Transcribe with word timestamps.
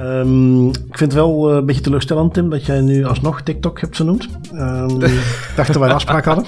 Um, 0.00 0.68
ik 0.68 0.98
vind 0.98 1.12
het 1.12 1.14
wel 1.14 1.50
uh, 1.50 1.56
een 1.56 1.66
beetje 1.66 1.80
teleurstellend, 1.80 2.34
Tim, 2.34 2.50
dat 2.50 2.66
jij 2.66 2.80
nu 2.80 3.04
alsnog 3.04 3.42
TikTok 3.42 3.80
hebt 3.80 3.96
genoemd. 3.96 4.28
Um, 4.52 5.02
ik 5.02 5.52
dacht 5.56 5.72
dat 5.72 5.76
wij 5.76 5.88
een 5.88 5.94
afspraak 5.94 6.24
hadden. 6.24 6.44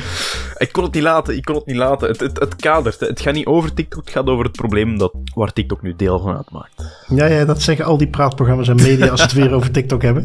ik 0.64 0.68
kon 0.72 0.84
het 0.84 0.94
niet 0.94 1.02
laten, 1.02 1.36
ik 1.36 1.44
kon 1.44 1.54
het 1.54 1.66
niet 1.66 1.76
laten. 1.76 2.08
Het, 2.08 2.20
het, 2.20 2.38
het 2.38 2.56
kadert. 2.56 3.00
Het 3.00 3.20
gaat 3.20 3.34
niet 3.34 3.46
over 3.46 3.74
TikTok, 3.74 4.04
het 4.04 4.10
gaat 4.10 4.26
over 4.26 4.44
het 4.44 4.56
probleem 4.56 4.98
dat, 4.98 5.12
waar 5.34 5.52
TikTok 5.52 5.82
nu 5.82 5.94
deel 5.96 6.20
van 6.20 6.36
uitmaakt. 6.36 7.04
Ja, 7.08 7.26
ja, 7.26 7.44
dat 7.44 7.62
zeggen 7.62 7.84
al 7.84 7.96
die 7.96 8.08
praatprogramma's 8.08 8.68
en 8.68 8.76
media 8.76 9.08
als 9.08 9.20
ze 9.20 9.26
het 9.26 9.34
weer 9.34 9.52
over 9.56 9.70
TikTok 9.70 10.02
hebben. 10.02 10.24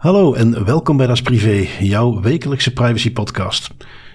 Hallo 0.00 0.34
en 0.34 0.64
welkom 0.64 0.96
bij 0.96 1.06
Das 1.06 1.22
Privé, 1.22 1.66
jouw 1.80 2.20
wekelijkse 2.20 2.72
privacy 2.72 3.12
podcast. 3.12 3.70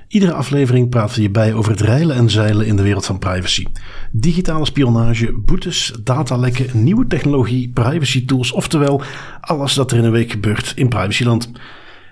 Iedere 0.08 0.34
aflevering 0.34 0.90
praten 0.90 1.16
we 1.16 1.22
je 1.22 1.30
bij 1.30 1.54
over 1.54 1.72
het 1.72 1.82
reilen 1.82 2.16
en 2.16 2.30
zeilen 2.30 2.66
in 2.66 2.76
de 2.76 2.82
wereld 2.82 3.06
van 3.06 3.20
privacy. 3.20 3.66
Digitale 4.12 4.66
spionage, 4.66 5.34
boetes, 5.34 5.94
datalekken, 6.04 6.84
nieuwe 6.84 7.08
technologie, 7.08 7.70
privacy 7.70 8.26
tools, 8.26 8.52
oftewel 8.52 9.02
alles 9.42 9.74
dat 9.74 9.92
er 9.92 9.98
in 9.98 10.04
een 10.04 10.12
week 10.12 10.32
gebeurt 10.32 10.74
in 10.76 10.90
privacyland. 10.90 11.52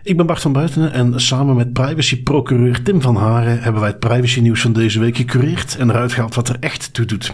Ik 0.04 0.18
ben 0.18 0.26
Bart 0.26 0.42
van 0.42 0.54
Buitenen 0.54 0.92
en 0.92 1.22
samen 1.22 1.56
met 1.56 1.74
privacy-procureur 1.74 2.84
Tim 2.84 3.02
van 3.02 3.16
Haren 3.16 3.62
hebben 3.62 3.82
wij 3.82 3.90
het 3.90 4.00
privacy 4.00 4.40
nieuws 4.40 4.62
van 4.62 4.74
deze 4.74 5.00
week 5.00 5.18
gecureerd 5.18 5.76
en 5.78 5.90
eruit 5.90 6.12
gehaald 6.12 6.36
wat 6.36 6.50
er 6.50 6.58
echt 6.60 6.94
toe 6.94 7.06
doet. 7.06 7.34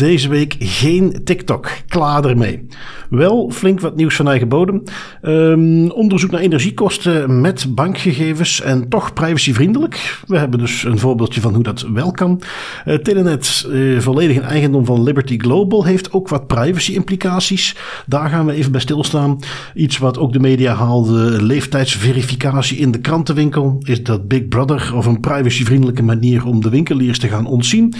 Deze 0.00 0.28
week 0.28 0.56
geen 0.58 1.20
TikTok. 1.24 1.70
Klaar 1.88 2.24
ermee. 2.24 2.66
Wel 3.10 3.50
flink 3.52 3.80
wat 3.80 3.96
nieuws 3.96 4.16
van 4.16 4.28
eigen 4.28 4.48
bodem. 4.48 4.82
Um, 5.22 5.90
onderzoek 5.90 6.30
naar 6.30 6.40
energiekosten 6.40 7.40
met 7.40 7.74
bankgegevens 7.74 8.60
en 8.60 8.88
toch 8.88 9.12
privacyvriendelijk. 9.12 10.20
We 10.26 10.38
hebben 10.38 10.58
dus 10.58 10.84
een 10.84 10.98
voorbeeldje 10.98 11.40
van 11.40 11.54
hoe 11.54 11.62
dat 11.62 11.86
wel 11.92 12.10
kan. 12.10 12.42
Uh, 12.86 12.94
Telenet, 12.94 13.66
uh, 13.68 14.00
volledig 14.00 14.36
in 14.36 14.42
eigendom 14.42 14.84
van 14.84 15.02
Liberty 15.02 15.38
Global, 15.38 15.84
heeft 15.84 16.12
ook 16.12 16.28
wat 16.28 16.46
privacy-implicaties. 16.46 17.76
Daar 18.06 18.28
gaan 18.28 18.46
we 18.46 18.52
even 18.52 18.72
bij 18.72 18.80
stilstaan. 18.80 19.38
Iets 19.74 19.98
wat 19.98 20.18
ook 20.18 20.32
de 20.32 20.40
media 20.40 20.74
haalde: 20.74 21.42
leeftijdsverificatie 21.42 22.78
in 22.78 22.90
de 22.90 23.00
krantenwinkel. 23.00 23.76
Is 23.82 24.02
dat 24.02 24.28
Big 24.28 24.48
Brother 24.48 24.92
of 24.94 25.06
een 25.06 25.20
privacyvriendelijke 25.20 26.02
manier 26.02 26.46
om 26.46 26.60
de 26.60 26.70
winkeliers 26.70 27.18
te 27.18 27.28
gaan 27.28 27.46
ontzien? 27.46 27.94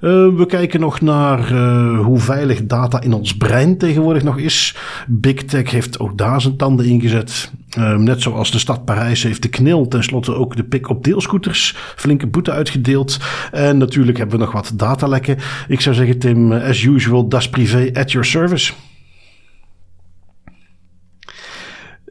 Uh, 0.00 0.10
we 0.36 0.46
kijken 0.46 0.80
nog 0.80 1.00
naar 1.00 1.41
uh, 1.50 2.00
hoe 2.00 2.18
veilig 2.18 2.66
data 2.66 3.00
in 3.00 3.12
ons 3.12 3.36
brein 3.36 3.78
tegenwoordig 3.78 4.22
nog 4.22 4.38
is. 4.38 4.76
Big 5.06 5.44
Tech 5.44 5.70
heeft 5.70 5.98
ook 5.98 6.18
daar 6.18 6.40
zijn 6.40 6.56
tanden 6.56 6.86
ingezet. 6.86 7.52
Uh, 7.78 7.96
net 7.96 8.22
zoals 8.22 8.50
de 8.50 8.58
stad 8.58 8.84
Parijs 8.84 9.22
heeft 9.22 9.42
de 9.42 9.48
knil 9.48 9.88
tenslotte 9.88 10.34
ook 10.34 10.56
de 10.56 10.64
pik 10.64 10.88
op 10.88 11.04
deelscooters 11.04 11.76
flinke 11.96 12.26
boete 12.26 12.50
uitgedeeld. 12.50 13.18
En 13.52 13.78
natuurlijk 13.78 14.18
hebben 14.18 14.38
we 14.38 14.44
nog 14.44 14.52
wat 14.52 14.72
datalekken. 14.74 15.38
Ik 15.68 15.80
zou 15.80 15.94
zeggen 15.94 16.18
Tim, 16.18 16.52
as 16.52 16.82
usual, 16.82 17.28
das 17.28 17.48
privé 17.48 17.90
at 17.94 18.12
your 18.12 18.26
service. 18.26 18.72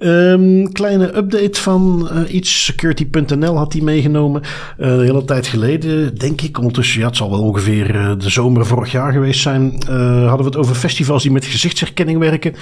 Um, 0.04 0.72
kleine 0.72 1.18
update 1.18 1.62
van 1.62 2.10
uh, 2.12 2.34
iets. 2.34 2.66
Security.nl 2.66 3.58
had 3.58 3.74
hij 3.74 3.82
meegenomen. 3.82 4.42
Uh, 4.42 4.88
de 4.88 5.04
hele 5.04 5.26
tijd 5.26 5.48
geleden, 5.48 6.18
denk 6.18 6.42
ik. 6.42 6.58
Ondertussen, 6.58 7.00
ja, 7.00 7.08
het 7.08 7.16
zal 7.16 7.30
wel 7.30 7.42
ongeveer 7.42 7.96
uh, 7.96 8.12
de 8.18 8.30
zomer 8.30 8.66
vorig 8.66 8.92
jaar 8.92 9.12
geweest 9.12 9.42
zijn. 9.42 9.74
hadden 9.86 10.38
we 10.38 10.44
het 10.44 10.58
over 10.58 10.76
festivals 10.76 11.24
die 11.24 11.32
met 11.32 11.46
gezichtsherkenning 11.46 12.20
werken. 12.20 12.54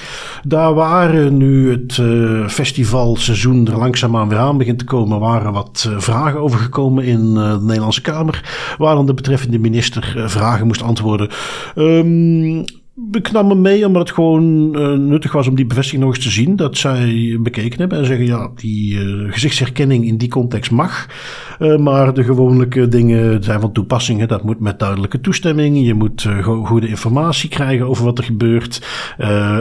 Daar 0.43 0.73
waren 0.73 1.37
nu 1.37 1.71
het 1.71 2.01
festivalseizoen 2.51 3.67
er 3.67 3.77
langzaamaan 3.77 4.29
weer 4.29 4.37
aan 4.37 4.57
begint 4.57 4.79
te 4.79 4.85
komen. 4.85 5.19
Waren 5.19 5.51
wat 5.53 5.89
vragen 5.97 6.39
over 6.39 6.59
gekomen 6.59 7.03
in 7.03 7.33
de 7.33 7.57
Nederlandse 7.61 8.01
Kamer. 8.01 8.73
Waar 8.77 8.95
dan 8.95 9.05
de 9.05 9.13
betreffende 9.13 9.59
minister 9.59 10.23
vragen 10.27 10.67
moest 10.67 10.81
antwoorden. 10.81 11.29
Um, 11.75 12.65
ik 13.11 13.31
nam 13.31 13.47
me 13.47 13.55
mee 13.55 13.85
omdat 13.85 14.01
het 14.01 14.11
gewoon 14.11 14.77
uh, 14.79 14.97
nuttig 14.97 15.31
was 15.31 15.47
om 15.47 15.55
die 15.55 15.65
bevestiging 15.65 16.03
nog 16.03 16.15
eens 16.15 16.23
te 16.23 16.31
zien. 16.31 16.55
Dat 16.55 16.77
zij 16.77 17.37
bekeken 17.41 17.79
hebben 17.79 17.97
en 17.97 18.05
zeggen: 18.05 18.25
ja, 18.25 18.49
die 18.55 18.93
uh, 18.93 19.31
gezichtsherkenning 19.31 20.05
in 20.05 20.17
die 20.17 20.29
context 20.29 20.71
mag. 20.71 21.07
Uh, 21.59 21.77
maar 21.77 22.13
de 22.13 22.23
gewone 22.23 22.87
dingen 22.87 23.43
zijn 23.43 23.61
van 23.61 23.71
toepassing. 23.71 24.25
Dat 24.25 24.43
moet 24.43 24.59
met 24.59 24.79
duidelijke 24.79 25.21
toestemming. 25.21 25.85
Je 25.85 25.93
moet 25.93 26.27
goede 26.63 26.87
informatie 26.87 27.49
krijgen 27.49 27.87
over 27.87 28.05
wat 28.05 28.17
er 28.17 28.23
gebeurt. 28.23 28.87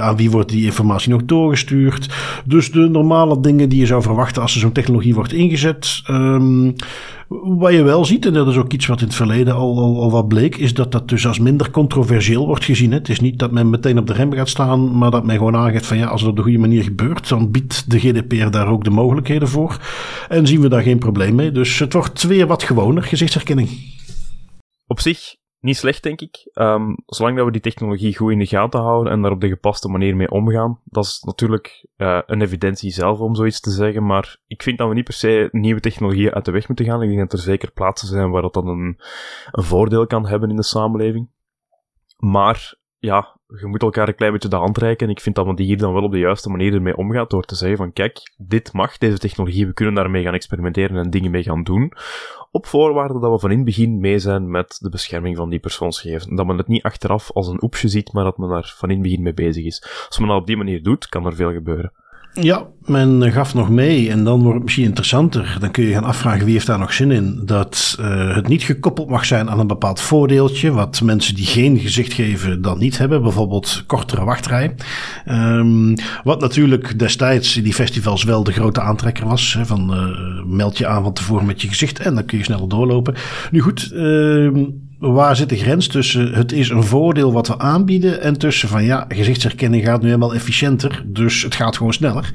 aan 0.01 0.17
wie 0.17 0.31
wordt 0.31 0.51
die 0.51 0.65
informatie 0.65 1.11
nog 1.11 1.25
doorgestuurd. 1.25 2.09
Dus 2.45 2.71
de 2.71 2.89
normale 2.89 3.41
dingen 3.41 3.69
die 3.69 3.81
je 3.81 3.87
zou 3.87 4.03
verwachten 4.03 4.43
als 4.43 4.55
er 4.55 4.61
zo'n 4.61 4.73
technologie 4.73 5.15
wordt 5.15 5.33
ingezet. 5.33 6.03
Um, 6.11 6.75
wat 7.29 7.73
je 7.73 7.83
wel 7.83 8.05
ziet, 8.05 8.27
en 8.27 8.33
dat 8.33 8.49
is 8.49 8.57
ook 8.57 8.73
iets 8.73 8.87
wat 8.87 9.01
in 9.01 9.07
het 9.07 9.15
verleden 9.15 9.55
al, 9.55 9.79
al, 9.79 10.03
al 10.03 10.11
wat 10.11 10.29
bleek, 10.29 10.57
is 10.57 10.75
dat 10.75 10.93
dat 10.93 11.09
dus 11.09 11.27
als 11.27 11.39
minder 11.39 11.71
controversieel 11.71 12.47
wordt 12.47 12.65
gezien. 12.65 12.93
Het 12.93 13.09
is 13.09 13.21
niet 13.21 13.39
dat 13.39 13.51
men 13.51 13.71
meteen 13.71 13.99
op 13.99 14.07
de 14.07 14.13
rem 14.13 14.33
gaat 14.33 14.49
staan, 14.49 14.99
maar 14.99 15.11
dat 15.11 15.25
men 15.25 15.37
gewoon 15.37 15.57
aangeeft 15.57 15.87
van 15.87 15.99
ja, 15.99 16.07
als 16.07 16.21
het 16.21 16.31
op 16.31 16.37
de 16.37 16.43
goede 16.43 16.59
manier 16.59 16.83
gebeurt, 16.83 17.29
dan 17.29 17.51
biedt 17.51 17.91
de 17.91 17.99
GDPR 17.99 18.51
daar 18.51 18.69
ook 18.69 18.85
de 18.85 18.91
mogelijkheden 18.91 19.49
voor. 19.49 19.81
En 20.29 20.47
zien 20.47 20.61
we 20.61 20.69
daar 20.69 20.83
geen 20.83 20.99
probleem 20.99 21.35
mee. 21.35 21.53
Dus 21.53 21.79
het 21.79 21.93
wordt 21.93 22.23
weer 22.23 22.47
wat 22.47 22.63
gewoner, 22.63 23.03
gezichtsherkenning. 23.03 23.69
Op 24.87 25.01
zich 25.01 25.37
niet 25.61 25.77
slecht, 25.77 26.03
denk 26.03 26.21
ik. 26.21 26.51
Um, 26.55 26.97
zolang 27.07 27.37
dat 27.37 27.45
we 27.45 27.53
die 27.53 27.61
technologie 27.61 28.17
goed 28.17 28.33
in 28.33 28.39
de 28.39 28.47
gaten 28.47 28.81
houden 28.81 29.13
en 29.13 29.23
daar 29.23 29.31
op 29.31 29.41
de 29.41 29.49
gepaste 29.49 29.89
manier 29.89 30.17
mee 30.17 30.31
omgaan. 30.31 30.81
Dat 30.85 31.05
is 31.05 31.23
natuurlijk 31.23 31.87
uh, 31.97 32.21
een 32.27 32.43
evidentie 32.43 32.91
zelf 32.91 33.19
om 33.19 33.35
zoiets 33.35 33.61
te 33.61 33.71
zeggen, 33.71 34.07
maar 34.07 34.37
ik 34.47 34.63
vind 34.63 34.79
dat 34.79 34.89
we 34.89 34.95
niet 34.95 35.05
per 35.05 35.15
se 35.15 35.49
nieuwe 35.53 35.81
technologieën 35.81 36.33
uit 36.33 36.45
de 36.45 36.51
weg 36.51 36.69
moeten 36.69 36.87
gaan. 36.87 37.03
Ik 37.03 37.09
denk 37.09 37.21
dat 37.21 37.33
er 37.33 37.39
zeker 37.39 37.73
plaatsen 37.73 38.09
zijn 38.09 38.31
waar 38.31 38.43
dat 38.43 38.55
dan 38.55 38.67
een, 38.67 39.01
een 39.51 39.65
voordeel 39.65 40.07
kan 40.07 40.27
hebben 40.27 40.51
in 40.51 40.57
de 40.57 40.63
samenleving. 40.63 41.29
Maar 42.17 42.75
ja, 42.99 43.38
je 43.57 43.67
moet 43.67 43.83
elkaar 43.83 44.09
een 44.09 44.15
klein 44.15 44.33
beetje 44.33 44.49
de 44.49 44.57
hand 44.57 44.79
reiken. 44.79 45.07
En 45.07 45.13
ik 45.13 45.21
vind 45.21 45.35
dat 45.35 45.47
men 45.47 45.57
die 45.57 45.67
hier 45.67 45.79
dan 45.79 45.93
wel 45.93 46.03
op 46.03 46.13
de 46.13 46.19
juiste 46.19 46.51
manier 46.51 46.75
ermee 46.75 46.97
omgaat. 46.97 47.31
Door 47.31 47.45
te 47.45 47.55
zeggen 47.55 47.79
van, 47.79 47.93
kijk, 47.93 48.35
dit 48.37 48.73
mag, 48.73 48.99
deze 48.99 49.19
technologie, 49.19 49.67
we 49.67 49.73
kunnen 49.73 49.95
daarmee 49.95 50.23
gaan 50.23 50.35
experimenteren 50.35 50.97
en 50.97 51.11
dingen 51.11 51.31
mee 51.31 51.43
gaan 51.43 51.63
doen. 51.63 51.93
Op 52.51 52.67
voorwaarde 52.67 53.21
dat 53.21 53.33
we 53.33 53.39
van 53.39 53.51
in 53.51 53.57
het 53.57 53.67
begin 53.67 54.01
mee 54.01 54.19
zijn 54.19 54.51
met 54.51 54.79
de 54.81 54.89
bescherming 54.89 55.37
van 55.37 55.51
die 55.51 55.59
persoonsgegevens. 55.59 56.37
Dat 56.37 56.47
men 56.47 56.57
het 56.57 56.69
niet 56.69 56.83
achteraf 56.83 57.31
als 57.33 57.49
een 57.49 57.63
oepsje 57.63 57.89
ziet, 57.89 58.13
maar 58.13 58.25
dat 58.25 58.39
men 58.39 58.49
daar 58.49 58.75
van 58.77 58.89
in 58.89 58.95
het 58.95 59.05
begin 59.05 59.23
mee 59.23 59.35
bezig 59.35 59.65
is. 59.65 60.05
Als 60.07 60.19
men 60.19 60.29
dat 60.29 60.41
op 60.41 60.47
die 60.47 60.57
manier 60.57 60.83
doet, 60.83 61.09
kan 61.09 61.27
er 61.27 61.35
veel 61.35 61.53
gebeuren. 61.53 61.93
Ja, 62.41 62.67
men 62.85 63.33
gaf 63.33 63.55
nog 63.55 63.71
mee 63.71 64.11
en 64.11 64.25
dan 64.25 64.41
wordt 64.41 64.55
het 64.55 64.63
misschien 64.63 64.85
interessanter. 64.85 65.57
Dan 65.61 65.71
kun 65.71 65.85
je 65.85 65.93
gaan 65.93 66.05
afvragen 66.05 66.45
wie 66.45 66.53
heeft 66.53 66.67
daar 66.67 66.79
nog 66.79 66.93
zin 66.93 67.11
in. 67.11 67.41
Dat 67.45 67.97
uh, 68.01 68.35
het 68.35 68.49
niet 68.49 68.63
gekoppeld 68.63 69.09
mag 69.09 69.25
zijn 69.25 69.51
aan 69.51 69.61
een 69.61 69.67
bepaald 69.67 70.01
voordeeltje. 70.01 70.71
Wat 70.71 71.01
mensen 71.01 71.35
die 71.35 71.47
geen 71.47 71.79
gezicht 71.79 72.13
geven 72.13 72.63
dan 72.63 72.79
niet 72.79 72.99
hebben. 72.99 73.23
Bijvoorbeeld 73.23 73.85
kortere 73.87 74.25
wachtrij. 74.25 74.75
Um, 75.29 75.95
wat 76.25 76.41
natuurlijk 76.41 76.99
destijds 76.99 77.57
in 77.57 77.63
die 77.63 77.75
festivals 77.75 78.25
wel 78.25 78.45
de 78.45 78.53
grote 78.53 78.81
aantrekker 78.81 79.27
was. 79.27 79.59
Van 79.63 79.95
uh, 79.95 80.45
meld 80.45 80.79
je 80.79 80.87
aan 80.87 81.03
van 81.03 81.13
tevoren 81.13 81.47
met 81.47 81.63
je 81.63 81.69
gezicht 81.69 81.99
en 81.99 82.15
dan 82.15 82.25
kun 82.25 82.39
je 82.39 82.45
sneller 82.45 82.69
doorlopen. 82.69 83.15
Nu 83.51 83.61
goed, 83.61 83.91
uh, 83.95 84.67
waar 84.99 85.37
zit 85.37 85.49
de 85.49 85.57
grens 85.57 85.87
tussen 85.87 86.33
het 86.33 86.53
is 86.53 86.69
een 86.69 86.85
voordeel 86.85 87.33
wat 87.33 87.49
we 87.49 87.59
aanbieden 87.59 88.23
en 88.23 88.39
tussen 88.39 88.69
van 88.69 88.85
ja, 88.85 89.05
gezichtsherkenning 89.09 89.85
gaat 89.85 90.01
nu 90.01 90.07
helemaal 90.07 90.35
efficiënter, 90.35 91.03
dus 91.07 91.43
het 91.43 91.55
gaat 91.55 91.77
gewoon 91.77 91.93
sneller. 91.93 92.33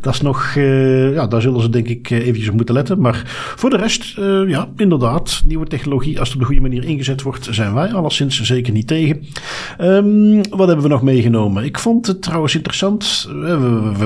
Dat 0.00 0.14
is 0.14 0.20
nog, 0.20 0.54
uh, 0.56 1.14
ja, 1.14 1.26
daar 1.26 1.40
zullen 1.40 1.60
ze 1.60 1.70
denk 1.70 1.88
ik 1.88 2.10
eh, 2.10 2.18
eventjes 2.18 2.48
op 2.48 2.54
moeten 2.54 2.74
letten. 2.74 3.00
Maar 3.00 3.22
voor 3.56 3.70
de 3.70 3.76
rest, 3.76 4.18
uh, 4.18 4.48
ja, 4.48 4.68
inderdaad, 4.76 5.42
nieuwe 5.46 5.66
technologie, 5.66 6.18
als 6.18 6.28
het 6.28 6.36
op 6.36 6.40
de 6.40 6.46
goede 6.46 6.68
manier 6.68 6.84
ingezet 6.84 7.22
wordt, 7.22 7.48
zijn 7.50 7.74
wij 7.74 7.92
alleszins 7.92 8.40
zeker 8.40 8.72
niet 8.72 8.86
tegen. 8.86 9.24
Um, 9.80 10.40
wat 10.50 10.66
hebben 10.66 10.84
we 10.84 10.90
nog 10.90 11.02
meegenomen? 11.02 11.64
Ik 11.64 11.78
vond 11.78 12.06
het 12.06 12.22
trouwens 12.22 12.54
interessant. 12.54 13.28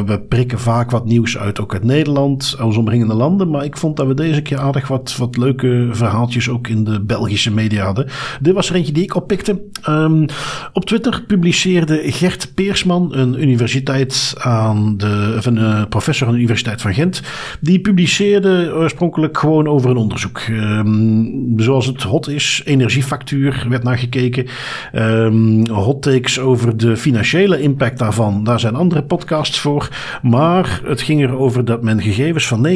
We, 0.05 0.21
prikken 0.29 0.59
vaak 0.59 0.91
wat 0.91 1.05
nieuws 1.05 1.39
uit, 1.39 1.61
ook 1.61 1.73
uit 1.73 1.85
Nederland, 1.85 2.57
ons 2.63 2.77
omringende 2.77 3.15
landen, 3.15 3.51
maar 3.51 3.65
ik 3.65 3.77
vond 3.77 3.97
dat 3.97 4.07
we 4.07 4.15
deze 4.15 4.43
keer 4.43 4.59
aardig 4.59 4.89
wat, 4.89 5.17
wat 5.17 5.37
leuke 5.37 5.89
verhaaltjes 5.91 6.49
ook 6.49 6.69
in 6.69 6.85
de 6.85 7.01
Belgische 7.01 7.51
media 7.51 7.85
hadden. 7.85 8.00
Dit 8.41 8.55
was 8.55 8.69
er 8.69 8.75
eentje 8.75 8.93
die 8.93 9.03
ik 9.03 9.15
oppikte. 9.15 9.61
Um, 9.89 10.27
op 10.73 10.85
Twitter 10.85 11.23
publiceerde 11.27 12.01
Gert 12.05 12.55
Peersman, 12.55 13.15
een 13.15 13.43
universiteit 13.43 14.35
aan 14.39 14.97
de, 14.97 15.35
of 15.39 15.47
een 15.47 15.57
uh, 15.57 15.83
professor 15.89 16.27
aan 16.27 16.33
de 16.33 16.39
Universiteit 16.39 16.81
van 16.81 16.95
Gent. 16.95 17.23
Die 17.61 17.81
publiceerde 17.81 18.73
oorspronkelijk 18.75 19.39
gewoon 19.39 19.69
over 19.69 19.91
een 19.91 19.97
onderzoek. 19.97 20.41
Um, 20.51 21.53
zoals 21.57 21.87
het 21.87 22.03
hot 22.03 22.29
is, 22.29 22.63
energiefactuur 22.65 23.67
werd 23.69 23.83
naar 23.83 23.99
gekeken. 23.99 24.47
Um, 24.95 25.69
hot 25.69 26.03
takes 26.03 26.39
over 26.39 26.77
de 26.77 26.97
financiële 26.97 27.61
impact 27.61 27.99
daarvan. 27.99 28.45
Daar 28.45 28.61
zijn 28.61 28.75
andere 28.75 29.03
podcasts 29.03 29.61
voor. 29.61 29.89
Maar 30.23 30.81
het 30.85 31.01
ging 31.01 31.23
erover 31.23 31.65
dat 31.65 31.83
men 31.83 32.03
gegevens 32.03 32.47
van 32.47 32.69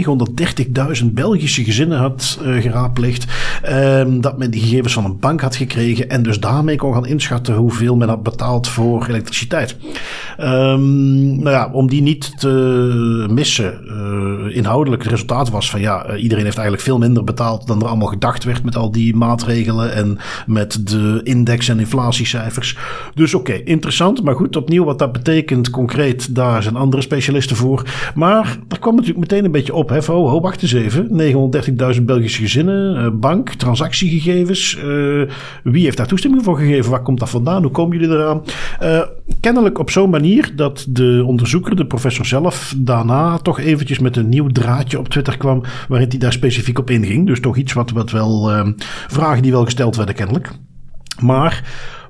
930.000 1.03 1.07
Belgische 1.13 1.65
gezinnen 1.65 1.99
had 1.99 2.39
uh, 2.43 2.63
geraadpleegd. 2.63 3.27
dat 4.21 4.39
men 4.39 4.51
die 4.51 4.61
gegevens 4.61 4.93
van 4.93 5.05
een 5.05 5.14
bank 5.21 5.41
had 5.41 5.57
gekregen 5.57 6.09
en 6.09 6.23
dus 6.23 6.41
daarmee 6.41 6.77
kon 6.77 6.93
gaan 6.93 7.07
inschatten 7.07 7.55
hoeveel 7.55 7.97
men 7.97 8.09
had 8.09 8.23
betaald 8.23 8.69
voor 8.69 9.07
elektriciteit. 9.07 9.77
Um, 10.41 11.37
nou 11.37 11.51
ja, 11.51 11.71
om 11.73 11.89
die 11.89 12.03
niet 12.03 12.39
te 12.39 13.27
missen, 13.31 13.81
uh, 13.85 14.57
inhoudelijk 14.57 15.03
het 15.03 15.11
resultaat 15.11 15.51
was 15.51 15.71
van 15.71 15.81
ja, 15.81 16.11
uh, 16.11 16.23
iedereen 16.23 16.45
heeft 16.45 16.57
eigenlijk 16.57 16.87
veel 16.87 16.99
minder 16.99 17.25
betaald 17.25 17.67
dan 17.67 17.81
er 17.81 17.87
allemaal 17.87 18.09
gedacht 18.09 18.45
werd 18.45 18.65
met 18.65 18.77
al 18.77 18.91
die 18.91 19.17
maatregelen 19.17 19.95
en 19.95 20.19
met 20.47 20.89
de 20.89 21.21
index- 21.23 21.69
en 21.69 21.79
inflatiecijfers. 21.79 22.77
Dus 23.15 23.35
oké, 23.35 23.53
interessant, 23.53 24.23
maar 24.23 24.35
goed, 24.35 24.57
opnieuw 24.57 24.85
wat 24.85 24.99
dat 24.99 25.13
betekent 25.13 25.71
concreet, 25.71 26.35
daar 26.35 26.63
zijn 26.63 26.77
andere 26.77 27.03
specialisten 27.03 27.57
voor. 27.57 27.83
Maar 28.15 28.59
er 28.69 28.79
kwam 28.79 28.95
natuurlijk 28.95 29.21
meteen 29.21 29.45
een 29.45 29.51
beetje 29.51 29.75
op, 29.75 29.89
hè, 29.89 30.03
van 30.03 30.15
oh, 30.15 30.43
wacht 30.43 30.63
eens 30.63 30.73
even, 30.73 31.09
930.000 31.97 32.03
Belgische 32.03 32.43
gezinnen, 32.43 33.05
uh, 33.05 33.11
bank, 33.13 33.51
transactiegegevens, 33.51 34.79
wie 35.63 35.85
heeft 35.85 35.97
daar 35.97 36.07
toestemming 36.07 36.45
voor 36.45 36.57
gegeven? 36.57 36.91
Waar 36.91 37.03
komt 37.03 37.19
dat 37.19 37.31
vandaan? 37.31 37.63
Hoe 37.63 37.71
komen 37.71 37.99
jullie 37.99 38.15
eraan? 38.15 38.43
kennelijk 39.41 39.79
op 39.79 39.91
zo'n 39.91 40.11
manier 40.11 40.53
dat 40.57 40.87
de 40.89 41.23
onderzoeker, 41.27 41.77
de 41.77 41.87
professor 41.87 42.27
zelf, 42.27 42.75
daarna 42.77 43.39
toch 43.39 43.61
eventjes 43.61 43.99
met 43.99 44.17
een 44.17 44.29
nieuw 44.29 44.49
draadje 44.49 44.99
op 44.99 45.09
Twitter 45.09 45.37
kwam, 45.37 45.63
waarin 45.89 46.09
hij 46.09 46.19
daar 46.19 46.33
specifiek 46.33 46.79
op 46.79 46.91
inging. 46.91 47.27
Dus 47.27 47.41
toch 47.41 47.57
iets 47.57 47.73
wat, 47.73 47.91
wat 47.91 48.11
wel, 48.11 48.53
uh, 48.53 48.69
vragen 49.09 49.43
die 49.43 49.53
wel 49.53 49.65
gesteld 49.65 49.97
werden 49.97 50.15
kennelijk. 50.15 50.51
Maar 51.21 51.63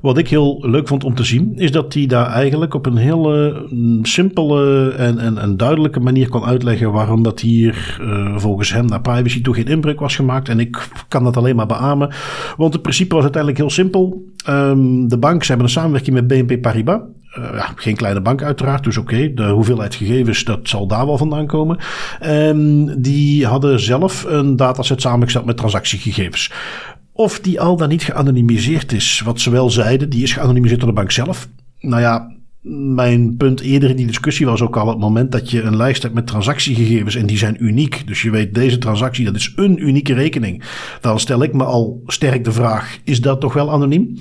wat 0.05 0.19
ik 0.19 0.29
heel 0.29 0.59
leuk 0.61 0.89
vond 0.89 1.05
om 1.05 1.15
te 1.15 1.25
zien, 1.25 1.53
is 1.56 1.73
dat 1.73 1.95
hij 1.95 2.06
daar 2.06 2.27
eigenlijk 2.27 2.75
op 2.75 2.87
een 2.87 2.97
hele 2.97 3.67
mm, 3.71 4.05
simpele 4.05 4.91
en, 4.91 5.19
en, 5.19 5.39
en 5.39 5.56
duidelijke 5.56 6.01
manier 6.01 6.29
kon 6.29 6.45
uitleggen 6.45 6.93
waarom 6.93 7.23
dat 7.23 7.41
hier 7.41 7.99
uh, 8.01 8.37
volgens 8.37 8.73
hem 8.73 8.87
naar 8.87 9.01
privacy 9.01 9.43
toe 9.43 9.55
geen 9.55 9.67
inbreuk 9.67 10.01
was 10.01 10.17
gemaakt. 10.17 10.49
En 10.49 10.61
ik 10.61 10.89
kan 11.09 11.25
dat 11.25 11.37
alleen 11.37 11.56
maar 11.56 11.67
beamen, 11.67 12.12
want 12.56 12.73
het 12.73 12.83
principe 12.83 13.15
was 13.15 13.23
uiteindelijk 13.23 13.61
heel 13.61 13.71
simpel. 13.71 14.25
Um, 14.49 15.09
de 15.09 15.19
bank, 15.19 15.43
ze 15.43 15.49
hebben 15.49 15.67
een 15.67 15.73
samenwerking 15.73 16.17
met 16.17 16.27
BNP 16.27 16.61
Paribas. 16.61 17.01
Uh, 17.39 17.45
ja, 17.53 17.73
geen 17.77 17.97
kleine 17.97 18.21
bank 18.21 18.43
uiteraard, 18.43 18.85
dus 18.85 18.97
oké, 18.97 19.35
de 19.35 19.49
hoeveelheid 19.49 19.95
gegevens, 19.95 20.45
dat 20.45 20.61
zal 20.62 20.87
daar 20.87 21.06
wel 21.06 21.19
vandaan 21.19 21.47
komen. 21.47 21.79
Um, 22.27 23.03
die 23.03 23.47
hadden 23.47 23.81
zelf 23.81 24.25
een 24.29 24.56
dataset 24.56 25.01
samengesteld 25.01 25.45
met 25.45 25.56
transactiegegevens. 25.56 26.51
Of 27.16 27.40
die 27.40 27.61
al 27.61 27.76
dan 27.76 27.88
niet 27.88 28.02
geanonimiseerd 28.02 28.93
is. 28.93 29.22
Wat 29.25 29.40
ze 29.40 29.50
wel 29.50 29.70
zeiden, 29.70 30.11
die 30.11 30.22
is 30.22 30.32
geanonimiseerd 30.32 30.81
door 30.81 30.88
de 30.88 30.94
bank 30.94 31.11
zelf. 31.11 31.49
Nou 31.81 32.02
ja, 32.02 32.34
mijn 32.94 33.37
punt 33.37 33.61
eerder 33.61 33.90
in 33.90 33.96
die 33.96 34.06
discussie 34.06 34.46
was 34.46 34.61
ook 34.61 34.76
al 34.76 34.88
het 34.88 34.99
moment 34.99 35.32
dat 35.32 35.50
je 35.50 35.62
een 35.62 35.76
lijst 35.76 36.02
hebt 36.02 36.14
met 36.14 36.26
transactiegegevens 36.26 37.14
en 37.14 37.26
die 37.26 37.38
zijn 37.38 37.64
uniek. 37.64 38.06
Dus 38.06 38.22
je 38.22 38.31
weet, 38.31 38.55
deze 38.55 38.78
transactie, 38.78 39.25
dat 39.25 39.34
is 39.34 39.52
een 39.56 39.88
unieke 39.88 40.14
rekening. 40.14 40.64
Dan 41.00 41.20
stel 41.20 41.43
ik 41.43 41.52
me 41.52 41.64
al 41.64 42.02
sterk 42.06 42.44
de 42.44 42.52
vraag, 42.52 42.99
is 43.05 43.20
dat 43.20 43.40
toch 43.40 43.52
wel 43.52 43.70
anoniem? 43.70 44.17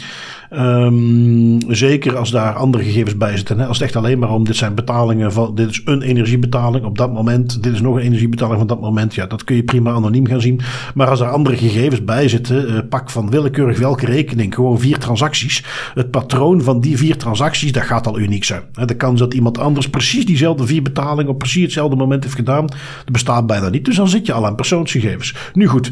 Um, 0.57 1.57
zeker 1.67 2.17
als 2.17 2.31
daar 2.31 2.53
andere 2.53 2.83
gegevens 2.83 3.17
bij 3.17 3.37
zitten. 3.37 3.59
Hè? 3.59 3.65
Als 3.65 3.77
het 3.77 3.87
echt 3.87 3.95
alleen 3.95 4.19
maar 4.19 4.31
om 4.31 4.43
dit 4.43 4.55
zijn 4.55 4.75
betalingen 4.75 5.31
van 5.31 5.55
dit 5.55 5.69
is 5.69 5.81
een 5.85 6.01
energiebetaling 6.01 6.85
op 6.85 6.97
dat 6.97 7.13
moment, 7.13 7.63
dit 7.63 7.73
is 7.73 7.81
nog 7.81 7.95
een 7.95 8.01
energiebetaling 8.01 8.57
van 8.57 8.67
dat 8.67 8.81
moment. 8.81 9.15
Ja, 9.15 9.25
dat 9.25 9.43
kun 9.43 9.55
je 9.55 9.63
prima 9.63 9.91
anoniem 9.91 10.27
gaan 10.27 10.41
zien. 10.41 10.59
Maar 10.93 11.07
als 11.07 11.19
er 11.19 11.27
andere 11.27 11.57
gegevens 11.57 12.03
bij 12.03 12.27
zitten, 12.27 12.71
uh, 12.71 12.79
pak 12.89 13.09
van 13.09 13.29
willekeurig 13.29 13.79
welke 13.79 14.05
rekening, 14.05 14.53
gewoon 14.55 14.79
vier 14.79 14.97
transacties. 14.97 15.63
Het 15.93 16.11
patroon 16.11 16.61
van 16.61 16.79
die 16.79 16.97
vier 16.97 17.17
transacties, 17.17 17.71
dat 17.71 17.83
gaat 17.83 18.07
al 18.07 18.19
uniek 18.19 18.43
zijn. 18.43 18.61
De 18.85 18.95
kans 18.95 19.19
dat 19.19 19.33
iemand 19.33 19.57
anders 19.57 19.89
precies 19.89 20.25
diezelfde 20.25 20.65
vier 20.65 20.81
betalingen 20.81 21.31
op 21.31 21.39
precies 21.39 21.63
hetzelfde 21.63 21.95
moment 21.95 22.23
heeft 22.23 22.35
gedaan, 22.35 22.65
dat 22.65 23.11
bestaat 23.11 23.47
bijna 23.47 23.69
niet. 23.69 23.85
Dus 23.85 23.95
dan 23.95 24.07
zit 24.07 24.25
je 24.25 24.33
al 24.33 24.45
aan 24.45 24.55
persoonsgegevens. 24.55 25.35
Nu 25.53 25.67
goed, 25.67 25.91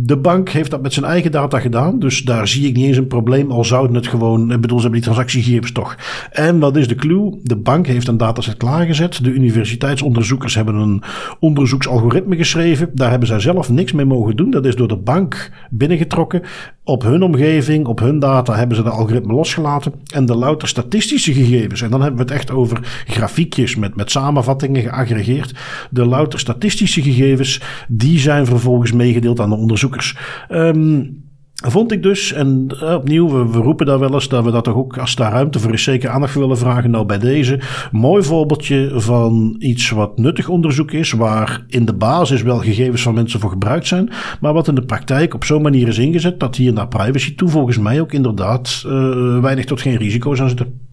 de 0.00 0.16
bank 0.16 0.48
heeft 0.48 0.70
dat 0.70 0.82
met 0.82 0.92
zijn 0.92 1.06
eigen 1.06 1.30
data 1.30 1.58
gedaan. 1.58 1.98
Dus 1.98 2.22
daar 2.22 2.48
zie 2.48 2.68
ik 2.68 2.76
niet 2.76 2.86
eens 2.86 2.96
een 2.96 3.06
probleem. 3.06 3.50
Al 3.50 3.64
zouden 3.64 3.96
het 3.96 4.06
gewoon. 4.06 4.46
Bedoel, 4.46 4.76
ze 4.76 4.82
hebben 4.82 4.92
die 4.92 5.10
transactiegegevens 5.10 5.72
toch. 5.72 5.96
En 6.30 6.58
wat 6.58 6.76
is 6.76 6.88
de 6.88 6.94
clue? 6.94 7.40
De 7.42 7.56
bank 7.56 7.86
heeft 7.86 8.08
een 8.08 8.16
dataset 8.16 8.56
klaargezet. 8.56 9.24
De 9.24 9.30
universiteitsonderzoekers 9.30 10.54
hebben 10.54 10.74
een 10.74 11.02
onderzoeksalgoritme 11.40 12.36
geschreven. 12.36 12.90
Daar 12.94 13.10
hebben 13.10 13.28
zij 13.28 13.40
zelf 13.40 13.70
niks 13.70 13.92
mee 13.92 14.04
mogen 14.04 14.36
doen. 14.36 14.50
Dat 14.50 14.66
is 14.66 14.76
door 14.76 14.88
de 14.88 14.96
bank 14.96 15.52
binnengetrokken. 15.70 16.42
Op 16.88 17.02
hun 17.02 17.22
omgeving, 17.22 17.86
op 17.86 17.98
hun 17.98 18.18
data 18.18 18.54
hebben 18.54 18.76
ze 18.76 18.82
de 18.82 18.90
algoritme 18.90 19.32
losgelaten. 19.32 19.92
En 20.14 20.26
de 20.26 20.34
louter 20.34 20.68
statistische 20.68 21.32
gegevens. 21.32 21.82
En 21.82 21.90
dan 21.90 22.00
hebben 22.00 22.18
we 22.18 22.32
het 22.32 22.40
echt 22.40 22.50
over 22.50 23.04
grafiekjes 23.06 23.76
met, 23.76 23.96
met 23.96 24.10
samenvattingen 24.10 24.82
geaggregeerd. 24.82 25.54
De 25.90 26.04
louter 26.04 26.38
statistische 26.38 27.02
gegevens, 27.02 27.60
die 27.88 28.18
zijn 28.18 28.46
vervolgens 28.46 28.92
meegedeeld 28.92 29.40
aan 29.40 29.48
de 29.48 29.56
onderzoekers. 29.56 30.16
Um, 30.50 31.27
Vond 31.66 31.92
ik 31.92 32.02
dus, 32.02 32.32
en 32.32 32.66
uh, 32.82 32.94
opnieuw, 32.94 33.28
we, 33.28 33.50
we, 33.50 33.58
roepen 33.58 33.86
daar 33.86 33.98
wel 33.98 34.14
eens 34.14 34.28
dat 34.28 34.44
we 34.44 34.50
dat 34.50 34.64
toch 34.64 34.74
ook, 34.74 34.98
als 34.98 35.14
daar 35.14 35.32
ruimte 35.32 35.58
voor 35.58 35.72
is, 35.72 35.82
zeker 35.82 36.10
aandacht 36.10 36.34
willen 36.34 36.58
vragen. 36.58 36.90
Nou, 36.90 37.06
bij 37.06 37.18
deze, 37.18 37.60
mooi 37.92 38.22
voorbeeldje 38.22 39.00
van 39.00 39.56
iets 39.58 39.90
wat 39.90 40.18
nuttig 40.18 40.48
onderzoek 40.48 40.90
is, 40.90 41.12
waar 41.12 41.64
in 41.66 41.84
de 41.84 41.94
basis 41.94 42.42
wel 42.42 42.58
gegevens 42.58 43.02
van 43.02 43.14
mensen 43.14 43.40
voor 43.40 43.50
gebruikt 43.50 43.86
zijn, 43.86 44.10
maar 44.40 44.52
wat 44.52 44.68
in 44.68 44.74
de 44.74 44.84
praktijk 44.84 45.34
op 45.34 45.44
zo'n 45.44 45.62
manier 45.62 45.88
is 45.88 45.98
ingezet 45.98 46.40
dat 46.40 46.56
hier 46.56 46.72
naar 46.72 46.88
privacy 46.88 47.34
toe 47.34 47.48
volgens 47.48 47.78
mij 47.78 48.00
ook 48.00 48.12
inderdaad 48.12 48.82
uh, 48.86 49.40
weinig 49.40 49.64
tot 49.64 49.80
geen 49.80 49.96
risico's 49.96 50.40
aan 50.40 50.48
zitten. 50.48 50.88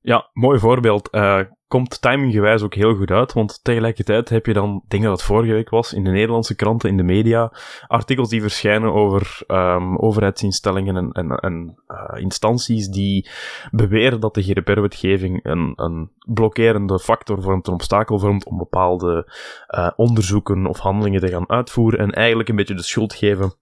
Ja, 0.00 0.30
mooi 0.32 0.58
voorbeeld. 0.58 1.08
Uh, 1.12 1.40
komt 1.68 2.02
timinggewijs 2.02 2.62
ook 2.62 2.74
heel 2.74 2.94
goed 2.94 3.10
uit, 3.10 3.32
want 3.32 3.64
tegelijkertijd 3.64 4.28
heb 4.28 4.46
je 4.46 4.52
dan, 4.52 4.84
denk 4.88 5.02
dat 5.02 5.22
vorige 5.22 5.52
week 5.52 5.68
was, 5.68 5.92
in 5.92 6.04
de 6.04 6.10
Nederlandse 6.10 6.54
kranten, 6.54 6.88
in 6.88 6.96
de 6.96 7.02
media, 7.02 7.52
artikels 7.86 8.28
die 8.28 8.40
verschijnen 8.40 8.92
over 8.92 9.42
um, 9.46 9.98
overheidsinstellingen 9.98 11.12
en, 11.12 11.28
en, 11.28 11.82
uh, 11.88 12.22
instanties 12.22 12.88
die 12.88 13.30
beweren 13.70 14.20
dat 14.20 14.34
de 14.34 14.42
GDPR-wetgeving 14.42 15.44
een, 15.44 15.72
een 15.76 16.10
blokkerende 16.26 16.98
factor 16.98 17.42
vormt, 17.42 17.66
een 17.66 17.74
obstakel 17.74 18.18
vormt 18.18 18.44
om 18.44 18.58
bepaalde 18.58 19.32
uh, 19.68 19.90
onderzoeken 19.96 20.66
of 20.66 20.78
handelingen 20.78 21.20
te 21.20 21.28
gaan 21.28 21.50
uitvoeren 21.50 21.98
en 21.98 22.10
eigenlijk 22.10 22.48
een 22.48 22.56
beetje 22.56 22.74
de 22.74 22.82
schuld 22.82 23.14
geven 23.14 23.54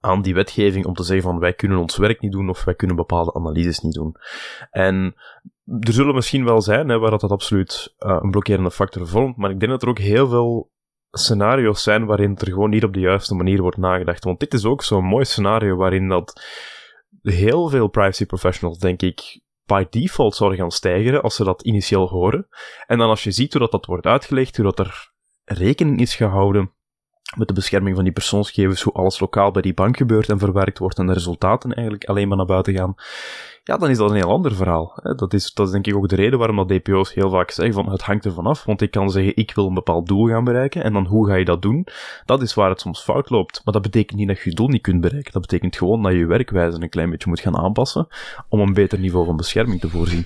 aan 0.00 0.22
die 0.22 0.34
wetgeving 0.34 0.86
om 0.86 0.94
te 0.94 1.02
zeggen 1.02 1.30
van 1.30 1.38
wij 1.38 1.52
kunnen 1.52 1.78
ons 1.78 1.96
werk 1.96 2.20
niet 2.20 2.32
doen 2.32 2.48
of 2.48 2.64
wij 2.64 2.74
kunnen 2.74 2.96
bepaalde 2.96 3.34
analyses 3.34 3.78
niet 3.78 3.94
doen. 3.94 4.16
En 4.70 5.14
er 5.80 5.92
zullen 5.92 6.14
misschien 6.14 6.44
wel 6.44 6.62
zijn 6.62 6.88
hè, 6.88 6.98
waar 6.98 7.10
dat, 7.10 7.20
dat 7.20 7.30
absoluut 7.30 7.94
uh, 7.98 8.18
een 8.20 8.30
blokkerende 8.30 8.70
factor 8.70 9.08
vormt, 9.08 9.36
maar 9.36 9.50
ik 9.50 9.60
denk 9.60 9.72
dat 9.72 9.82
er 9.82 9.88
ook 9.88 9.98
heel 9.98 10.28
veel 10.28 10.70
scenario's 11.10 11.82
zijn 11.82 12.06
waarin 12.06 12.36
er 12.36 12.46
gewoon 12.46 12.70
niet 12.70 12.84
op 12.84 12.92
de 12.92 13.00
juiste 13.00 13.34
manier 13.34 13.60
wordt 13.60 13.76
nagedacht. 13.76 14.24
Want 14.24 14.40
dit 14.40 14.54
is 14.54 14.64
ook 14.64 14.82
zo'n 14.82 15.04
mooi 15.04 15.24
scenario 15.24 15.76
waarin 15.76 16.08
dat 16.08 16.42
heel 17.22 17.68
veel 17.68 17.88
privacy 17.88 18.26
professionals, 18.26 18.78
denk 18.78 19.02
ik, 19.02 19.40
by 19.66 19.86
default 19.90 20.34
zouden 20.34 20.58
gaan 20.58 20.70
stijgen 20.70 21.22
als 21.22 21.34
ze 21.34 21.44
dat 21.44 21.62
initieel 21.62 22.08
horen. 22.08 22.48
En 22.86 22.98
dan 22.98 23.08
als 23.08 23.24
je 23.24 23.30
ziet 23.30 23.52
hoe 23.52 23.60
dat, 23.60 23.70
dat 23.70 23.86
wordt 23.86 24.06
uitgelegd, 24.06 24.56
hoe 24.56 24.64
dat 24.64 24.78
er 24.78 25.12
rekening 25.44 26.00
is 26.00 26.16
gehouden 26.16 26.72
met 27.36 27.48
de 27.48 27.54
bescherming 27.54 27.94
van 27.94 28.04
die 28.04 28.12
persoonsgegevens, 28.12 28.82
hoe 28.82 28.92
alles 28.92 29.20
lokaal 29.20 29.50
bij 29.50 29.62
die 29.62 29.74
bank 29.74 29.96
gebeurt 29.96 30.28
en 30.28 30.38
verwerkt 30.38 30.78
wordt 30.78 30.98
en 30.98 31.06
de 31.06 31.12
resultaten 31.12 31.72
eigenlijk 31.74 32.04
alleen 32.04 32.28
maar 32.28 32.36
naar 32.36 32.46
buiten 32.46 32.74
gaan 32.74 32.94
ja, 33.68 33.76
dan 33.76 33.90
is 33.90 33.96
dat 33.96 34.10
een 34.10 34.16
heel 34.16 34.30
ander 34.30 34.54
verhaal. 34.54 34.94
Dat 35.16 35.34
is, 35.34 35.52
dat 35.54 35.66
is 35.66 35.72
denk 35.72 35.86
ik 35.86 35.96
ook 35.96 36.08
de 36.08 36.16
reden 36.16 36.38
waarom 36.38 36.56
dat 36.56 36.68
DPO's 36.68 37.14
heel 37.14 37.30
vaak 37.30 37.50
zeggen 37.50 37.74
van 37.74 37.90
het 37.90 38.02
hangt 38.02 38.24
ervan 38.24 38.46
af, 38.46 38.64
want 38.64 38.82
ik 38.82 38.90
kan 38.90 39.10
zeggen 39.10 39.36
ik 39.36 39.52
wil 39.54 39.66
een 39.66 39.74
bepaald 39.74 40.06
doel 40.06 40.26
gaan 40.26 40.44
bereiken 40.44 40.84
en 40.84 40.92
dan 40.92 41.06
hoe 41.06 41.26
ga 41.26 41.34
je 41.34 41.44
dat 41.44 41.62
doen? 41.62 41.86
Dat 42.24 42.42
is 42.42 42.54
waar 42.54 42.70
het 42.70 42.80
soms 42.80 43.00
fout 43.00 43.30
loopt. 43.30 43.60
Maar 43.64 43.74
dat 43.74 43.82
betekent 43.82 44.18
niet 44.18 44.28
dat 44.28 44.36
je 44.36 44.50
je 44.50 44.56
doel 44.56 44.68
niet 44.68 44.82
kunt 44.82 45.00
bereiken. 45.00 45.32
Dat 45.32 45.42
betekent 45.42 45.76
gewoon 45.76 46.02
dat 46.02 46.12
je 46.12 46.26
werkwijze 46.26 46.82
een 46.82 46.88
klein 46.88 47.10
beetje 47.10 47.28
moet 47.28 47.40
gaan 47.40 47.56
aanpassen 47.56 48.08
om 48.48 48.60
een 48.60 48.74
beter 48.74 48.98
niveau 48.98 49.26
van 49.26 49.36
bescherming 49.36 49.80
te 49.80 49.88
voorzien. 49.88 50.24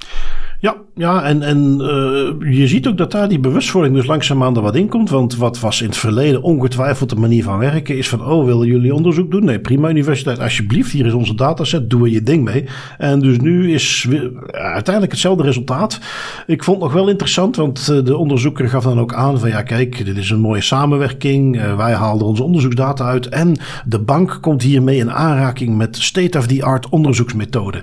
Ja, 0.61 0.77
ja 0.95 1.23
en, 1.23 1.43
en 1.43 1.77
uh, 1.81 2.57
je 2.57 2.67
ziet 2.67 2.87
ook 2.87 2.99
dat 2.99 3.11
daar 3.11 3.29
die 3.29 3.41
bewustwording 3.41 3.95
dus 3.95 4.07
langzaamaan 4.07 4.57
er 4.57 4.63
wat 4.63 4.77
in 4.77 4.89
komt. 4.89 5.11
Want 5.11 5.37
wat 5.37 5.61
was 5.61 5.81
in 5.81 5.89
het 5.89 5.97
verleden 5.97 6.43
ongetwijfeld 6.43 7.11
de 7.11 7.17
manier 7.17 7.43
van 7.43 7.59
werken 7.59 7.97
is 7.97 8.09
van... 8.09 8.25
oh, 8.25 8.45
willen 8.45 8.67
jullie 8.67 8.95
onderzoek 8.95 9.31
doen? 9.31 9.45
Nee, 9.45 9.61
prima 9.61 9.91
universiteit, 9.91 10.39
alsjeblieft, 10.39 10.93
hier 10.93 11.07
is 11.07 11.13
onze 11.13 11.35
dataset, 11.35 11.91
doe 11.91 12.03
er 12.03 12.13
je 12.13 12.23
ding 12.23 12.45
mee. 12.45 12.65
En 12.99 13.21
dus 13.21 13.32
nu 13.41 13.73
is 13.73 14.09
uiteindelijk 14.51 15.13
hetzelfde 15.13 15.43
resultaat. 15.43 16.01
Ik 16.47 16.65
vond 16.65 16.77
het 16.77 16.87
nog 16.87 16.95
wel 16.95 17.09
interessant, 17.09 17.57
want 17.57 17.89
eh, 17.89 18.05
de 18.05 18.17
onderzoeker 18.17 18.69
gaf 18.69 18.85
dan 18.85 19.01
ook 19.01 19.15
aan 19.15 19.39
van... 19.39 19.49
ja, 19.49 19.63
kijk, 19.63 20.05
dit 20.05 20.17
is 20.17 20.31
een 20.31 20.41
mooie 20.41 20.61
samenwerking, 20.61 21.57
uh, 21.57 21.77
wij 21.77 21.93
haalden 21.93 22.27
onze 22.27 22.43
onderzoeksdata 22.43 23.05
uit... 23.05 23.29
en 23.29 23.57
de 23.85 24.01
bank 24.01 24.39
komt 24.41 24.63
hiermee 24.63 24.97
in 24.97 25.13
aanraking 25.13 25.77
met 25.77 25.97
state-of-the-art 25.97 26.89
onderzoeksmethoden. 26.89 27.83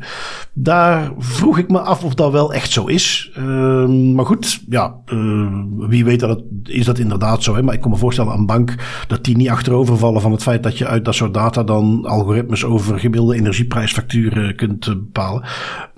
Daar 0.54 1.12
vroeg 1.18 1.58
ik 1.58 1.70
me 1.70 1.80
af 1.80 2.04
of 2.04 2.14
dat 2.14 2.32
wel 2.32 2.54
echt 2.54 2.72
zo 2.72 2.86
is. 2.86 3.32
Uh, 3.38 3.88
maar 4.14 4.26
goed, 4.26 4.62
ja, 4.70 4.96
uh, 5.14 5.48
wie 5.78 6.06
weet 6.06 6.20
dat 6.20 6.42
is 6.64 6.86
dat 6.86 7.00
inderdaad 7.00 7.44
zo. 7.44 7.56
Hè? 7.56 7.64
Maar 7.64 7.74
ik 7.74 7.82
kan 7.82 7.92
me 7.92 7.98
voorstellen 7.98 8.32
aan 8.32 8.40
een 8.40 8.46
bank 8.46 8.76
dat 9.08 9.24
die 9.24 9.38
niet 9.38 9.50
achterovervallen 9.50 10.22
van 10.22 10.32
het 10.32 10.42
feit 10.42 10.64
dat 10.64 10.78
je 10.78 10.88
uit 10.88 11.06
dat 11.06 11.16
soort 11.16 11.34
data 11.34 11.64
dan 11.64 12.06
algoritmes 12.06 12.66
over 12.66 13.00
gemiddelde 13.00 13.36
energieprijsfacturen 13.36 14.56
kunt 14.56 14.86
bepalen. 14.86 15.29
well. 15.32 15.89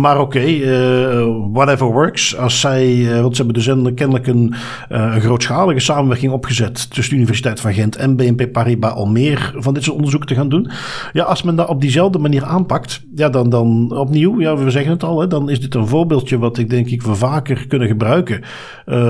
Maar 0.00 0.20
oké, 0.20 0.40
eh, 0.40 1.36
whatever 1.52 1.86
works. 1.86 2.36
Als 2.36 2.60
zij, 2.60 2.96
uh, 2.96 3.20
want 3.20 3.36
ze 3.36 3.42
hebben 3.42 3.62
dus 3.62 3.94
kennelijk 3.94 4.26
een, 4.26 4.54
uh, 4.92 5.12
een, 5.14 5.20
grootschalige 5.20 5.80
samenwerking 5.80 6.32
opgezet 6.32 6.90
tussen 6.90 7.14
de 7.14 7.20
Universiteit 7.20 7.60
van 7.60 7.74
Gent 7.74 7.96
en 7.96 8.16
BNP 8.16 8.52
Paribas 8.52 8.94
om 8.94 9.12
meer 9.12 9.54
van 9.56 9.74
dit 9.74 9.82
soort 9.82 9.94
onderzoeken 9.96 10.28
te 10.28 10.34
gaan 10.34 10.48
doen. 10.48 10.70
Ja, 11.12 11.24
als 11.24 11.42
men 11.42 11.56
dat 11.56 11.68
op 11.68 11.80
diezelfde 11.80 12.18
manier 12.18 12.44
aanpakt, 12.44 13.02
ja, 13.14 13.28
dan, 13.28 13.50
dan 13.50 13.96
opnieuw, 13.96 14.40
ja, 14.40 14.56
we 14.56 14.70
zeggen 14.70 14.92
het 14.92 15.02
al, 15.02 15.28
dan 15.28 15.50
is 15.50 15.60
dit 15.60 15.74
een 15.74 15.86
voorbeeldje 15.86 16.38
wat 16.38 16.58
ik 16.58 16.70
denk 16.70 16.86
ik 16.86 17.02
we 17.02 17.14
vaker 17.14 17.66
kunnen 17.66 17.88
gebruiken. 17.88 18.42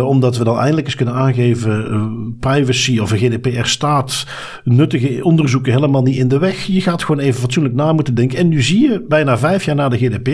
omdat 0.04 0.36
we 0.36 0.44
dan 0.44 0.58
eindelijk 0.58 0.86
eens 0.86 0.96
kunnen 0.96 1.14
aangeven, 1.14 2.36
privacy 2.40 2.98
of 2.98 3.10
een 3.10 3.18
GDPR 3.18 3.64
staat 3.66 4.26
nuttige 4.64 5.24
onderzoeken 5.24 5.72
helemaal 5.72 6.02
niet 6.02 6.16
in 6.16 6.28
de 6.28 6.38
weg. 6.38 6.62
Je 6.62 6.80
gaat 6.80 7.04
gewoon 7.04 7.22
even 7.22 7.40
fatsoenlijk 7.40 7.74
na 7.74 7.92
moeten 7.92 8.14
denken. 8.14 8.38
En 8.38 8.48
nu 8.48 8.62
zie 8.62 8.80
je, 8.80 9.04
bijna 9.08 9.38
vijf 9.38 9.64
jaar 9.64 9.76
na 9.76 9.88
de 9.88 9.98
GDPR, 9.98 10.29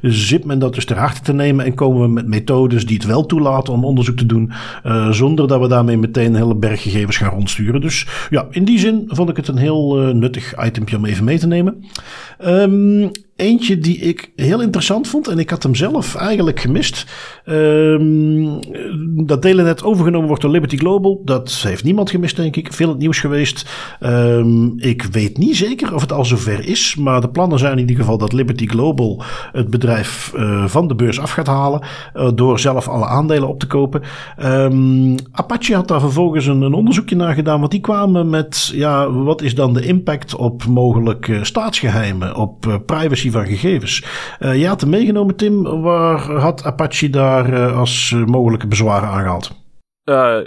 zit 0.00 0.44
men 0.44 0.58
dat 0.58 0.74
dus 0.74 0.84
ter 0.84 0.98
harte 0.98 1.20
te 1.20 1.32
nemen 1.32 1.64
en 1.64 1.74
komen 1.74 2.02
we 2.02 2.08
met 2.08 2.26
methodes 2.26 2.86
die 2.86 2.96
het 2.96 3.06
wel 3.06 3.26
toelaten 3.26 3.72
om 3.72 3.84
onderzoek 3.84 4.16
te 4.16 4.26
doen, 4.26 4.52
uh, 4.86 5.10
zonder 5.10 5.48
dat 5.48 5.60
we 5.60 5.68
daarmee 5.68 5.96
meteen 5.96 6.26
een 6.26 6.34
hele 6.34 6.54
berg 6.54 6.82
gegevens 6.82 7.16
gaan 7.16 7.30
rondsturen. 7.30 7.80
Dus 7.80 8.06
ja, 8.30 8.46
in 8.50 8.64
die 8.64 8.78
zin 8.78 9.04
vond 9.06 9.30
ik 9.30 9.36
het 9.36 9.48
een 9.48 9.56
heel 9.56 10.08
uh, 10.08 10.14
nuttig 10.14 10.64
itempje 10.66 10.96
om 10.96 11.04
even 11.04 11.24
mee 11.24 11.38
te 11.38 11.46
nemen. 11.46 11.84
Um, 12.46 13.10
Eentje 13.40 13.78
die 13.78 13.96
ik 13.98 14.32
heel 14.36 14.62
interessant 14.62 15.08
vond 15.08 15.28
en 15.28 15.38
ik 15.38 15.50
had 15.50 15.62
hem 15.62 15.74
zelf 15.74 16.14
eigenlijk 16.14 16.60
gemist. 16.60 17.06
Um, 17.46 18.58
dat 19.26 19.42
net 19.42 19.84
overgenomen 19.84 20.26
wordt 20.26 20.42
door 20.42 20.50
Liberty 20.50 20.76
Global. 20.76 21.22
Dat 21.24 21.60
heeft 21.66 21.84
niemand 21.84 22.10
gemist, 22.10 22.36
denk 22.36 22.56
ik. 22.56 22.72
Veel 22.72 22.88
het 22.88 22.98
nieuws 22.98 23.18
geweest. 23.18 23.70
Um, 24.00 24.74
ik 24.78 25.02
weet 25.02 25.38
niet 25.38 25.56
zeker 25.56 25.94
of 25.94 26.00
het 26.00 26.12
al 26.12 26.24
zover 26.24 26.68
is. 26.68 26.96
Maar 26.96 27.20
de 27.20 27.28
plannen 27.28 27.58
zijn 27.58 27.72
in 27.72 27.78
ieder 27.78 27.96
geval 27.96 28.18
dat 28.18 28.32
Liberty 28.32 28.66
Global 28.66 29.22
het 29.52 29.70
bedrijf 29.70 30.32
uh, 30.36 30.66
van 30.66 30.88
de 30.88 30.94
beurs 30.94 31.20
af 31.20 31.30
gaat 31.30 31.46
halen. 31.46 31.80
Uh, 32.14 32.28
door 32.34 32.58
zelf 32.58 32.88
alle 32.88 33.06
aandelen 33.06 33.48
op 33.48 33.60
te 33.60 33.66
kopen. 33.66 34.02
Um, 34.42 35.14
Apache 35.32 35.74
had 35.74 35.88
daar 35.88 36.00
vervolgens 36.00 36.46
een, 36.46 36.62
een, 36.62 36.74
onderzoekje 36.74 37.16
naar 37.16 37.34
gedaan. 37.34 37.58
Want 37.58 37.72
die 37.72 37.80
kwamen 37.80 38.30
met, 38.30 38.70
ja, 38.74 39.10
wat 39.10 39.42
is 39.42 39.54
dan 39.54 39.72
de 39.72 39.86
impact 39.86 40.36
op 40.36 40.66
mogelijk 40.66 41.38
staatsgeheimen, 41.42 42.36
op 42.36 42.80
privacy 42.86 43.29
van 43.30 43.46
gegevens. 43.46 44.04
Uh, 44.40 44.60
je 44.60 44.66
had 44.66 44.80
hem 44.80 44.90
meegenomen, 44.90 45.36
Tim. 45.36 45.82
Waar 45.82 46.32
had 46.32 46.64
Apache 46.64 47.10
daar 47.10 47.52
uh, 47.52 47.78
als 47.78 48.10
uh, 48.10 48.24
mogelijke 48.24 48.66
bezwaren 48.66 49.08
aangehaald? 49.08 49.58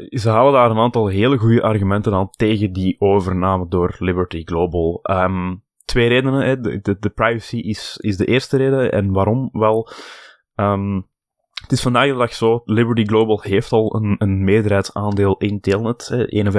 ze 0.10 0.30
houden 0.30 0.54
daar 0.54 0.70
een 0.70 0.78
aantal 0.78 1.08
hele 1.08 1.38
goede 1.38 1.62
argumenten 1.62 2.14
aan 2.14 2.30
tegen 2.30 2.74
die 2.74 2.96
overname 3.00 3.68
door 3.68 3.96
Liberty 4.00 4.42
Global. 4.46 5.00
Um, 5.12 5.64
twee 5.86 6.08
redenen. 6.08 6.62
De, 6.62 6.98
de, 7.00 7.10
privacy 7.10 7.58
is, 7.58 7.98
is 8.02 8.18
de 8.18 8.26
eerste 8.26 8.58
reden. 8.58 8.92
En 8.92 9.12
waarom? 9.12 9.50
Wel, 9.52 9.90
um, 10.56 11.08
het 11.62 11.72
is 11.72 11.82
vandaag 11.82 12.08
de 12.08 12.14
dag 12.14 12.34
zo, 12.34 12.62
Liberty 12.66 13.06
Global 13.06 13.42
heeft 13.42 13.72
al 13.72 13.96
een, 13.96 14.16
een 14.18 14.44
meerderheidsaandeel 14.44 15.38
in 15.38 15.60
Telnet. 15.60 16.08
Hè. 16.08 16.52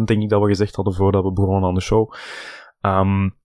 51% 0.00 0.04
denk 0.04 0.22
ik 0.22 0.28
dat 0.28 0.40
we 0.40 0.48
gezegd 0.48 0.74
hadden 0.74 0.94
voordat 0.94 1.24
we 1.24 1.32
begonnen 1.32 1.68
aan 1.68 1.74
de 1.74 1.80
show. 1.80 2.12
Um, 2.80 3.40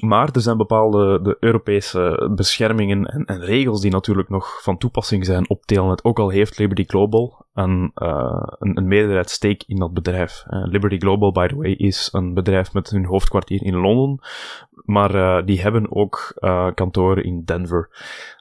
maar 0.00 0.28
er 0.32 0.40
zijn 0.40 0.56
bepaalde 0.56 1.22
de 1.22 1.36
Europese 1.40 2.30
beschermingen 2.34 3.06
en, 3.06 3.24
en, 3.24 3.40
regels 3.40 3.80
die 3.80 3.90
natuurlijk 3.90 4.28
nog 4.28 4.62
van 4.62 4.78
toepassing 4.78 5.24
zijn 5.24 5.48
op 5.48 5.66
Telnet. 5.66 6.04
Ook 6.04 6.18
al 6.18 6.28
heeft 6.28 6.58
Liberty 6.58 6.84
Global 6.84 7.46
een, 7.54 7.90
uh, 7.94 8.42
een, 8.58 8.88
meerderheidsstake 8.88 9.64
in 9.66 9.76
dat 9.76 9.94
bedrijf. 9.94 10.44
Uh, 10.50 10.62
Liberty 10.64 10.98
Global, 10.98 11.32
by 11.32 11.46
the 11.46 11.56
way, 11.56 11.70
is 11.70 12.08
een 12.12 12.34
bedrijf 12.34 12.72
met 12.72 12.90
hun 12.90 13.04
hoofdkwartier 13.04 13.62
in 13.62 13.76
Londen. 13.76 14.20
Maar 14.84 15.14
uh, 15.14 15.46
die 15.46 15.60
hebben 15.60 15.96
ook 15.96 16.32
kantoren 16.74 17.24
in 17.24 17.44
Denver. 17.44 17.90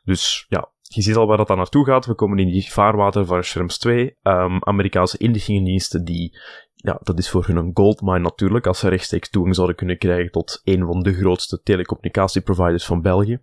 Dus 0.03 0.45
ja, 0.49 0.69
je 0.81 1.01
ziet 1.01 1.15
al 1.15 1.27
waar 1.27 1.37
dat 1.37 1.47
dan 1.47 1.57
naartoe 1.57 1.85
gaat. 1.85 2.05
We 2.05 2.13
komen 2.13 2.39
in 2.39 2.47
die 2.47 2.71
vaarwater 2.71 3.25
van 3.25 3.43
Schrems 3.43 3.77
2. 3.77 4.03
Um, 4.03 4.13
ehm, 4.21 4.57
Amerikaanse 4.59 5.17
inlichtingendiensten 5.17 6.05
die 6.05 6.37
ja, 6.77 6.99
dat 7.03 7.19
is 7.19 7.29
voor 7.29 7.45
hun 7.45 7.55
een 7.55 7.71
goldmine 7.73 8.19
natuurlijk, 8.19 8.67
als 8.67 8.79
ze 8.79 8.89
rechtstreeks 8.89 9.29
toegang 9.29 9.55
zouden 9.55 9.75
kunnen 9.75 9.97
krijgen 9.97 10.31
tot 10.31 10.61
een 10.63 10.85
van 10.85 11.03
de 11.03 11.13
grootste 11.13 11.61
telecommunicatieproviders 11.61 12.85
van 12.85 13.01
België. 13.01 13.39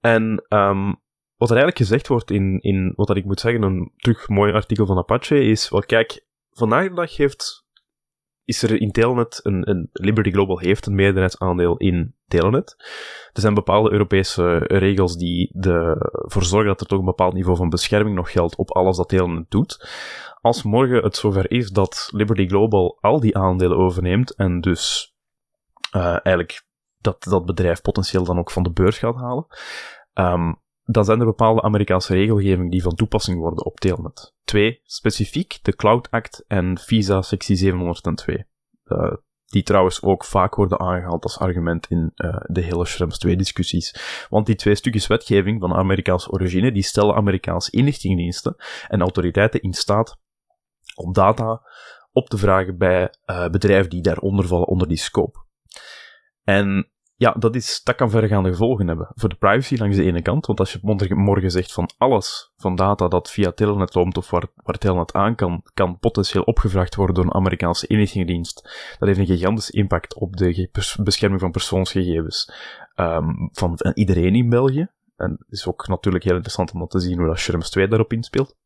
En 0.00 0.44
um, 0.48 1.00
wat 1.36 1.50
er 1.50 1.56
eigenlijk 1.56 1.76
gezegd 1.76 2.08
wordt 2.08 2.30
in, 2.30 2.60
in 2.60 2.92
wat 2.96 3.06
dat 3.06 3.16
ik 3.16 3.24
moet 3.24 3.40
zeggen, 3.40 3.62
een 3.62 3.92
terug 3.96 4.28
mooi 4.28 4.52
artikel 4.52 4.86
van 4.86 4.98
Apache, 4.98 5.44
is, 5.44 5.68
wel 5.68 5.80
kijk, 5.80 6.26
vandaag 6.50 6.88
de 6.88 6.94
dag 6.94 7.16
heeft, 7.16 7.66
is 8.44 8.62
er 8.62 8.80
in 8.80 8.90
Telnet, 8.90 9.40
een, 9.42 9.70
een, 9.70 9.88
Liberty 9.92 10.30
Global 10.30 10.58
heeft 10.58 10.86
een 10.86 10.94
meerderheidsaandeel 10.94 11.76
in 11.76 12.14
Telnet. 12.26 12.76
Er 13.32 13.40
zijn 13.40 13.54
bepaalde 13.54 13.92
Europese 13.92 14.56
regels 14.56 15.16
die 15.16 15.52
ervoor 15.60 16.44
zorgen 16.44 16.68
dat 16.68 16.80
er 16.80 16.86
toch 16.86 16.98
een 16.98 17.04
bepaald 17.04 17.34
niveau 17.34 17.56
van 17.56 17.68
bescherming 17.68 18.16
nog 18.16 18.32
geldt 18.32 18.56
op 18.56 18.70
alles 18.70 18.96
dat 18.96 19.08
Telnet 19.08 19.50
doet 19.50 19.88
als 20.42 20.62
morgen 20.62 21.02
het 21.02 21.16
zover 21.16 21.50
is 21.50 21.70
dat 21.70 22.08
Liberty 22.12 22.46
Global 22.46 22.98
al 23.00 23.20
die 23.20 23.36
aandelen 23.36 23.76
overneemt 23.76 24.34
en 24.34 24.60
dus 24.60 25.14
uh, 25.96 26.04
eigenlijk 26.04 26.66
dat 26.98 27.22
dat 27.22 27.44
bedrijf 27.44 27.80
potentieel 27.80 28.24
dan 28.24 28.38
ook 28.38 28.50
van 28.50 28.62
de 28.62 28.72
beurs 28.72 28.98
gaat 28.98 29.16
halen, 29.16 29.46
um, 30.14 30.60
dan 30.84 31.04
zijn 31.04 31.20
er 31.20 31.26
bepaalde 31.26 31.62
Amerikaanse 31.62 32.14
regelgeving 32.14 32.70
die 32.70 32.82
van 32.82 32.94
toepassing 32.94 33.38
worden 33.38 33.64
op 33.64 33.80
Telnet. 33.80 34.34
Twee, 34.44 34.80
specifiek 34.84 35.58
de 35.62 35.76
Cloud 35.76 36.10
Act 36.10 36.44
en 36.46 36.78
Visa 36.78 37.22
sectie 37.22 37.56
702. 37.56 38.46
Uh, 38.84 39.12
die 39.46 39.62
trouwens 39.62 40.02
ook 40.02 40.24
vaak 40.24 40.54
worden 40.54 40.80
aangehaald 40.80 41.22
als 41.22 41.38
argument 41.38 41.86
in 41.86 42.12
uh, 42.16 42.36
de 42.46 42.60
hele 42.60 42.84
Schrems 42.84 43.18
2 43.18 43.36
discussies. 43.36 44.26
Want 44.28 44.46
die 44.46 44.54
twee 44.54 44.74
stukjes 44.74 45.06
wetgeving 45.06 45.60
van 45.60 45.74
Amerikaanse 45.74 46.30
origine, 46.30 46.72
die 46.72 46.82
stellen 46.82 47.14
Amerikaanse 47.14 47.70
inlichtingendiensten 47.70 48.56
en 48.88 49.00
autoriteiten 49.00 49.60
in 49.60 49.72
staat 49.72 50.20
om 50.94 51.12
data 51.12 51.62
op 52.12 52.28
te 52.28 52.36
vragen 52.36 52.78
bij 52.78 53.14
uh, 53.26 53.48
bedrijven 53.48 53.90
die 53.90 54.02
daaronder 54.02 54.46
vallen, 54.46 54.66
onder 54.66 54.88
die 54.88 54.98
scope. 54.98 55.38
En 56.44 56.92
ja, 57.16 57.30
dat, 57.38 57.54
is, 57.54 57.80
dat 57.84 57.94
kan 57.94 58.10
verregaande 58.10 58.48
gevolgen 58.48 58.86
hebben. 58.86 59.10
Voor 59.14 59.28
de 59.28 59.34
privacy 59.34 59.76
langs 59.76 59.96
de 59.96 60.02
ene 60.02 60.22
kant, 60.22 60.46
want 60.46 60.58
als 60.60 60.72
je 60.72 61.14
morgen 61.14 61.50
zegt 61.50 61.72
van 61.72 61.90
alles 61.98 62.52
van 62.56 62.76
data 62.76 63.08
dat 63.08 63.30
via 63.30 63.52
Telnet 63.52 63.94
loopt 63.94 64.16
of 64.16 64.30
waar, 64.30 64.46
waar 64.54 64.78
Telnet 64.78 65.12
aan 65.12 65.34
kan, 65.34 65.62
kan 65.74 65.98
potentieel 65.98 66.42
opgevraagd 66.42 66.94
worden 66.94 67.14
door 67.14 67.24
een 67.24 67.34
Amerikaanse 67.34 67.86
inlichtingendienst. 67.86 68.62
Dat 68.98 69.08
heeft 69.08 69.20
een 69.20 69.36
gigantische 69.36 69.72
impact 69.72 70.14
op 70.14 70.36
de 70.36 70.68
bescherming 71.02 71.40
van 71.40 71.50
persoonsgegevens 71.50 72.52
um, 72.96 73.48
van 73.52 73.78
iedereen 73.94 74.34
in 74.34 74.48
België. 74.48 74.88
En 75.16 75.30
het 75.30 75.52
is 75.52 75.66
ook 75.66 75.88
natuurlijk 75.88 76.24
heel 76.24 76.32
interessant 76.34 76.72
om 76.72 76.86
te 76.86 77.00
zien 77.00 77.18
hoe 77.18 77.26
dat 77.26 77.38
Schrems 77.38 77.70
2 77.70 77.88
daarop 77.88 78.12
inspeelt. 78.12 78.56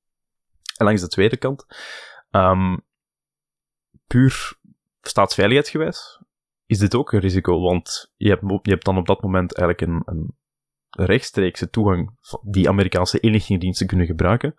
En 0.77 0.85
langs 0.87 1.01
de 1.01 1.09
tweede 1.09 1.37
kant, 1.37 1.67
Um, 2.37 2.85
puur 4.07 4.59
staatsveiligheidsgewijs 5.01 6.21
is 6.67 6.79
dit 6.79 6.95
ook 6.95 7.13
een 7.13 7.21
risico, 7.21 7.61
want 7.61 8.13
je 8.17 8.29
hebt, 8.29 8.43
je 8.63 8.71
hebt 8.71 8.85
dan 8.85 8.99
op 8.99 9.07
dat 9.07 9.23
moment 9.23 9.55
eigenlijk 9.55 9.91
een, 9.91 10.03
een 10.05 10.37
rechtstreekse 10.91 11.71
toegang 11.71 12.19
die 12.43 12.69
Amerikaanse 12.69 13.21
inlichtingendiensten 13.21 13.87
kunnen 13.87 14.07
gebruiken, 14.07 14.55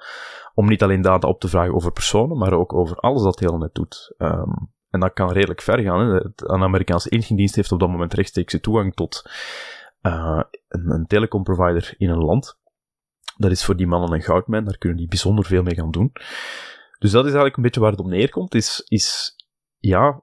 om 0.54 0.68
niet 0.68 0.84
alleen 0.84 1.02
data 1.02 1.28
op 1.28 1.40
te 1.40 1.48
vragen 1.48 1.74
over 1.74 1.92
personen, 1.92 2.38
maar 2.38 2.54
ook 2.54 2.74
over 2.74 2.96
alles 2.96 3.22
dat 3.24 3.40
heel 3.40 3.58
net 3.58 3.74
doet. 3.74 4.16
Um, 4.18 4.72
en 4.90 5.00
dat 5.00 5.14
kan 5.14 5.32
redelijk 5.32 5.62
ver 5.62 5.80
gaan. 5.80 6.32
Een 6.36 6.64
Amerikaanse 6.64 7.10
inlichtingendienst 7.10 7.56
heeft 7.56 7.72
op 7.72 7.80
dat 7.80 7.90
moment 7.90 8.14
rechtstreekse 8.14 8.60
toegang 8.60 8.94
tot 8.94 9.22
uh, 10.02 10.42
een, 10.68 10.90
een 10.90 11.08
telecomprovider 11.08 11.94
in 11.98 12.10
een 12.10 12.24
land. 12.24 12.58
Dat 13.38 13.52
is 13.52 13.66
voor 13.66 13.76
die 13.76 13.88
mannen 13.88 14.14
een 14.14 14.22
goudmijn, 14.22 14.66
daar 14.66 14.78
kunnen 14.78 14.98
die 14.98 15.08
bijzonder 15.08 15.46
veel 15.46 15.64
mee 15.64 15.76
gaan 15.76 15.92
doen. 15.92 16.12
Dus 17.00 17.12
dat 17.12 17.26
is 17.26 17.32
eigenlijk 17.32 17.58
een 17.58 17.64
beetje 17.64 17.80
waar 17.80 17.92
het 17.92 18.00
op 18.00 18.08
neerkomt, 18.08 18.56
is, 18.56 18.84
is 18.88 19.36
ja, 19.78 20.22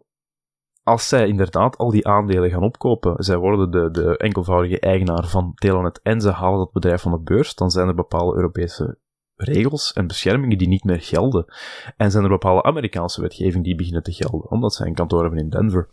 als 0.82 1.08
zij 1.08 1.28
inderdaad 1.28 1.76
al 1.76 1.90
die 1.90 2.06
aandelen 2.06 2.50
gaan 2.50 2.62
opkopen, 2.62 3.24
zij 3.24 3.36
worden 3.36 3.70
de, 3.70 3.90
de 3.90 4.16
enkelvoudige 4.16 4.80
eigenaar 4.80 5.26
van 5.26 5.52
Telenet 5.54 6.00
en 6.02 6.20
ze 6.20 6.30
halen 6.30 6.58
dat 6.58 6.72
bedrijf 6.72 7.02
van 7.02 7.12
de 7.12 7.18
beurs, 7.18 7.54
dan 7.54 7.70
zijn 7.70 7.88
er 7.88 7.94
bepaalde 7.94 8.36
Europese 8.36 8.98
regels 9.36 9.92
en 9.92 10.06
beschermingen 10.06 10.58
die 10.58 10.68
niet 10.68 10.84
meer 10.84 11.00
gelden. 11.00 11.44
En 11.96 12.10
zijn 12.10 12.24
er 12.24 12.30
bepaalde 12.30 12.62
Amerikaanse 12.62 13.20
wetgeving 13.20 13.64
die 13.64 13.74
beginnen 13.74 14.02
te 14.02 14.12
gelden, 14.12 14.50
omdat 14.50 14.74
zij 14.74 14.86
een 14.86 14.94
kantoor 14.94 15.20
hebben 15.20 15.40
in 15.40 15.50
Denver. 15.50 15.88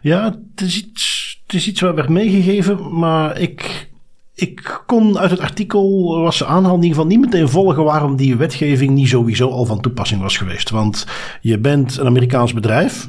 Ja, 0.00 0.24
het 0.50 0.60
is 0.60 0.82
iets, 0.82 1.38
het 1.42 1.54
is 1.54 1.68
iets 1.68 1.80
wat 1.80 1.94
werd 1.94 2.08
meegegeven, 2.08 2.98
maar 2.98 3.40
ik 3.40 3.90
ik 4.34 4.82
kon 4.86 5.18
uit 5.18 5.30
het 5.30 5.40
artikel, 5.40 6.18
was 6.22 6.36
ze 6.36 6.46
aanhaal 6.46 6.76
in 6.76 6.82
ieder 6.82 6.96
geval 6.96 7.06
niet 7.06 7.20
meteen 7.20 7.48
volgen 7.48 7.84
waarom 7.84 8.16
die 8.16 8.36
wetgeving 8.36 8.90
niet 8.90 9.08
sowieso 9.08 9.50
al 9.50 9.64
van 9.64 9.80
toepassing 9.80 10.20
was 10.20 10.36
geweest. 10.36 10.70
Want 10.70 11.06
je 11.40 11.58
bent 11.58 11.96
een 11.96 12.06
Amerikaans 12.06 12.52
bedrijf, 12.52 13.08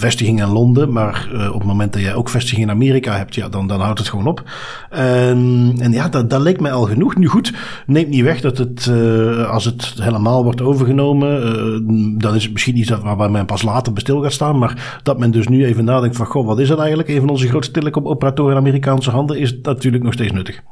vestiging 0.00 0.40
in 0.40 0.48
Londen, 0.48 0.92
maar 0.92 1.28
uh, 1.32 1.48
op 1.48 1.58
het 1.58 1.68
moment 1.68 1.92
dat 1.92 2.02
jij 2.02 2.14
ook 2.14 2.28
vestiging 2.28 2.62
in 2.62 2.70
Amerika 2.70 3.16
hebt, 3.16 3.34
ja, 3.34 3.48
dan, 3.48 3.66
dan 3.66 3.80
houdt 3.80 3.98
het 3.98 4.08
gewoon 4.08 4.26
op. 4.26 4.42
En, 4.90 5.74
en 5.78 5.92
ja, 5.92 6.08
dat, 6.08 6.30
dat 6.30 6.40
leek 6.40 6.60
mij 6.60 6.72
al 6.72 6.84
genoeg. 6.84 7.16
Nu 7.16 7.26
goed, 7.26 7.52
neemt 7.86 8.08
niet 8.08 8.22
weg 8.22 8.40
dat 8.40 8.58
het, 8.58 8.86
uh, 8.90 9.50
als 9.50 9.64
het 9.64 9.94
helemaal 10.00 10.44
wordt 10.44 10.62
overgenomen, 10.62 11.42
uh, 11.42 12.18
dan 12.18 12.34
is 12.34 12.42
het 12.42 12.52
misschien 12.52 12.76
iets 12.76 12.88
dat, 12.88 13.02
waar 13.02 13.30
men 13.30 13.46
pas 13.46 13.62
later 13.62 13.92
bij 13.92 14.02
stil 14.02 14.22
gaat 14.22 14.32
staan, 14.32 14.58
maar 14.58 15.00
dat 15.02 15.18
men 15.18 15.30
dus 15.30 15.48
nu 15.48 15.64
even 15.64 15.84
nadenkt 15.84 16.16
van, 16.16 16.26
goh, 16.26 16.46
wat 16.46 16.58
is 16.58 16.68
dat 16.68 16.78
eigenlijk? 16.78 17.08
Een 17.08 17.20
van 17.20 17.28
onze 17.28 17.48
grootste 17.48 17.72
telecomoperatoren 17.72 18.52
in 18.52 18.58
Amerikaanse 18.58 19.10
handen 19.10 19.38
is 19.38 19.58
natuurlijk 19.62 20.04
nog 20.04 20.12
steeds 20.12 20.32
nuttig. 20.32 20.62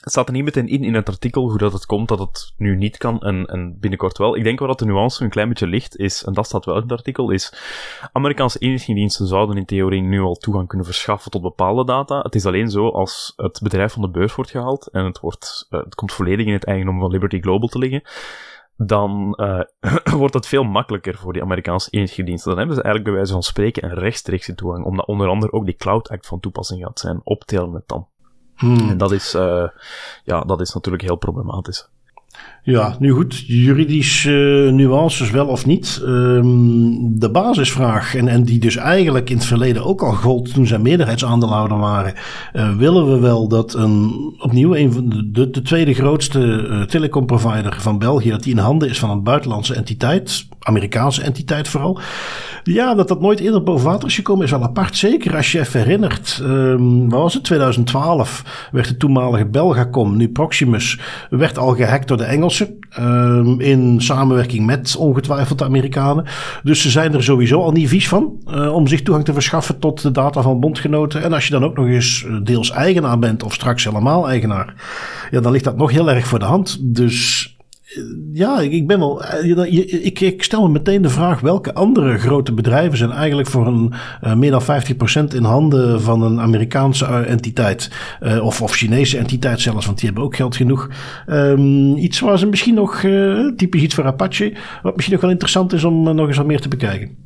Het 0.00 0.10
staat 0.12 0.26
er 0.26 0.32
niet 0.32 0.44
meteen 0.44 0.68
in 0.68 0.84
in 0.84 0.94
het 0.94 1.08
artikel 1.08 1.48
hoe 1.48 1.58
dat 1.58 1.72
het 1.72 1.86
komt 1.86 2.08
dat 2.08 2.18
het 2.18 2.52
nu 2.56 2.76
niet 2.76 2.96
kan 2.96 3.20
en, 3.20 3.46
en 3.46 3.78
binnenkort 3.80 4.18
wel. 4.18 4.36
Ik 4.36 4.44
denk 4.44 4.58
wel 4.58 4.68
dat 4.68 4.78
de 4.78 4.84
nuance 4.84 5.24
een 5.24 5.30
klein 5.30 5.48
beetje 5.48 5.66
ligt 5.66 5.96
is, 5.96 6.24
en 6.24 6.32
dat 6.32 6.46
staat 6.46 6.64
wel 6.64 6.76
in 6.76 6.82
het 6.82 6.92
artikel, 6.92 7.30
is 7.30 7.54
Amerikaanse 8.12 8.58
inlichtingendiensten 8.58 9.26
zouden 9.26 9.56
in 9.56 9.64
theorie 9.64 10.02
nu 10.02 10.20
al 10.20 10.34
toegang 10.34 10.68
kunnen 10.68 10.86
verschaffen 10.86 11.30
tot 11.30 11.42
bepaalde 11.42 11.84
data. 11.84 12.20
Het 12.20 12.34
is 12.34 12.46
alleen 12.46 12.70
zo 12.70 12.88
als 12.88 13.32
het 13.36 13.60
bedrijf 13.62 13.92
van 13.92 14.02
de 14.02 14.10
beurs 14.10 14.34
wordt 14.34 14.50
gehaald 14.50 14.86
en 14.86 15.04
het, 15.04 15.20
wordt, 15.20 15.66
uh, 15.70 15.80
het 15.84 15.94
komt 15.94 16.12
volledig 16.12 16.46
in 16.46 16.52
het 16.52 16.64
eigendom 16.64 17.00
van 17.00 17.10
Liberty 17.10 17.40
Global 17.40 17.68
te 17.68 17.78
liggen, 17.78 18.02
dan 18.76 19.38
uh, 19.40 19.60
wordt 20.20 20.34
het 20.34 20.46
veel 20.46 20.64
makkelijker 20.64 21.16
voor 21.16 21.32
die 21.32 21.42
Amerikaanse 21.42 21.90
inlichtingendiensten. 21.90 22.50
Dan 22.50 22.58
hebben 22.58 22.76
ze 22.76 22.82
eigenlijk 22.82 23.14
bij 23.14 23.20
wijze 23.20 23.32
van 23.32 23.42
spreken 23.42 23.84
een 23.84 23.98
rechtstreekse 23.98 24.54
toegang, 24.54 24.84
omdat 24.84 25.06
onder 25.06 25.28
andere 25.28 25.52
ook 25.52 25.64
die 25.64 25.76
Cloud 25.76 26.08
Act 26.08 26.26
van 26.26 26.40
toepassing 26.40 26.82
gaat 26.82 27.00
zijn 27.00 27.20
op 27.24 27.44
Telnet 27.44 27.88
dan. 27.88 28.06
Hmm. 28.60 28.88
En 28.88 28.98
dat 28.98 29.12
is, 29.12 29.34
uh, 29.34 29.68
ja, 30.24 30.40
dat 30.40 30.60
is 30.60 30.74
natuurlijk 30.74 31.02
heel 31.02 31.16
problematisch. 31.16 31.88
Ja, 32.62 32.96
nu 32.98 33.10
goed, 33.10 33.44
juridische 33.46 34.64
uh, 34.66 34.72
nuances 34.72 35.30
wel 35.30 35.46
of 35.46 35.66
niet. 35.66 36.00
Um, 36.04 37.18
de 37.18 37.30
basisvraag, 37.30 38.14
en, 38.14 38.28
en 38.28 38.42
die 38.42 38.58
dus 38.58 38.76
eigenlijk 38.76 39.30
in 39.30 39.36
het 39.36 39.46
verleden 39.46 39.84
ook 39.84 40.02
al 40.02 40.12
gold 40.12 40.54
toen 40.54 40.66
zij 40.66 40.78
meerderheidsaandeelhouder 40.78 41.78
waren. 41.78 42.14
Uh, 42.52 42.76
willen 42.76 43.12
we 43.12 43.18
wel 43.18 43.48
dat 43.48 43.74
een, 43.74 44.12
opnieuw 44.38 44.74
een 44.74 44.92
van 44.92 45.08
de, 45.08 45.50
de, 45.50 45.62
tweede 45.62 45.94
grootste 45.94 46.40
uh, 46.40 46.82
telecomprovider 46.82 47.76
van 47.80 47.98
België, 47.98 48.30
dat 48.30 48.42
die 48.42 48.52
in 48.52 48.58
handen 48.58 48.88
is 48.88 48.98
van 48.98 49.10
een 49.10 49.22
buitenlandse 49.22 49.74
entiteit, 49.74 50.48
Amerikaanse 50.60 51.22
entiteit 51.22 51.68
vooral. 51.68 52.00
Ja, 52.62 52.94
dat 52.94 53.08
dat 53.08 53.20
nooit 53.20 53.40
eerder 53.40 53.62
boven 53.62 53.86
water 53.86 54.08
is 54.08 54.14
gekomen 54.14 54.44
is 54.44 54.50
wel 54.50 54.62
apart. 54.62 54.96
Zeker 54.96 55.36
als 55.36 55.52
je 55.52 55.60
even 55.60 55.80
herinnert, 55.80 56.40
um, 56.42 57.08
wat 57.08 57.20
was 57.20 57.34
het, 57.34 57.44
2012 57.44 58.68
werd 58.72 58.88
de 58.88 58.96
toenmalige 58.96 59.46
Belgacom, 59.46 60.16
nu 60.16 60.28
Proximus, 60.28 60.98
werd 61.30 61.58
al 61.58 61.74
gehackt 61.74 62.08
door 62.08 62.16
de 62.16 62.24
Engelsen. 62.24 62.78
Um, 62.98 63.60
in 63.60 64.00
samenwerking 64.00 64.66
met 64.66 64.96
ongetwijfeld 64.96 65.58
de 65.58 65.64
Amerikanen. 65.64 66.24
Dus 66.62 66.82
ze 66.82 66.90
zijn 66.90 67.14
er 67.14 67.22
sowieso 67.22 67.62
al 67.62 67.72
niet 67.72 67.88
vies 67.88 68.08
van 68.08 68.32
uh, 68.48 68.74
om 68.74 68.86
zich 68.86 69.02
toegang 69.02 69.24
te 69.24 69.32
verschaffen 69.32 69.78
tot 69.78 70.02
de 70.02 70.10
data 70.10 70.42
van 70.42 70.60
bondgenoten. 70.60 71.22
En 71.22 71.32
als 71.32 71.46
je 71.46 71.52
dan 71.52 71.64
ook 71.64 71.76
nog 71.76 71.86
eens 71.86 72.24
eh, 72.24 72.36
deels 72.42 72.70
eigenaar 72.70 73.18
bent 73.18 73.42
of 73.42 73.54
straks 73.54 73.84
helemaal 73.84 74.28
eigenaar, 74.28 74.74
ja, 75.30 75.40
dan 75.40 75.52
ligt 75.52 75.64
dat 75.64 75.76
nog 75.76 75.90
heel 75.90 76.10
erg 76.10 76.26
voor 76.26 76.38
de 76.38 76.44
hand. 76.44 76.78
Dus 76.80 77.39
ja, 78.32 78.60
ik 78.60 78.86
ben 78.86 78.98
wel. 78.98 79.24
Eh, 79.24 80.04
ik, 80.04 80.20
ik, 80.20 80.42
stel 80.42 80.62
me 80.62 80.68
meteen 80.68 81.02
de 81.02 81.08
vraag: 81.08 81.40
welke 81.40 81.74
andere 81.74 82.18
grote 82.18 82.52
bedrijven 82.52 82.98
zijn 82.98 83.10
eigenlijk 83.10 83.48
voor 83.48 83.66
een 83.66 83.92
uh, 84.24 84.34
meer 84.34 84.50
dan 84.50 84.62
50% 84.62 85.34
in 85.34 85.44
handen 85.44 86.00
van 86.00 86.22
een 86.22 86.40
Amerikaanse 86.40 87.04
eh, 87.04 87.30
entiteit? 87.30 87.90
Of, 88.42 88.62
of 88.62 88.72
Chinese 88.72 89.18
entiteit 89.18 89.60
zelfs, 89.60 89.86
want 89.86 89.98
die 89.98 90.06
hebben 90.06 90.24
ook 90.24 90.36
geld 90.36 90.56
genoeg. 90.56 90.88
Um, 91.26 91.96
iets 91.96 92.20
waar 92.20 92.38
ze 92.38 92.46
misschien 92.46 92.74
nog, 92.74 93.00
typisch 93.56 93.82
iets 93.82 93.94
voor 93.94 94.04
Apache, 94.04 94.54
wat 94.82 94.92
misschien 94.94 95.14
nog 95.14 95.22
wel 95.22 95.32
interessant 95.32 95.72
is 95.72 95.84
om 95.84 96.14
nog 96.14 96.26
eens 96.26 96.36
wat 96.36 96.46
meer 96.46 96.60
te 96.60 96.68
bekijken. 96.68 97.16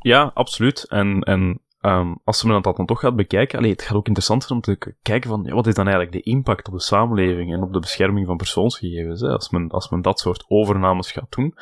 Ja, 0.00 0.30
absoluut. 0.34 0.86
En, 0.88 1.20
en 1.20 1.60
Um, 1.82 2.20
als 2.24 2.42
men 2.42 2.62
dat 2.62 2.76
dan 2.76 2.86
toch 2.86 3.00
gaat 3.00 3.16
bekijken, 3.16 3.58
allee, 3.58 3.70
het 3.70 3.82
gaat 3.82 3.96
ook 3.96 4.06
interessant 4.06 4.44
zijn 4.44 4.58
om 4.58 4.64
te 4.64 4.96
kijken 5.02 5.30
van, 5.30 5.50
wat 5.50 5.66
is 5.66 5.74
dan 5.74 5.88
eigenlijk 5.88 6.24
de 6.24 6.30
impact 6.30 6.68
op 6.68 6.74
de 6.74 6.80
samenleving 6.80 7.52
en 7.52 7.62
op 7.62 7.72
de 7.72 7.80
bescherming 7.80 8.26
van 8.26 8.36
persoonsgegevens, 8.36 9.20
hè, 9.20 9.28
als, 9.28 9.50
men, 9.50 9.70
als 9.70 9.88
men 9.88 10.02
dat 10.02 10.18
soort 10.18 10.44
overnames 10.48 11.12
gaat 11.12 11.32
doen. 11.32 11.54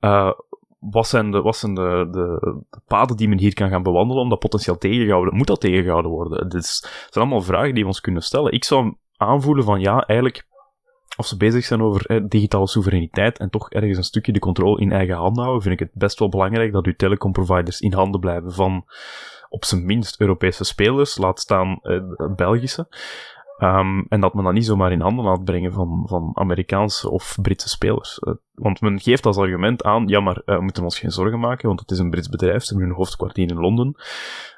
Uh, 0.00 0.32
wat 0.78 1.06
zijn, 1.06 1.30
de, 1.30 1.42
wat 1.42 1.56
zijn 1.56 1.74
de, 1.74 2.08
de, 2.10 2.38
de, 2.70 2.80
paden 2.86 3.16
die 3.16 3.28
men 3.28 3.38
hier 3.38 3.54
kan 3.54 3.68
gaan 3.68 3.82
bewandelen 3.82 4.22
om 4.22 4.28
dat 4.28 4.38
potentieel 4.38 4.78
tegengehouden, 4.78 5.34
moet 5.34 5.46
dat 5.46 5.60
tegengehouden 5.60 6.10
worden? 6.10 6.46
Het, 6.48 6.64
zijn 6.64 6.90
allemaal 7.10 7.42
vragen 7.42 7.74
die 7.74 7.82
we 7.82 7.88
ons 7.88 8.00
kunnen 8.00 8.22
stellen. 8.22 8.52
Ik 8.52 8.64
zou 8.64 8.96
aanvoelen 9.16 9.64
van, 9.64 9.80
ja, 9.80 10.06
eigenlijk, 10.06 10.46
als 11.16 11.28
ze 11.28 11.36
bezig 11.36 11.64
zijn 11.64 11.82
over 11.82 12.28
digitale 12.28 12.68
soevereiniteit 12.68 13.38
en 13.38 13.50
toch 13.50 13.70
ergens 13.70 13.96
een 13.96 14.04
stukje 14.04 14.32
de 14.32 14.38
controle 14.38 14.80
in 14.80 14.92
eigen 14.92 15.16
handen 15.16 15.42
houden, 15.42 15.62
vind 15.62 15.80
ik 15.80 15.86
het 15.86 15.98
best 15.98 16.18
wel 16.18 16.28
belangrijk 16.28 16.72
dat 16.72 16.86
uw 16.86 16.96
telecomproviders 16.96 17.80
in 17.80 17.92
handen 17.92 18.20
blijven 18.20 18.52
van 18.52 18.84
op 19.48 19.64
zijn 19.64 19.84
minst 19.84 20.20
Europese 20.20 20.64
spelers, 20.64 21.16
laat 21.16 21.40
staan 21.40 21.78
uh, 21.82 22.02
Belgische. 22.36 22.86
Um, 23.58 24.06
en 24.08 24.20
dat 24.20 24.34
men 24.34 24.44
dat 24.44 24.52
niet 24.52 24.64
zomaar 24.64 24.92
in 24.92 25.00
handen 25.00 25.24
laat 25.24 25.44
brengen 25.44 25.72
van, 25.72 26.02
van 26.08 26.30
Amerikaanse 26.34 27.10
of 27.10 27.38
Britse 27.42 27.68
spelers. 27.68 28.20
Uh, 28.20 28.34
want 28.54 28.80
men 28.80 29.00
geeft 29.00 29.26
als 29.26 29.36
argument 29.36 29.82
aan, 29.82 30.06
ja, 30.06 30.20
maar 30.20 30.42
uh, 30.44 30.56
we 30.56 30.62
moeten 30.62 30.82
ons 30.82 30.98
geen 30.98 31.10
zorgen 31.10 31.40
maken, 31.40 31.68
want 31.68 31.80
het 31.80 31.90
is 31.90 31.98
een 31.98 32.10
Brits 32.10 32.28
bedrijf, 32.28 32.62
ze 32.62 32.68
hebben 32.68 32.88
hun 32.88 32.96
hoofdkwartier 32.96 33.50
in 33.50 33.60
Londen. 33.60 33.94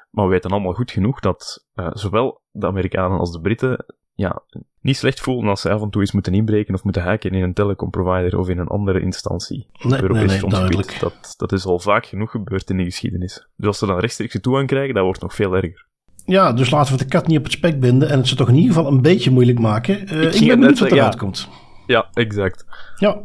Maar 0.09 0.25
we 0.25 0.31
weten 0.31 0.51
allemaal 0.51 0.73
goed 0.73 0.91
genoeg 0.91 1.19
dat 1.19 1.65
zowel 1.93 2.41
de 2.51 2.67
Amerikanen 2.67 3.19
als 3.19 3.31
de 3.31 3.41
Britten 3.41 3.85
ja, 4.13 4.43
niet 4.81 4.97
slecht 4.97 5.19
voelen 5.19 5.49
als 5.49 5.61
ze 5.61 5.69
af 5.69 5.81
en 5.81 5.89
toe 5.89 6.01
eens 6.01 6.11
moeten 6.11 6.33
inbreken 6.33 6.73
of 6.73 6.83
moeten 6.83 7.03
hacken 7.03 7.31
in 7.31 7.43
een 7.43 7.53
telecomprovider 7.53 8.39
of 8.39 8.49
in 8.49 8.57
een 8.57 8.67
andere 8.67 9.01
instantie. 9.01 9.67
Nee, 9.81 10.01
Europees 10.01 10.41
nee, 10.41 10.61
nee, 10.61 10.83
Dat, 10.99 11.33
dat 11.37 11.51
is 11.51 11.65
al 11.65 11.79
vaak 11.79 12.05
genoeg 12.05 12.31
gebeurd 12.31 12.69
in 12.69 12.77
de 12.77 12.83
geschiedenis. 12.83 13.47
Dus 13.55 13.67
als 13.67 13.77
ze 13.77 13.85
dan 13.85 13.99
rechtstreeks 13.99 14.37
toegang 14.41 14.67
krijgen, 14.67 14.93
dat 14.93 15.03
wordt 15.03 15.21
nog 15.21 15.35
veel 15.35 15.55
erger. 15.55 15.87
Ja, 16.25 16.53
dus 16.53 16.69
laten 16.69 16.91
we 16.91 17.03
de 17.03 17.09
kat 17.09 17.27
niet 17.27 17.37
op 17.37 17.43
het 17.43 17.53
spek 17.53 17.79
binden 17.79 18.09
en 18.09 18.17
het 18.17 18.27
ze 18.27 18.35
toch 18.35 18.49
in 18.49 18.55
ieder 18.55 18.73
geval 18.73 18.91
een 18.91 19.01
beetje 19.01 19.31
moeilijk 19.31 19.59
maken. 19.59 20.13
Uh, 20.13 20.21
ik, 20.23 20.33
ik 20.33 20.47
ben 20.47 20.59
benieuwd 20.59 20.79
wat 20.79 20.91
eruit 20.91 21.13
ja. 21.13 21.19
komt. 21.19 21.49
Ja, 21.85 22.07
exact. 22.13 22.65
Ja. 22.95 23.21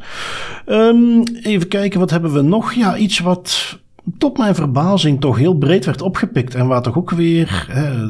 Um, 0.66 1.22
even 1.42 1.68
kijken, 1.68 2.00
wat 2.00 2.10
hebben 2.10 2.32
we 2.32 2.42
nog? 2.42 2.72
Ja, 2.72 2.96
iets 2.96 3.18
wat 3.18 3.78
tot 4.18 4.38
mijn 4.38 4.54
verbazing 4.54 5.20
toch 5.20 5.38
heel 5.38 5.54
breed 5.54 5.84
werd 5.84 6.02
opgepikt. 6.02 6.54
En 6.54 6.66
waar 6.66 6.82
toch 6.82 6.96
ook 6.96 7.10
weer 7.10 7.66
hè, 7.70 8.08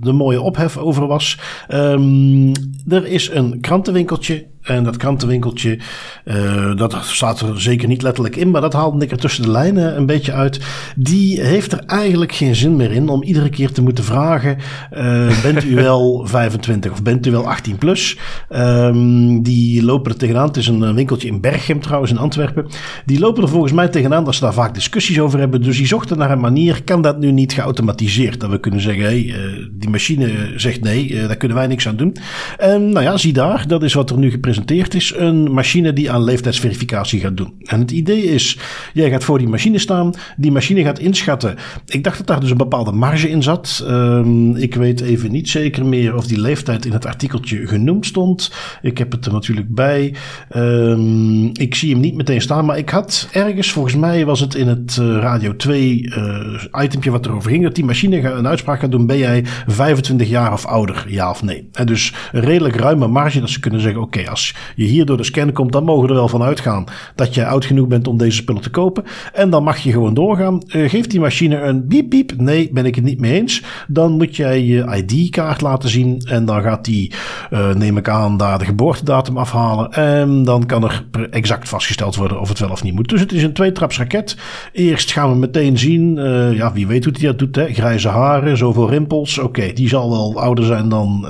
de, 0.00 0.12
mooie 0.12 0.40
ophef 0.40 0.76
over 0.76 1.06
was. 1.06 1.38
Um, 1.68 2.52
er 2.88 3.06
is 3.06 3.30
een 3.30 3.60
krantenwinkeltje 3.60 4.46
en 4.62 4.84
dat 4.84 4.96
krantenwinkeltje, 4.96 5.78
uh, 6.24 6.76
dat 6.76 6.96
staat 7.02 7.40
er 7.40 7.60
zeker 7.60 7.88
niet 7.88 8.02
letterlijk 8.02 8.36
in, 8.36 8.50
maar 8.50 8.60
dat 8.60 8.72
haalde 8.72 9.04
ik 9.04 9.10
er 9.10 9.18
tussen 9.18 9.42
de 9.42 9.50
lijnen 9.50 9.96
een 9.96 10.06
beetje 10.06 10.32
uit. 10.32 10.60
Die 10.96 11.40
heeft 11.40 11.72
er 11.72 11.82
eigenlijk 11.86 12.32
geen 12.32 12.54
zin 12.54 12.76
meer 12.76 12.90
in 12.90 13.08
om 13.08 13.22
iedere 13.22 13.48
keer 13.48 13.72
te 13.72 13.82
moeten 13.82 14.04
vragen: 14.04 14.58
uh, 14.92 15.42
bent 15.42 15.64
u 15.64 15.74
wel 15.88 16.26
25 16.26 16.92
of 16.92 17.02
bent 17.02 17.26
u 17.26 17.30
wel 17.30 17.48
18 17.48 17.78
plus? 17.78 18.18
Um, 18.50 19.42
die 19.42 19.84
lopen 19.84 20.12
er 20.12 20.18
tegenaan. 20.18 20.46
Het 20.46 20.56
is 20.56 20.66
een 20.66 20.94
winkeltje 20.94 21.28
in 21.28 21.40
Berchem 21.40 21.80
trouwens, 21.80 22.10
in 22.10 22.18
Antwerpen. 22.18 22.66
Die 23.06 23.18
lopen 23.18 23.42
er 23.42 23.48
volgens 23.48 23.72
mij 23.72 23.88
tegenaan 23.88 24.24
dat 24.24 24.34
ze 24.34 24.40
daar 24.40 24.54
vaak 24.54 24.74
discussies 24.74 25.20
over 25.20 25.38
hebben. 25.38 25.62
Dus 25.62 25.76
die 25.76 25.86
zochten 25.86 26.18
naar 26.18 26.30
een 26.30 26.40
manier: 26.40 26.82
kan 26.84 27.02
dat 27.02 27.18
nu 27.18 27.30
niet 27.30 27.52
geautomatiseerd? 27.52 28.40
Dat 28.40 28.50
we 28.50 28.60
kunnen 28.60 28.80
zeggen: 28.80 29.04
hey, 29.04 29.24
uh, 29.24 29.66
die 29.72 29.90
machine 29.90 30.52
zegt 30.56 30.80
nee, 30.80 31.26
daar 31.26 31.36
kunnen 31.36 31.56
wij 31.56 31.66
niks 31.66 31.88
aan 31.88 31.96
doen. 31.96 32.16
En 32.58 32.88
nou 32.88 33.04
ja, 33.04 33.16
zie 33.16 33.32
daar, 33.32 33.64
dat 33.66 33.82
is 33.82 33.94
wat 33.94 34.10
er 34.10 34.18
nu 34.18 34.30
gepresenteerd 34.30 34.50
is 34.70 35.12
een 35.16 35.52
machine 35.52 35.92
die 35.92 36.10
aan 36.10 36.24
leeftijdsverificatie 36.24 37.20
gaat 37.20 37.36
doen. 37.36 37.54
En 37.64 37.80
het 37.80 37.90
idee 37.90 38.22
is, 38.22 38.58
jij 38.92 39.10
gaat 39.10 39.24
voor 39.24 39.38
die 39.38 39.48
machine 39.48 39.78
staan, 39.78 40.14
die 40.36 40.52
machine 40.52 40.82
gaat 40.82 40.98
inschatten. 40.98 41.56
Ik 41.86 42.04
dacht 42.04 42.18
dat 42.18 42.26
daar 42.26 42.40
dus 42.40 42.50
een 42.50 42.56
bepaalde 42.56 42.92
marge 42.92 43.30
in 43.30 43.42
zat. 43.42 43.84
Um, 43.88 44.56
ik 44.56 44.74
weet 44.74 45.00
even 45.00 45.30
niet 45.30 45.48
zeker 45.48 45.86
meer 45.86 46.16
of 46.16 46.26
die 46.26 46.40
leeftijd 46.40 46.84
in 46.84 46.92
het 46.92 47.06
artikeltje 47.06 47.66
genoemd 47.66 48.06
stond. 48.06 48.52
Ik 48.82 48.98
heb 48.98 49.12
het 49.12 49.26
er 49.26 49.32
natuurlijk 49.32 49.74
bij. 49.74 50.14
Um, 50.56 51.50
ik 51.52 51.74
zie 51.74 51.92
hem 51.92 52.00
niet 52.00 52.14
meteen 52.14 52.40
staan, 52.40 52.64
maar 52.64 52.78
ik 52.78 52.90
had 52.90 53.28
ergens, 53.32 53.72
volgens 53.72 53.96
mij 53.96 54.24
was 54.24 54.40
het 54.40 54.54
in 54.54 54.68
het 54.68 54.98
uh, 55.00 55.16
Radio 55.16 55.56
2 55.56 56.02
uh, 56.02 56.84
itempje 56.84 57.10
wat 57.10 57.26
erover 57.26 57.50
ging, 57.50 57.62
dat 57.62 57.74
die 57.74 57.84
machine 57.84 58.30
een 58.30 58.46
uitspraak 58.46 58.80
gaat 58.80 58.90
doen, 58.90 59.06
ben 59.06 59.18
jij 59.18 59.44
25 59.66 60.28
jaar 60.28 60.52
of 60.52 60.66
ouder, 60.66 61.04
ja 61.08 61.30
of 61.30 61.42
nee. 61.42 61.68
En 61.72 61.86
dus 61.86 62.12
een 62.32 62.40
redelijk 62.40 62.76
ruime 62.76 63.06
marge 63.06 63.40
dat 63.40 63.50
ze 63.50 63.60
kunnen 63.60 63.80
zeggen, 63.80 64.02
oké, 64.02 64.30
als 64.30 64.41
je 64.74 64.84
hier 64.84 65.06
door 65.06 65.16
de 65.16 65.24
scan 65.24 65.52
komt, 65.52 65.72
dan 65.72 65.84
mogen 65.84 66.08
er 66.08 66.14
wel 66.14 66.28
van 66.28 66.42
uitgaan 66.42 66.84
dat 67.14 67.34
je 67.34 67.46
oud 67.46 67.64
genoeg 67.64 67.86
bent 67.86 68.08
om 68.08 68.16
deze 68.16 68.36
spullen 68.36 68.62
te 68.62 68.70
kopen. 68.70 69.04
En 69.32 69.50
dan 69.50 69.64
mag 69.64 69.78
je 69.78 69.90
gewoon 69.90 70.14
doorgaan. 70.14 70.62
Uh, 70.66 70.90
geeft 70.90 71.10
die 71.10 71.20
machine 71.20 71.60
een 71.60 71.88
biep 71.88 72.10
biep. 72.10 72.32
Nee, 72.36 72.70
ben 72.72 72.86
ik 72.86 72.94
het 72.94 73.04
niet 73.04 73.20
mee 73.20 73.32
eens. 73.32 73.62
Dan 73.88 74.12
moet 74.12 74.36
jij 74.36 74.64
je 74.64 75.04
ID-kaart 75.04 75.60
laten 75.60 75.88
zien. 75.88 76.22
En 76.24 76.44
dan 76.44 76.62
gaat 76.62 76.84
die, 76.84 77.12
uh, 77.50 77.74
neem 77.74 77.96
ik 77.96 78.08
aan, 78.08 78.36
daar 78.36 78.58
de 78.58 78.64
geboortedatum 78.64 79.36
afhalen. 79.36 79.90
En 79.92 80.44
dan 80.44 80.66
kan 80.66 80.84
er 80.84 81.04
exact 81.30 81.68
vastgesteld 81.68 82.16
worden 82.16 82.40
of 82.40 82.48
het 82.48 82.58
wel 82.58 82.70
of 82.70 82.82
niet 82.82 82.94
moet. 82.94 83.08
Dus 83.08 83.20
het 83.20 83.32
is 83.32 83.42
een 83.42 83.52
tweetraps 83.52 83.98
raket. 83.98 84.36
Eerst 84.72 85.12
gaan 85.12 85.30
we 85.30 85.36
meteen 85.36 85.78
zien, 85.78 86.16
uh, 86.16 86.56
ja, 86.56 86.72
wie 86.72 86.86
weet 86.86 87.04
hoe 87.04 87.12
hij 87.12 87.26
dat 87.26 87.38
doet. 87.38 87.56
Hè? 87.56 87.72
Grijze 87.72 88.08
haren, 88.08 88.56
zoveel 88.56 88.90
rimpels. 88.90 89.38
Oké, 89.38 89.72
die 89.72 89.88
zal 89.88 90.10
wel 90.10 90.40
ouder 90.40 90.64
zijn 90.64 90.88
dan 90.88 91.26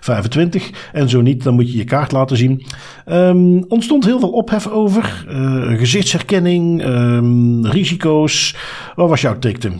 25. 0.00 0.70
En 0.92 1.08
zo 1.08 1.20
niet, 1.20 1.42
dan 1.42 1.54
moet 1.54 1.72
je 1.72 1.78
je 1.78 1.84
kaart 1.84 2.12
laten 2.12 2.21
laten 2.22 2.36
zien. 2.36 2.64
Um, 3.06 3.64
ontstond 3.68 4.04
heel 4.04 4.20
veel 4.20 4.32
ophef 4.32 4.68
over. 4.68 5.24
Uh, 5.28 5.78
gezichtsherkenning, 5.78 6.84
um, 6.84 7.66
risico's. 7.66 8.56
Wat 8.94 9.08
was 9.08 9.20
jouw 9.20 9.38
take? 9.38 9.72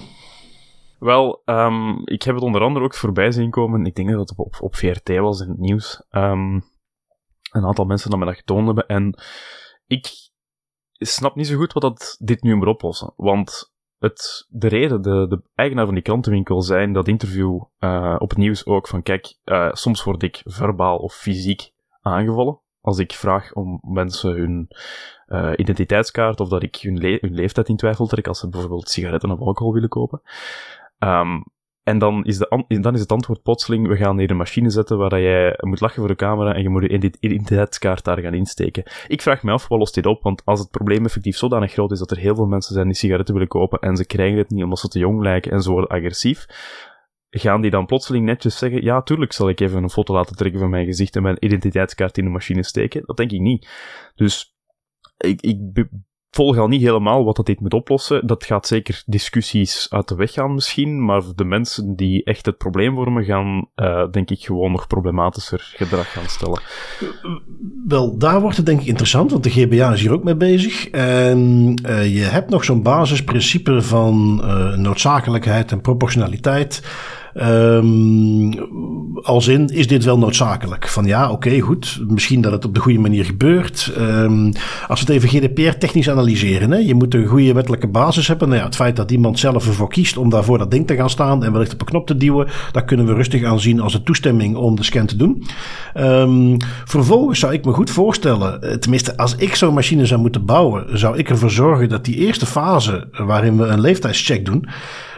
Wel, 0.99 1.43
um, 1.45 2.03
ik 2.05 2.23
heb 2.23 2.35
het 2.35 2.45
onder 2.45 2.61
andere 2.61 2.85
ook 2.85 2.95
voorbij 2.95 3.33
zien 3.33 3.51
komen. 3.51 3.87
Ik 3.87 3.95
denk 3.95 4.11
dat 4.11 4.29
het 4.29 4.39
op, 4.39 4.57
op 4.61 4.77
VRT 4.77 5.09
was 5.09 5.41
in 5.41 5.49
het 5.49 5.59
nieuws. 5.59 6.03
Een 6.11 7.65
aantal 7.65 7.85
mensen 7.85 8.11
dat 8.11 8.19
me 8.19 8.25
dat 8.25 8.37
getoond 8.37 8.67
hebben. 8.67 8.87
En 8.87 9.19
ik 9.87 10.11
snap 10.93 11.35
niet 11.35 11.47
zo 11.47 11.57
goed 11.57 11.73
wat 11.73 11.83
dat 11.83 12.17
dit 12.19 12.43
nu 12.43 12.55
moet 12.55 12.67
oplossen. 12.67 13.13
Want 13.17 13.73
het, 13.99 14.47
de 14.49 14.69
reden, 14.69 15.03
de, 15.03 15.27
de 15.29 15.43
eigenaar 15.55 15.85
van 15.85 15.95
die 15.95 16.03
krantenwinkel 16.03 16.63
zei 16.63 16.83
in 16.83 16.93
dat 16.93 17.09
interview 17.09 17.63
uh, 17.81 18.17
op 18.19 18.29
het 18.29 18.39
nieuws 18.39 18.67
ook 18.67 18.89
van 18.89 19.03
kijk, 19.03 19.35
uh, 19.45 19.73
soms 19.73 20.05
word 20.05 20.23
ik 20.23 20.41
verbaal 20.45 20.97
of 20.97 21.15
fysiek 21.15 21.71
aangevallen. 22.03 22.61
Als 22.81 22.99
ik 22.99 23.13
vraag 23.13 23.53
om 23.53 23.81
mensen 23.83 24.35
hun 24.35 24.69
uh, 25.29 25.53
identiteitskaart 25.57 26.41
of 26.41 26.49
dat 26.49 26.63
ik 26.63 26.77
hun, 26.77 26.99
le 26.99 27.19
hun 27.21 27.35
leeftijd 27.35 27.69
in 27.69 27.77
twijfel 27.77 28.07
trek 28.07 28.27
als 28.27 28.39
ze 28.39 28.49
bijvoorbeeld 28.49 28.89
sigaretten 28.89 29.31
of 29.31 29.41
alcohol 29.41 29.73
willen 29.73 29.89
kopen. 29.89 30.23
Um, 30.99 31.45
en 31.83 31.99
dan 31.99 32.25
is, 32.25 32.39
de, 32.39 32.65
dan 32.81 32.95
is 32.95 33.01
het 33.01 33.13
antwoord 33.13 33.43
plotseling, 33.43 33.89
we 33.89 33.97
gaan 33.97 34.19
hier 34.19 34.31
een 34.31 34.37
machine 34.37 34.71
zetten 34.71 34.99
waar 34.99 35.21
jij 35.21 35.59
moet 35.61 35.81
lachen 35.81 35.99
voor 35.99 36.09
de 36.09 36.15
camera 36.15 36.55
en 36.55 36.63
je 36.63 36.69
moet 36.69 36.83
je 36.83 37.13
identiteitskaart 37.21 38.05
daar 38.05 38.19
gaan 38.19 38.35
insteken. 38.35 38.83
Ik 39.07 39.23
vraag 39.23 39.43
me 39.43 39.53
af, 39.53 39.69
wat 39.69 39.79
lost 39.79 39.95
dit 39.95 40.07
op? 40.07 40.23
Want 40.23 40.43
als 40.45 40.61
het 40.61 40.71
probleem 40.71 41.05
effectief 41.05 41.37
zodanig 41.37 41.73
groot 41.73 41.93
is 41.93 41.99
dat 41.99 42.11
er 42.11 42.17
heel 42.17 42.35
veel 42.35 42.47
mensen 42.47 42.75
zijn 42.75 42.87
die 42.87 42.97
sigaretten 42.97 43.35
willen 43.35 43.49
kopen 43.49 43.79
en 43.79 43.97
ze 43.97 44.07
krijgen 44.07 44.39
het 44.39 44.51
niet 44.51 44.65
omdat 44.65 44.79
ze 44.79 44.89
te 44.89 44.99
jong 44.99 45.23
lijken 45.23 45.53
en 45.53 45.63
ze 45.63 45.71
worden 45.71 45.91
agressief, 45.91 46.47
gaan 47.41 47.61
die 47.61 47.71
dan 47.71 47.87
plotseling 47.87 48.25
netjes 48.25 48.59
zeggen, 48.59 48.83
ja, 48.83 49.03
tuurlijk 49.03 49.33
zal 49.33 49.49
ik 49.49 49.61
even 49.61 49.83
een 49.83 49.91
foto 49.91 50.15
laten 50.15 50.37
trekken 50.37 50.61
van 50.61 50.71
mijn 50.71 50.87
gezicht 50.87 51.17
en 51.17 51.23
mijn 51.23 51.37
identiteitskaart 51.41 52.19
in 52.19 52.25
de 52.25 52.31
machine 52.31 52.65
steken? 52.65 53.03
Dat 53.07 53.17
denk 53.17 53.31
ik 53.31 53.41
niet. 53.41 53.69
Dus 54.15 54.57
ik, 55.17 55.41
ik 55.41 55.59
volg 56.35 56.59
al 56.59 56.69
niet 56.69 56.83
helemaal 56.83 57.25
wat 57.25 57.37
dat 57.37 57.47
dit 57.47 57.61
moet 57.61 57.75
oplossen. 57.75 58.27
Dat 58.27 58.45
gaat 58.45 58.67
zeker 58.67 59.03
discussies 59.07 59.87
uit 59.91 60.09
de 60.09 60.15
weg 60.15 60.33
gaan 60.33 60.55
misschien, 60.55 61.05
maar 61.05 61.23
de 61.35 61.45
mensen 61.45 61.97
die 61.97 62.25
echt 62.25 62.47
het 62.47 62.57
probleem 62.57 62.95
vormen 62.95 63.25
gaan, 63.25 63.69
uh, 63.77 64.11
denk 64.11 64.31
ik, 64.31 64.41
gewoon 64.41 64.73
nog 64.73 64.87
problematischer 64.87 65.73
gedrag 65.77 66.13
gaan 66.13 66.29
stellen. 66.29 66.61
Wel, 67.87 68.19
daar 68.19 68.41
wordt 68.41 68.57
het 68.57 68.67
denk 68.67 68.81
ik 68.81 68.87
interessant, 68.87 69.31
want 69.31 69.45
de 69.45 69.51
GBA 69.51 69.93
is 69.93 70.01
hier 70.01 70.13
ook 70.13 70.25
mee 70.25 70.37
bezig. 70.37 70.89
En 70.91 71.75
uh, 71.87 72.15
je 72.15 72.23
hebt 72.23 72.51
nog 72.51 72.65
zo'n 72.65 72.83
basisprincipe 72.83 73.83
van 73.83 74.41
uh, 74.45 74.77
noodzakelijkheid 74.77 75.73
en 75.73 75.81
proportionaliteit. 75.81 76.83
Um, 77.35 78.55
als 79.23 79.49
in, 79.49 79.69
is 79.69 79.87
dit 79.87 80.05
wel 80.05 80.19
noodzakelijk? 80.19 80.89
Van 80.89 81.05
ja, 81.05 81.31
oké, 81.31 81.61
goed. 81.61 82.01
Misschien 82.09 82.41
dat 82.41 82.53
het 82.53 82.65
op 82.65 82.75
de 82.75 82.81
goede 82.81 82.99
manier 82.99 83.25
gebeurt. 83.25 83.93
Um, 83.99 84.53
als 84.89 85.03
we 85.03 85.13
het 85.13 85.23
even 85.23 85.41
GDPR-technisch 85.41 86.11
analyseren. 86.11 86.71
Hè, 86.71 86.79
je 86.79 86.95
moet 86.95 87.15
een 87.15 87.27
goede 87.27 87.53
wettelijke 87.53 87.87
basis 87.87 88.27
hebben. 88.29 88.49
Nou 88.49 88.61
ja, 88.61 88.67
het 88.67 88.77
feit 88.77 88.97
dat 88.97 89.11
iemand 89.11 89.39
zelf 89.39 89.67
ervoor 89.67 89.89
kiest 89.89 90.17
om 90.17 90.31
daarvoor 90.31 90.59
dat 90.59 90.71
ding 90.71 90.87
te 90.87 90.95
gaan 90.95 91.11
staan 91.11 91.45
en 91.45 91.53
wellicht 91.53 91.73
op 91.73 91.81
een 91.81 91.87
knop 91.87 92.07
te 92.07 92.17
duwen, 92.17 92.49
dat 92.73 92.85
kunnen 92.85 93.07
we 93.07 93.15
rustig 93.15 93.45
aanzien 93.45 93.81
als 93.81 93.95
een 93.95 94.05
toestemming 94.05 94.57
om 94.57 94.77
de 94.77 94.83
scan 94.83 95.07
te 95.07 95.17
doen. 95.17 95.45
Um, 95.97 96.57
vervolgens 96.85 97.39
zou 97.39 97.53
ik 97.53 97.65
me 97.65 97.73
goed 97.73 97.91
voorstellen, 97.91 98.63
eh, 98.63 98.75
tenminste 98.75 99.17
als 99.17 99.37
ik 99.37 99.55
zo'n 99.55 99.75
machine 99.75 100.07
zou 100.07 100.21
moeten 100.21 100.45
bouwen, 100.45 100.99
zou 100.99 101.19
ik 101.19 101.31
ervoor 101.31 101.51
zorgen 101.51 101.89
dat 101.89 102.05
die 102.05 102.17
eerste 102.17 102.47
fase 102.47 103.09
waarin 103.13 103.57
we 103.57 103.65
een 103.65 103.81
leeftijdscheck 103.81 104.45
doen, 104.45 104.69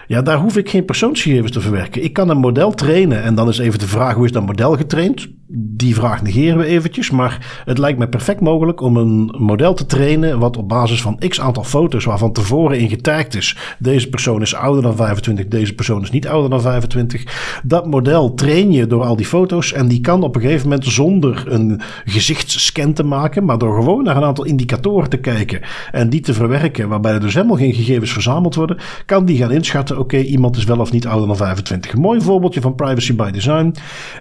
ja, 0.07 0.23
daar 0.23 0.39
hoef 0.39 0.57
ik 0.57 0.69
geen 0.69 0.85
persoonsgegevens 0.85 1.53
te 1.53 1.61
verwerken. 1.61 2.05
Ik 2.05 2.13
kan 2.13 2.29
een 2.29 2.39
model 2.39 2.73
trainen 2.75 3.23
en 3.23 3.35
dan 3.35 3.49
is 3.49 3.59
even 3.59 3.79
de 3.79 3.89
vraag 3.89 4.15
hoe 4.15 4.25
is 4.25 4.33
dat 4.33 4.47
model 4.47 4.77
getraind? 4.77 5.29
Die 5.57 5.95
vraag 5.95 6.23
negeren 6.23 6.59
we 6.59 6.65
eventjes, 6.65 7.11
maar 7.11 7.63
het 7.65 7.79
lijkt 7.79 7.99
me 7.99 8.09
perfect 8.09 8.41
mogelijk 8.41 8.81
om 8.81 8.97
een 8.97 9.35
model 9.39 9.75
te 9.75 9.87
trainen 9.87 10.39
wat 10.39 10.57
op 10.57 10.69
basis 10.69 11.03
van 11.03 11.19
x 11.29 11.41
aantal 11.41 11.65
foto's 11.65 12.05
waarvan 12.05 12.33
tevoren 12.33 12.79
in 12.79 13.01
is. 13.31 13.57
Deze 13.79 14.09
persoon 14.09 14.43
is 14.43 14.55
ouder 14.55 14.83
dan 14.83 14.97
25, 14.97 15.49
deze 15.49 15.75
persoon 15.75 16.03
is 16.03 16.11
niet 16.11 16.29
ouder 16.29 16.51
dan 16.51 16.61
25. 16.61 17.61
Dat 17.65 17.87
model 17.87 18.35
train 18.35 18.73
je 18.73 18.87
door 18.87 19.05
al 19.05 19.17
die 19.17 19.27
foto's 19.27 19.73
en 19.73 19.89
die 19.89 20.01
kan 20.01 20.23
op 20.23 20.35
een 20.35 20.41
gegeven 20.41 20.69
moment 20.69 20.87
zonder 20.87 21.45
een 21.47 21.81
gezichtsscan 22.05 22.93
te 22.93 23.05
maken, 23.05 23.45
maar 23.45 23.59
door 23.59 23.75
gewoon 23.75 24.05
naar 24.05 24.17
een 24.17 24.25
aantal 24.25 24.45
indicatoren 24.45 25.11
te 25.11 25.17
kijken 25.17 25.61
en 25.93 26.11
die 26.11 26.21
te 26.21 26.35
verwerken, 26.35 26.89
waarbij 26.89 27.13
er 27.13 27.21
dus 27.21 27.35
helemaal 27.35 27.57
geen 27.57 27.75
gegevens 27.75 28.13
verzameld 28.13 28.55
worden, 28.55 28.77
kan 29.07 29.25
die 29.25 29.39
gaan 29.39 29.53
inschatten, 29.53 29.99
oké, 29.99 30.19
iemand 30.19 30.57
is 30.57 30.65
wel 30.65 30.79
of 30.79 30.93
niet 30.93 31.07
ouder 31.07 31.27
dan 31.27 31.37
25. 31.37 31.93
Een 31.93 32.01
mooi 32.01 32.21
voorbeeldje 32.21 32.61
van 32.61 32.75
privacy 32.75 33.15
by 33.15 33.31
design. 33.31 33.75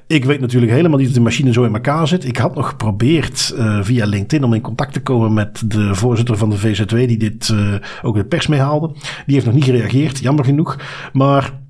Ik 0.08 0.26
weet 0.26 0.40
natuurlijk 0.40 0.72
helemaal 0.72 1.00
niet 1.00 1.14
machine 1.24 1.54
zo 1.54 1.64
in 1.64 1.74
elkaar 1.74 2.08
zit. 2.08 2.26
Ik 2.26 2.38
had 2.38 2.56
nog 2.56 2.68
geprobeerd 2.68 3.54
uh, 3.58 3.80
via 3.82 4.06
LinkedIn 4.06 4.44
om 4.44 4.54
in 4.54 4.62
contact 4.62 4.94
te 4.94 5.02
komen 5.02 5.34
met 5.34 5.62
de 5.66 5.96
voorzitter 5.96 6.38
van 6.38 6.50
de 6.50 6.58
VZW, 6.58 6.96
die 6.96 7.18
dit 7.18 7.50
uh, 7.50 7.74
ook 8.02 8.16
de 8.16 8.26
pers 8.26 8.48
mee 8.48 8.60
haalde. 8.60 8.92
Die 9.26 9.34
heeft 9.34 9.46
nog 9.46 9.56
niet 9.56 9.64
gereageerd, 9.64 10.20
jammer 10.20 10.46
genoeg. 10.46 10.78
Maar 11.14 11.62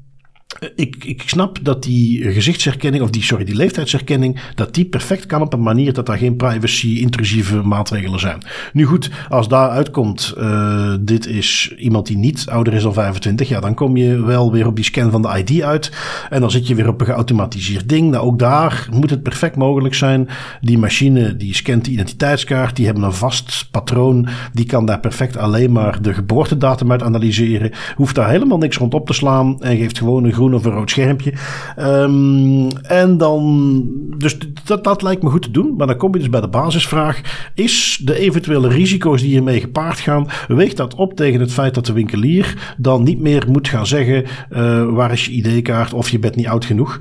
ik, 0.75 1.03
ik 1.03 1.23
snap 1.25 1.59
dat 1.61 1.83
die 1.83 2.31
gezichtsherkenning, 2.31 3.03
of 3.03 3.09
die, 3.09 3.23
sorry, 3.23 3.43
die 3.43 3.55
leeftijdsherkenning, 3.55 4.39
dat 4.55 4.73
die 4.73 4.85
perfect 4.85 5.25
kan 5.25 5.41
op 5.41 5.53
een 5.53 5.61
manier 5.61 5.93
dat 5.93 6.05
daar 6.05 6.17
geen 6.17 6.35
privacy-intrusieve 6.35 7.61
maatregelen 7.61 8.19
zijn. 8.19 8.43
Nu 8.73 8.85
goed, 8.85 9.09
als 9.29 9.47
daar 9.47 9.69
uitkomt, 9.69 10.33
uh, 10.37 10.93
dit 10.99 11.27
is 11.27 11.73
iemand 11.77 12.07
die 12.07 12.17
niet 12.17 12.45
ouder 12.49 12.73
is 12.73 12.83
dan 12.83 12.93
25, 12.93 13.49
ja, 13.49 13.59
dan 13.59 13.73
kom 13.73 13.97
je 13.97 14.23
wel 14.23 14.51
weer 14.51 14.67
op 14.67 14.75
die 14.75 14.85
scan 14.85 15.11
van 15.11 15.21
de 15.21 15.43
ID 15.45 15.61
uit. 15.61 15.91
En 16.29 16.41
dan 16.41 16.51
zit 16.51 16.67
je 16.67 16.75
weer 16.75 16.87
op 16.87 16.99
een 16.99 17.05
geautomatiseerd 17.05 17.89
ding. 17.89 18.11
Nou, 18.11 18.25
ook 18.25 18.39
daar 18.39 18.87
moet 18.91 19.09
het 19.09 19.23
perfect 19.23 19.55
mogelijk 19.55 19.95
zijn. 19.95 20.29
Die 20.61 20.77
machine 20.77 21.35
die 21.35 21.55
scant 21.55 21.85
de 21.85 21.91
identiteitskaart, 21.91 22.75
die 22.75 22.85
hebben 22.85 23.03
een 23.03 23.13
vast 23.13 23.67
patroon. 23.71 24.27
Die 24.53 24.65
kan 24.65 24.85
daar 24.85 24.99
perfect 24.99 25.37
alleen 25.37 25.71
maar 25.71 26.01
de 26.01 26.13
geboortedatum 26.13 26.91
uit 26.91 27.03
analyseren. 27.03 27.71
Hoeft 27.95 28.15
daar 28.15 28.29
helemaal 28.29 28.57
niks 28.57 28.77
rond 28.77 28.93
op 28.93 29.07
te 29.07 29.13
slaan 29.13 29.61
en 29.61 29.77
geeft 29.77 29.97
gewoon 29.97 30.23
een 30.23 30.33
of 30.51 30.65
een 30.65 30.71
rood 30.71 30.89
schermpje. 30.89 31.33
Um, 31.79 32.67
en 32.77 33.17
dan, 33.17 33.83
dus 34.17 34.37
dat, 34.63 34.83
dat 34.83 35.01
lijkt 35.01 35.23
me 35.23 35.29
goed 35.29 35.41
te 35.41 35.51
doen. 35.51 35.75
Maar 35.77 35.87
dan 35.87 35.97
kom 35.97 36.13
je 36.13 36.19
dus 36.19 36.29
bij 36.29 36.41
de 36.41 36.47
basisvraag. 36.47 37.21
Is 37.53 38.01
de 38.03 38.19
eventuele 38.19 38.67
risico's 38.67 39.21
die 39.21 39.29
hiermee 39.29 39.59
gepaard 39.59 39.99
gaan, 39.99 40.27
weegt 40.47 40.77
dat 40.77 40.95
op 40.95 41.13
tegen 41.15 41.39
het 41.39 41.53
feit 41.53 41.73
dat 41.73 41.85
de 41.85 41.93
winkelier 41.93 42.75
dan 42.77 43.03
niet 43.03 43.19
meer 43.19 43.45
moet 43.49 43.67
gaan 43.67 43.87
zeggen, 43.87 44.25
uh, 44.51 44.93
waar 44.93 45.11
is 45.11 45.25
je 45.25 45.31
ID-kaart 45.31 45.93
of 45.93 46.09
je 46.09 46.19
bent 46.19 46.35
niet 46.35 46.47
oud 46.47 46.65
genoeg. 46.65 46.99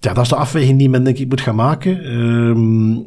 Ja, 0.00 0.12
dat 0.12 0.22
is 0.22 0.28
de 0.28 0.36
afweging 0.36 0.78
die 0.78 0.90
men 0.90 1.04
denk 1.04 1.18
ik 1.18 1.28
moet 1.28 1.40
gaan 1.40 1.54
maken. 1.54 2.18
Um, 2.18 3.06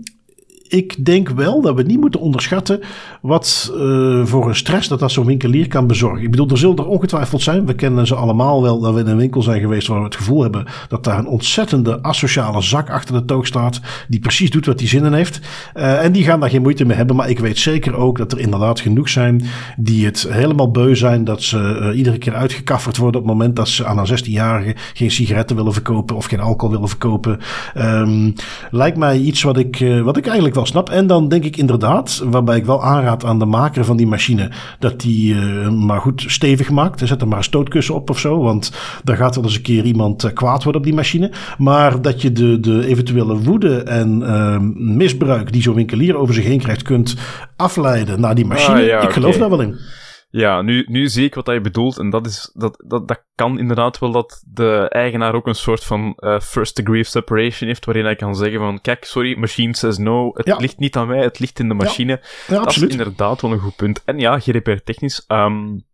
ik 0.70 1.06
denk 1.06 1.30
wel 1.30 1.62
dat 1.62 1.76
we 1.76 1.84
niet 1.84 2.00
moeten 2.00 2.20
onderschatten 2.20 2.80
wat 3.22 3.72
uh, 3.76 4.26
voor 4.26 4.48
een 4.48 4.56
stress 4.56 4.88
dat 4.88 5.00
dat 5.00 5.12
zo'n 5.12 5.26
winkelier 5.26 5.68
kan 5.68 5.88
bezorgen. 5.88 6.24
Ik 6.24 6.32
bedoel, 6.32 6.50
er 6.50 6.58
zullen 6.58 6.78
er 6.78 6.88
ongetwijfeld 6.88 7.42
zijn. 7.42 7.66
We 7.66 7.76
kennen 7.76 8.08
ze 8.08 8.16
allemaal 8.16 8.62
wel 8.62 8.80
dat 8.80 8.94
we 8.94 9.00
in 9.00 9.08
een 9.08 9.18
winkel 9.18 9.42
zijn 9.42 9.62
geweest 9.62 9.88
waar 9.88 9.98
we 9.98 10.06
het 10.06 10.16
gevoel 10.16 10.42
hebben 10.42 10.66
dat 10.88 11.04
daar 11.04 11.18
een 11.18 11.28
ontzettende 11.28 12.04
asociale 12.04 12.62
zak 12.62 12.90
achter 12.90 13.16
de 13.16 13.26
toog 13.26 13.46
staat. 13.46 13.80
Die 14.08 14.20
precies 14.20 14.50
doet 14.50 14.66
wat 14.66 14.80
hij 14.80 14.88
zin 14.90 15.06
in 15.06 15.14
heeft. 15.14 15.40
Uh, 15.76 16.04
en 16.04 16.12
die 16.12 16.24
gaan 16.24 16.40
daar 16.40 16.50
geen 16.50 16.62
moeite 16.62 16.86
mee 16.86 16.98
hebben. 16.98 17.16
Maar 17.16 17.30
ik 17.30 17.40
weet 17.40 17.58
zeker 17.58 17.96
ook 17.96 18.18
dat 18.18 18.32
er 18.32 18.40
inderdaad 18.40 18.80
genoeg 18.80 19.10
zijn 19.10 19.46
die 19.78 20.06
het 20.06 20.28
helemaal 20.30 20.72
beu 20.72 20.96
zijn 20.96 21.24
dat 21.24 21.44
ze 21.44 21.58
uh, 21.92 21.98
iedere 21.98 22.18
keer 22.18 22.36
uitgekafferd 22.36 22.98
worden 22.98 23.22
op 23.22 23.28
het 23.28 23.38
moment 23.38 23.56
dat 23.56 23.68
ze 23.68 23.86
aan 23.86 23.98
een 23.98 24.20
16-jarige 24.20 24.76
geen 24.94 25.12
sigaretten 25.12 25.56
willen 25.56 25.74
verkopen 25.74 26.16
of 26.16 26.26
geen 26.26 26.40
alcohol 26.40 26.74
willen 26.74 26.90
verkopen. 26.90 27.40
Um, 27.78 28.34
lijkt 28.72 28.98
mij 28.98 29.18
iets 29.18 29.44
wat 29.44 29.58
ik, 29.58 29.86
wat 30.04 30.18
ik 30.18 30.26
eigenlijk 30.26 30.56
wel 30.60 30.68
snap. 30.68 30.90
En 30.90 31.08
dan 31.08 31.28
denk 31.28 31.44
ik 31.44 31.58
inderdaad, 31.58 32.24
waarbij 32.26 32.58
ik 32.58 32.66
wel 32.66 32.84
aanraad 32.84 33.26
aan 33.26 33.40
de 33.40 33.46
maker 33.46 33.86
van 33.86 33.98
die 33.98 34.08
machine, 34.08 34.50
dat 34.80 35.00
die 35.00 35.34
uh, 35.34 35.70
maar 35.70 36.02
goed 36.02 36.24
stevig 36.28 36.70
maakt. 36.70 37.02
Zet 37.08 37.22
er 37.22 37.28
maar 37.28 37.38
een 37.38 37.44
stootkussen 37.44 37.96
op 37.96 38.10
of 38.10 38.20
zo, 38.20 38.42
want 38.42 38.72
daar 39.04 39.18
gaat 39.18 39.36
wel 39.36 39.44
eens 39.44 39.56
een 39.56 39.62
keer 39.62 39.84
iemand 39.84 40.24
uh, 40.24 40.34
kwaad 40.34 40.64
worden 40.64 40.82
op 40.82 40.88
die 40.88 40.96
machine. 40.96 41.32
Maar 41.58 42.02
dat 42.02 42.22
je 42.22 42.32
de, 42.32 42.60
de 42.60 42.88
eventuele 42.88 43.38
woede 43.38 43.84
en 43.84 44.22
uh, 44.22 44.58
misbruik 44.74 45.52
die 45.52 45.62
zo'n 45.62 45.76
winkelier 45.76 46.16
over 46.16 46.34
zich 46.34 46.46
heen 46.46 46.60
krijgt, 46.60 46.82
kunt 46.82 47.16
afleiden 47.56 48.22
naar 48.22 48.36
die 48.36 48.46
machine. 48.46 48.80
Ah, 48.80 48.86
ja, 48.86 49.02
ik 49.02 49.12
geloof 49.12 49.36
okay. 49.36 49.40
daar 49.40 49.58
wel 49.58 49.68
in. 49.68 49.76
Ja, 50.32 50.62
nu, 50.62 50.86
nu 50.88 51.08
zie 51.08 51.26
ik 51.26 51.36
wat 51.36 51.46
je 51.46 51.62
bedoelt. 51.62 51.98
En 51.98 52.10
dat, 52.10 52.26
is, 52.26 52.52
dat, 52.54 52.84
dat, 52.86 53.08
dat 53.08 53.26
kan 53.36 53.60
inderdaad 53.60 54.00
wel 54.00 54.12
dat 54.12 54.44
de 54.48 54.90
eigenaar 54.90 55.34
ook 55.34 55.48
een 55.48 55.56
soort 55.56 55.84
van 55.84 56.14
uh, 56.18 56.40
first 56.40 56.76
degree 56.76 57.02
of 57.02 57.08
separation 57.08 57.68
heeft. 57.68 57.86
Waarin 57.86 58.06
hij 58.06 58.16
kan 58.16 58.36
zeggen 58.36 58.60
van, 58.60 58.82
kijk, 58.82 59.06
sorry, 59.06 59.38
machine 59.38 59.76
says 59.76 59.98
no. 59.98 60.32
Het 60.34 60.46
ja. 60.46 60.58
ligt 60.58 60.80
niet 60.80 60.96
aan 60.96 61.08
mij, 61.08 61.24
het 61.24 61.40
ligt 61.40 61.60
in 61.60 61.68
de 61.68 61.74
machine. 61.74 62.12
Ja, 62.48 62.56
ja, 62.56 62.64
dat 62.64 62.76
is 62.76 62.82
inderdaad 62.82 63.42
wel 63.42 63.52
een 63.52 63.60
goed 63.60 63.76
punt. 63.76 64.04
En 64.06 64.20
ja, 64.20 64.40
GDPR 64.40 64.84
technisch. 64.84 65.26
Um, 65.28 65.88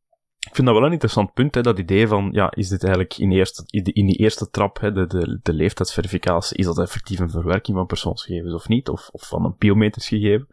ik 0.50 0.56
vind 0.56 0.68
dat 0.68 0.76
wel 0.76 0.86
een 0.86 0.92
interessant 0.92 1.34
punt, 1.34 1.56
hè, 1.56 1.62
dat 1.62 1.80
idee 1.80 2.08
van, 2.08 2.30
ja, 2.32 2.52
is 2.52 2.70
dit 2.70 2.84
eigenlijk 2.84 3.18
in, 3.18 3.32
eerste, 3.32 3.64
in 3.68 4.06
die 4.06 4.16
eerste 4.16 4.50
trap, 4.50 4.80
hè, 4.80 4.92
de, 4.92 5.08
de, 5.08 5.40
de 5.44 5.54
leeftijdsverificatie, 5.54 6.58
is 6.58 6.66
dat 6.66 6.80
effectief 6.80 7.20
een 7.20 7.30
verwerking 7.30 7.78
van 7.78 7.86
persoonsgegevens 7.86 8.54
of 8.54 8.68
niet? 8.68 8.90
Of, 8.90 9.10
of 9.12 9.28
van 9.28 9.46
een 9.46 9.56
biometrisch 9.58 10.08
gegeven? 10.08 10.48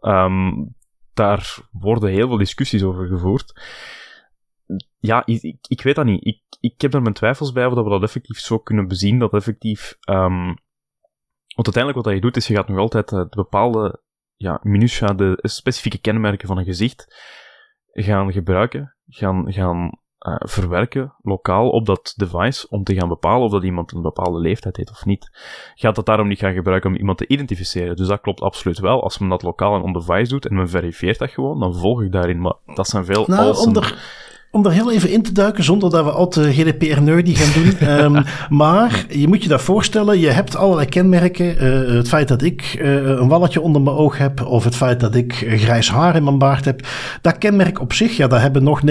Um, 0.00 0.74
daar 1.14 1.58
worden 1.70 2.10
heel 2.10 2.28
veel 2.28 2.36
discussies 2.36 2.82
over 2.82 3.06
gevoerd. 3.06 3.60
Ja, 4.98 5.22
ik, 5.26 5.58
ik 5.68 5.82
weet 5.82 5.94
dat 5.94 6.04
niet. 6.04 6.26
Ik, 6.26 6.42
ik 6.60 6.80
heb 6.80 6.94
er 6.94 7.02
mijn 7.02 7.14
twijfels 7.14 7.52
bij 7.52 7.66
of 7.66 7.74
dat 7.74 7.84
we 7.84 7.90
dat 7.90 8.02
effectief 8.02 8.38
zo 8.38 8.58
kunnen 8.58 8.88
bezien, 8.88 9.18
dat 9.18 9.32
effectief 9.32 9.96
um, 10.08 10.44
Want 11.54 11.66
uiteindelijk 11.66 12.04
wat 12.04 12.14
je 12.14 12.20
doet, 12.20 12.36
is 12.36 12.46
je 12.46 12.54
gaat 12.54 12.68
nog 12.68 12.78
altijd 12.78 13.08
de 13.08 13.26
bepaalde 13.30 14.02
ja, 14.36 14.60
minutia, 14.62 15.06
de 15.06 15.38
specifieke 15.42 15.98
kenmerken 15.98 16.48
van 16.48 16.58
een 16.58 16.64
gezicht 16.64 17.06
gaan 17.92 18.32
gebruiken, 18.32 18.96
gaan, 19.06 19.52
gaan 19.52 19.98
uh, 20.28 20.34
verwerken 20.38 21.14
lokaal 21.22 21.70
op 21.70 21.86
dat 21.86 22.14
device 22.16 22.66
om 22.68 22.84
te 22.84 22.94
gaan 22.94 23.08
bepalen 23.08 23.44
of 23.44 23.50
dat 23.50 23.64
iemand 23.64 23.92
een 23.92 24.02
bepaalde 24.02 24.38
leeftijd 24.38 24.76
heeft 24.76 24.90
of 24.90 25.04
niet. 25.04 25.30
Gaat 25.74 25.94
dat 25.94 26.06
daarom 26.06 26.28
niet 26.28 26.38
gaan 26.38 26.54
gebruiken 26.54 26.90
om 26.90 26.96
iemand 26.96 27.18
te 27.18 27.26
identificeren? 27.26 27.96
Dus 27.96 28.06
dat 28.06 28.20
klopt 28.20 28.40
absoluut 28.40 28.78
wel. 28.78 29.02
Als 29.02 29.18
men 29.18 29.28
dat 29.28 29.42
lokaal 29.42 29.74
en 29.74 29.82
on 29.82 29.92
device 29.92 30.28
doet 30.28 30.46
en 30.46 30.54
men 30.54 30.68
verifieert 30.68 31.18
dat 31.18 31.30
gewoon, 31.30 31.60
dan 31.60 31.74
volg 31.74 32.02
ik 32.02 32.12
daarin. 32.12 32.40
Maar 32.40 32.54
dat 32.74 32.88
zijn 32.88 33.04
veel 33.04 33.24
nou, 33.26 33.48
als 33.48 33.66
om 34.54 34.66
er 34.66 34.72
heel 34.72 34.92
even 34.92 35.10
in 35.10 35.22
te 35.22 35.32
duiken, 35.32 35.64
zonder 35.64 35.90
dat 35.90 36.04
we 36.04 36.10
al 36.10 36.28
te 36.28 36.52
GDPR-nerdy 36.52 37.34
gaan 37.34 37.62
doen. 37.62 37.88
um, 38.04 38.24
maar 38.58 39.06
je 39.08 39.28
moet 39.28 39.42
je 39.42 39.48
dat 39.48 39.62
voorstellen, 39.62 40.18
je 40.18 40.28
hebt 40.28 40.56
allerlei 40.56 40.88
kenmerken. 40.88 41.64
Uh, 41.64 41.96
het 41.96 42.08
feit 42.08 42.28
dat 42.28 42.42
ik 42.42 42.78
uh, 42.80 42.94
een 42.94 43.28
walletje 43.28 43.60
onder 43.60 43.82
mijn 43.82 43.96
oog 43.96 44.18
heb, 44.18 44.46
of 44.46 44.64
het 44.64 44.76
feit 44.76 45.00
dat 45.00 45.14
ik 45.14 45.32
grijs 45.56 45.90
haar 45.90 46.16
in 46.16 46.24
mijn 46.24 46.38
baard 46.38 46.64
heb. 46.64 46.86
Dat 47.20 47.38
kenmerk 47.38 47.80
op 47.80 47.92
zich, 47.92 48.16
ja, 48.16 48.26
daar 48.26 48.40
hebben 48.40 48.62
nog 48.62 48.80
90%, 48.80 48.84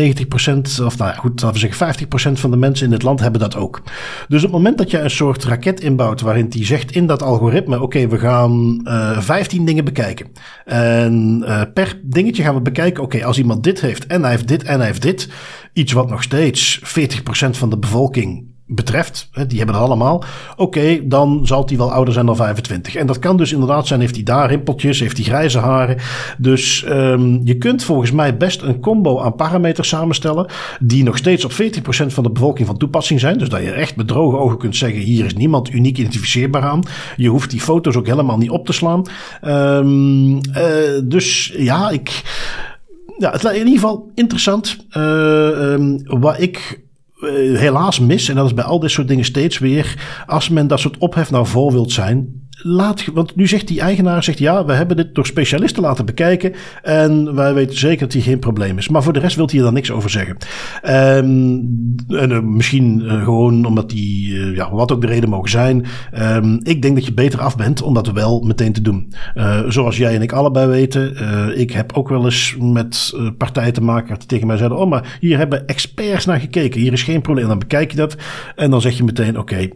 of 0.83 0.97
nou 0.97 1.11
ja, 1.11 1.13
goed, 1.13 1.41
laten 1.41 1.61
we 1.61 1.67
zeggen 1.67 2.07
50% 2.07 2.39
van 2.39 2.51
de 2.51 2.57
mensen 2.57 2.85
in 2.85 2.91
het 2.91 3.03
land 3.03 3.19
hebben 3.19 3.39
dat 3.39 3.55
ook. 3.55 3.81
Dus 4.27 4.37
op 4.37 4.51
het 4.51 4.57
moment 4.57 4.77
dat 4.77 4.91
je 4.91 4.99
een 4.99 5.09
soort 5.09 5.43
raket 5.43 5.79
inbouwt 5.79 6.21
waarin 6.21 6.49
die 6.49 6.65
zegt 6.65 6.91
in 6.91 7.07
dat 7.07 7.23
algoritme, 7.23 7.75
oké, 7.75 7.83
okay, 7.83 8.09
we 8.09 8.17
gaan 8.17 8.81
uh, 8.87 9.11
eh, 9.11 9.21
15 9.21 9.65
dingen 9.65 9.85
bekijken. 9.85 10.27
En 10.65 11.45
per 11.73 11.99
dingetje 12.03 12.43
gaan 12.43 12.55
we 12.55 12.61
bekijken, 12.61 13.03
oké, 13.03 13.15
okay, 13.15 13.27
als 13.27 13.37
iemand 13.37 13.63
dit 13.63 13.81
heeft 13.81 14.05
en 14.05 14.21
hij 14.21 14.31
heeft 14.31 14.47
dit 14.47 14.63
en 14.63 14.77
hij 14.77 14.87
heeft 14.87 15.01
dit 15.01 15.29
Iets 15.73 15.91
wat 15.91 16.09
nog 16.09 16.23
steeds 16.23 16.79
40% 16.79 17.49
van 17.49 17.69
de 17.69 17.77
bevolking 17.77 18.51
betreft, 18.65 19.29
die 19.47 19.57
hebben 19.57 19.75
het 19.75 19.85
allemaal. 19.85 20.23
Oké, 20.55 21.07
dan 21.07 21.47
zal 21.47 21.63
hij 21.65 21.77
wel 21.77 21.91
ouder 21.91 22.13
zijn 22.13 22.25
dan 22.25 22.35
25. 22.35 22.95
En 22.95 23.07
dat 23.07 23.19
kan 23.19 23.37
dus 23.37 23.51
inderdaad 23.51 23.87
zijn, 23.87 23.99
heeft 23.99 24.15
hij 24.15 24.23
daar 24.23 24.49
rimpeltjes, 24.49 24.99
heeft 24.99 25.17
hij 25.17 25.25
grijze 25.25 25.59
haren. 25.59 25.97
Dus 26.37 26.85
um, 26.89 27.41
je 27.43 27.57
kunt 27.57 27.83
volgens 27.83 28.11
mij 28.11 28.37
best 28.37 28.61
een 28.61 28.79
combo 28.79 29.19
aan 29.19 29.35
parameters 29.35 29.87
samenstellen, 29.87 30.47
die 30.79 31.03
nog 31.03 31.17
steeds 31.17 31.45
op 31.45 31.51
40% 31.51 31.55
van 31.85 32.23
de 32.23 32.31
bevolking 32.31 32.67
van 32.67 32.77
toepassing 32.77 33.19
zijn. 33.19 33.37
Dus 33.37 33.49
dat 33.49 33.61
je 33.61 33.71
echt 33.71 33.95
met 33.95 34.07
droge 34.07 34.37
ogen 34.37 34.57
kunt 34.57 34.75
zeggen, 34.75 35.01
hier 35.01 35.25
is 35.25 35.33
niemand 35.33 35.73
uniek 35.73 35.97
identificeerbaar 35.97 36.63
aan. 36.63 36.83
Je 37.15 37.29
hoeft 37.29 37.49
die 37.49 37.61
foto's 37.61 37.95
ook 37.95 38.07
helemaal 38.07 38.37
niet 38.37 38.49
op 38.49 38.65
te 38.65 38.73
slaan. 38.73 39.03
Um, 39.45 40.35
uh, 40.35 40.41
dus 41.03 41.53
ja, 41.57 41.89
ik 41.89 42.21
ja, 43.17 43.31
het 43.31 43.43
lijkt 43.43 43.59
in 43.59 43.67
ieder 43.67 43.81
geval 43.81 44.11
interessant. 44.15 44.77
Um, 44.97 46.01
waar 46.03 46.39
ik 46.39 46.81
uh, 47.19 47.59
helaas 47.59 47.99
mis, 47.99 48.29
en 48.29 48.35
dat 48.35 48.45
is 48.45 48.53
bij 48.53 48.63
al 48.63 48.79
dit 48.79 48.91
soort 48.91 49.07
dingen 49.07 49.25
steeds 49.25 49.57
weer, 49.57 50.23
als 50.25 50.49
men 50.49 50.67
dat 50.67 50.79
soort 50.79 50.97
ophef 50.97 51.31
nou 51.31 51.47
vol 51.47 51.71
wilt 51.71 51.91
zijn, 51.91 52.42
laat, 52.61 53.05
want 53.13 53.35
nu 53.35 53.47
zegt 53.47 53.67
die 53.67 53.81
eigenaar, 53.81 54.23
zegt 54.23 54.39
ja, 54.39 54.65
we 54.65 54.73
hebben 54.73 54.97
dit 54.97 55.15
door 55.15 55.25
specialisten 55.25 55.83
laten 55.83 56.05
bekijken 56.05 56.53
en 56.81 57.35
wij 57.35 57.53
weten 57.53 57.77
zeker 57.77 57.99
dat 57.99 58.13
hij 58.13 58.21
geen 58.21 58.39
probleem 58.39 58.77
is. 58.77 58.89
Maar 58.89 59.03
voor 59.03 59.13
de 59.13 59.19
rest 59.19 59.35
wilt 59.35 59.51
hij 59.51 59.61
dan 59.61 59.73
niks 59.73 59.91
over 59.91 60.09
zeggen. 60.09 60.37
Um, 61.17 61.95
en 62.07 62.31
uh, 62.31 62.39
misschien 62.39 63.01
uh, 63.01 63.23
gewoon 63.23 63.65
omdat 63.65 63.89
die, 63.89 64.29
uh, 64.29 64.55
ja, 64.55 64.71
wat 64.71 64.91
ook 64.91 65.01
de 65.01 65.07
reden 65.07 65.29
mogen 65.29 65.49
zijn. 65.49 65.85
Um, 66.19 66.59
ik 66.63 66.81
denk 66.81 66.95
dat 66.95 67.05
je 67.05 67.13
beter 67.13 67.41
af 67.41 67.57
bent 67.57 67.81
om 67.81 67.93
dat 67.93 68.11
wel 68.11 68.41
meteen 68.41 68.73
te 68.73 68.81
doen. 68.81 69.13
zoals 69.67 69.97
jij 69.97 70.15
en 70.15 70.21
ik 70.21 70.31
allebei 70.31 70.67
weten, 70.67 71.57
ik 71.57 71.71
heb 71.71 71.93
ook 71.93 72.09
wel 72.09 72.25
eens 72.25 72.55
met 72.59 73.13
partijen 73.37 73.73
te 73.73 73.81
maken 73.81 74.17
die 74.17 74.27
tegen 74.27 74.47
mij 74.47 74.57
zeiden, 74.57 74.77
oh 74.77 74.89
maar 74.89 75.17
hier 75.19 75.37
hebben 75.37 75.67
experts 75.67 76.25
naar 76.25 76.39
gekeken, 76.39 76.81
hier 76.81 76.93
is 76.93 77.03
geen 77.03 77.21
probleem. 77.21 77.43
En 77.43 77.49
dan 77.49 77.59
bekijk 77.59 77.91
je 77.91 77.97
dat 77.97 78.15
en 78.55 78.69
dan 78.69 78.81
zeg 78.81 78.97
je 78.97 79.03
meteen, 79.03 79.39
oké, 79.39 79.69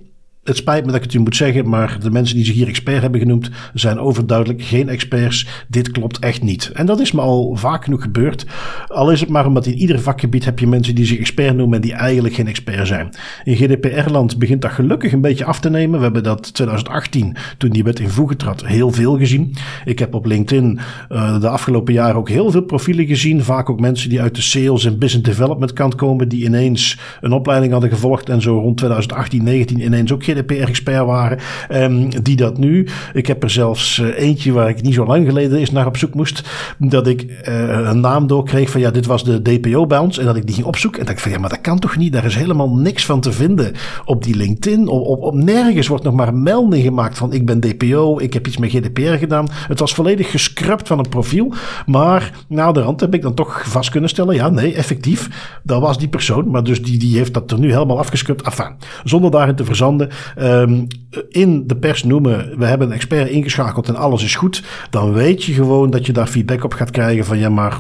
het 0.48 0.58
spijt 0.58 0.86
me 0.86 0.92
dat 0.92 0.96
ik 0.96 1.04
het 1.04 1.14
u 1.14 1.20
moet 1.20 1.36
zeggen, 1.36 1.70
maar 1.70 1.98
de 2.00 2.12
mensen 2.12 2.36
die 2.36 2.46
zich 2.46 2.56
hier 2.56 2.68
expert 2.68 3.02
hebben 3.02 3.20
genoemd, 3.20 3.50
zijn 3.74 4.00
overduidelijk 4.00 4.62
geen 4.62 4.90
experts. 4.90 5.48
Dit 5.68 5.92
klopt 5.92 6.20
echt 6.20 6.42
niet. 6.42 6.72
En 6.74 6.86
dat 6.86 7.00
is 7.00 7.12
me 7.12 7.22
al 7.22 7.56
vaak 7.56 7.84
genoeg 7.84 8.02
gebeurd. 8.02 8.46
Al 8.88 9.12
is 9.12 9.20
het 9.20 9.30
maar 9.30 9.46
omdat 9.46 9.66
in 9.66 9.78
ieder 9.78 10.00
vakgebied 10.00 10.46
heb 10.46 10.60
je 10.60 10.68
mensen 10.68 10.96
die 10.96 11.06
zich 11.06 11.20
expert 11.20 11.56
noemen 11.56 11.76
en 11.76 11.82
die 11.82 11.94
eigenlijk 11.94 12.36
geen 12.36 12.48
expert 12.48 12.88
zijn. 12.88 13.10
In 13.44 13.56
GDPR-land 13.56 14.40
begint 14.40 14.62
dat 14.62 14.72
gelukkig 14.72 15.12
een 15.12 15.22
beetje 15.22 15.46
af 15.46 15.60
te 15.60 15.70
nemen. 15.70 15.98
We 15.98 16.04
hebben 16.04 16.24
dat 16.24 16.54
2018, 16.54 17.36
toen 17.58 17.70
die 17.70 17.84
wet 17.84 18.00
in 18.00 18.10
voegen 18.10 18.38
trad, 18.38 18.66
heel 18.66 18.92
veel 18.92 19.18
gezien. 19.18 19.56
Ik 19.86 20.00
heb 20.00 20.14
op 20.14 20.26
LinkedIn 20.26 20.80
uh, 21.12 21.42
de 21.42 21.50
afgelopen 21.50 21.94
jaren 21.94 22.16
ook 22.16 22.30
heel 22.30 22.52
veel 22.52 22.62
profielen 22.62 23.06
gezien. 23.06 23.44
Vaak 23.44 23.70
ook 23.70 23.80
mensen 23.80 24.10
die 24.10 24.22
uit 24.22 24.36
de 24.36 24.42
sales 24.42 24.86
en 24.86 25.00
business 25.00 25.30
development 25.30 25.74
kant 25.74 25.96
komen, 25.96 26.30
die 26.30 26.46
ineens 26.46 27.00
een 27.22 27.32
opleiding 27.32 27.72
hadden 27.72 27.90
gevolgd 27.90 28.30
en 28.30 28.42
zo 28.42 28.60
rond 28.60 28.78
2018, 28.78 29.44
19 29.44 29.82
ineens 29.82 30.12
ook 30.12 30.24
GDPR-expert 30.38 31.06
waren, 31.06 31.40
um, 31.72 32.24
die 32.24 32.36
dat 32.36 32.58
nu. 32.58 32.88
Ik 33.14 33.28
heb 33.28 33.44
er 33.44 33.50
zelfs 33.50 33.98
uh, 33.98 34.20
eentje 34.20 34.52
waar 34.52 34.70
ik 34.70 34.82
niet 34.82 34.94
zo 34.94 35.06
lang 35.06 35.26
geleden 35.26 35.60
eens 35.60 35.72
naar 35.72 35.86
op 35.86 35.98
zoek 35.98 36.14
moest, 36.14 36.42
dat 36.78 37.08
ik 37.08 37.24
uh, 37.24 37.90
een 37.90 38.00
naam 38.00 38.28
doorkreeg 38.28 38.70
van 38.70 38.82
ja, 38.82 38.92
dit 38.92 39.06
was 39.06 39.24
de 39.24 39.42
DPO 39.42 39.86
bij 39.88 39.98
ons 39.98 40.18
en 40.18 40.26
dat 40.26 40.36
ik 40.36 40.46
die 40.46 40.56
ging 40.56 40.68
opzoeken. 40.68 41.00
En 41.00 41.06
dat 41.06 41.16
ik 41.16 41.22
van 41.22 41.32
ja, 41.32 41.40
maar 41.40 41.50
dat 41.50 41.62
kan 41.62 41.80
toch 41.80 41.98
niet? 41.98 42.14
Daar 42.14 42.26
is 42.26 42.36
helemaal 42.36 42.70
niks 42.70 43.06
van 43.06 43.22
te 43.22 43.32
vinden 43.32 43.72
op 44.06 44.24
die 44.24 44.36
LinkedIn. 44.36 44.88
Op, 44.88 45.06
op, 45.06 45.22
op 45.22 45.34
nergens 45.34 45.88
wordt 45.88 46.04
nog 46.04 46.14
maar 46.14 46.34
melding 46.34 46.84
gemaakt 46.84 47.18
van 47.18 47.34
ik 47.34 47.46
ben 47.46 47.60
DPO, 47.60 48.20
ik 48.20 48.34
heb 48.34 48.48
iets 48.48 48.58
met 48.58 48.70
GDPR 48.70 49.14
gedaan. 49.14 49.48
Het 49.52 49.80
was 49.80 49.94
volledig 49.94 50.32
gescrubt 50.32 50.88
van 50.88 51.00
een 51.00 51.10
profiel. 51.10 51.54
Maar 51.86 52.32
na 52.48 52.72
de 52.72 52.82
rand 52.82 53.00
heb 53.00 53.14
ik 53.14 53.22
dan 53.22 53.34
toch 53.34 53.70
vast 53.70 53.90
kunnen 53.90 54.10
stellen, 54.10 54.36
ja, 54.36 54.50
nee, 54.50 54.74
effectief, 54.74 55.30
dat 55.64 55.82
was 55.82 55.98
die 55.98 56.08
persoon. 56.08 56.50
Maar 56.50 56.64
dus 56.64 56.84
die, 56.84 57.00
die 57.00 57.18
heeft 57.18 57.34
dat 57.34 57.52
er 57.52 57.60
nu 57.60 57.72
helemaal 57.72 58.00
afgescrubt. 58.00 58.42
Enfin, 58.42 58.76
zonder 59.04 59.32
daarin 59.32 59.56
te 59.56 59.66
verzanden. 59.66 60.10
Um, 60.40 60.88
in 61.30 61.68
de 61.68 61.76
pers 61.76 62.04
noemen, 62.04 62.58
we 62.58 62.66
hebben 62.66 62.88
een 62.88 62.94
expert 62.94 63.30
ingeschakeld 63.30 63.88
en 63.88 63.96
alles 63.96 64.24
is 64.24 64.36
goed, 64.36 64.64
dan 64.90 65.14
weet 65.14 65.44
je 65.44 65.54
gewoon 65.54 65.90
dat 65.90 66.06
je 66.06 66.14
daar 66.14 66.28
feedback 66.28 66.64
op 66.64 66.74
gaat 66.74 66.92
krijgen 66.92 67.26
van 67.26 67.38
ja, 67.38 67.50
maar 67.50 67.78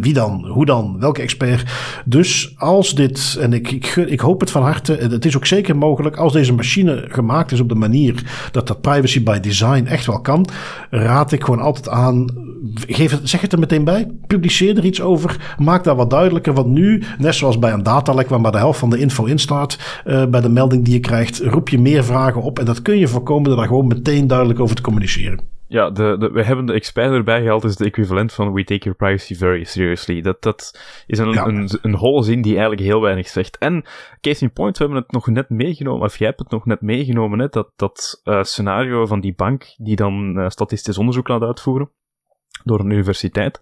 wie 0.00 0.12
dan? 0.12 0.46
Hoe 0.48 0.66
dan? 0.66 0.96
Welke 1.00 1.22
expert? 1.22 1.72
Dus 2.04 2.54
als 2.56 2.94
dit, 2.94 3.36
en 3.40 3.52
ik, 3.52 3.70
ik, 3.96 4.20
hoop 4.20 4.40
het 4.40 4.50
van 4.50 4.62
harte, 4.62 4.92
het 4.92 5.24
is 5.24 5.36
ook 5.36 5.46
zeker 5.46 5.76
mogelijk, 5.76 6.16
als 6.16 6.32
deze 6.32 6.52
machine 6.52 7.04
gemaakt 7.08 7.52
is 7.52 7.60
op 7.60 7.68
de 7.68 7.74
manier 7.74 8.48
dat 8.52 8.66
dat 8.66 8.80
privacy 8.80 9.22
by 9.22 9.40
design 9.40 9.84
echt 9.84 10.06
wel 10.06 10.20
kan, 10.20 10.46
raad 10.90 11.32
ik 11.32 11.44
gewoon 11.44 11.60
altijd 11.60 11.88
aan, 11.88 12.26
geef 12.86 13.10
het, 13.10 13.28
zeg 13.28 13.40
het 13.40 13.52
er 13.52 13.58
meteen 13.58 13.84
bij, 13.84 14.10
publiceer 14.26 14.76
er 14.76 14.84
iets 14.84 15.00
over, 15.00 15.54
maak 15.58 15.84
dat 15.84 15.96
wat 15.96 16.10
duidelijker, 16.10 16.54
want 16.54 16.66
nu, 16.66 17.02
net 17.18 17.34
zoals 17.34 17.58
bij 17.58 17.72
een 17.72 17.82
datalek 17.82 18.28
waar 18.28 18.40
maar 18.40 18.52
de 18.52 18.58
helft 18.58 18.78
van 18.78 18.90
de 18.90 18.98
info 18.98 19.24
in 19.24 19.38
staat, 19.38 19.78
uh, 20.06 20.24
bij 20.26 20.40
de 20.40 20.48
melding 20.48 20.84
die 20.84 20.94
je 20.94 21.00
krijgt, 21.00 21.38
roep 21.38 21.68
je 21.68 21.73
meer 21.78 22.04
vragen 22.04 22.42
op. 22.42 22.58
En 22.58 22.64
dat 22.64 22.82
kun 22.82 22.98
je 22.98 23.08
voorkomen 23.08 23.48
door 23.48 23.56
daar 23.56 23.66
gewoon 23.66 23.86
meteen 23.86 24.26
duidelijk 24.26 24.60
over 24.60 24.76
te 24.76 24.82
communiceren. 24.82 25.52
Ja, 25.66 25.90
de, 25.90 26.16
de, 26.18 26.30
we 26.30 26.42
hebben 26.42 26.66
de 26.66 26.72
expert 26.72 27.12
erbij 27.12 27.42
gehaald, 27.42 27.64
is 27.64 27.76
de 27.76 27.84
equivalent 27.84 28.32
van 28.32 28.52
we 28.52 28.64
take 28.64 28.84
your 28.84 28.96
privacy 28.96 29.34
very 29.34 29.64
seriously. 29.64 30.20
Dat, 30.20 30.42
dat 30.42 30.80
is 31.06 31.18
een, 31.18 31.32
ja. 31.32 31.46
een, 31.46 31.68
een 31.82 31.94
holle 31.94 32.22
zin 32.22 32.42
die 32.42 32.52
eigenlijk 32.52 32.82
heel 32.82 33.00
weinig 33.00 33.28
zegt. 33.28 33.58
En, 33.58 33.84
case 34.20 34.44
in 34.44 34.52
point, 34.52 34.78
we 34.78 34.84
hebben 34.84 35.02
het 35.02 35.12
nog 35.12 35.26
net 35.26 35.48
meegenomen, 35.48 36.06
of 36.06 36.18
jij 36.18 36.26
hebt 36.26 36.38
het 36.40 36.50
nog 36.50 36.64
net 36.64 36.80
meegenomen, 36.80 37.38
hè, 37.38 37.48
dat, 37.48 37.72
dat 37.76 38.20
uh, 38.24 38.42
scenario 38.42 39.06
van 39.06 39.20
die 39.20 39.34
bank 39.34 39.74
die 39.76 39.96
dan 39.96 40.38
uh, 40.38 40.48
statistisch 40.48 40.98
onderzoek 40.98 41.28
laat 41.28 41.42
uitvoeren 41.42 41.90
door 42.64 42.80
een 42.80 42.90
universiteit 42.90 43.60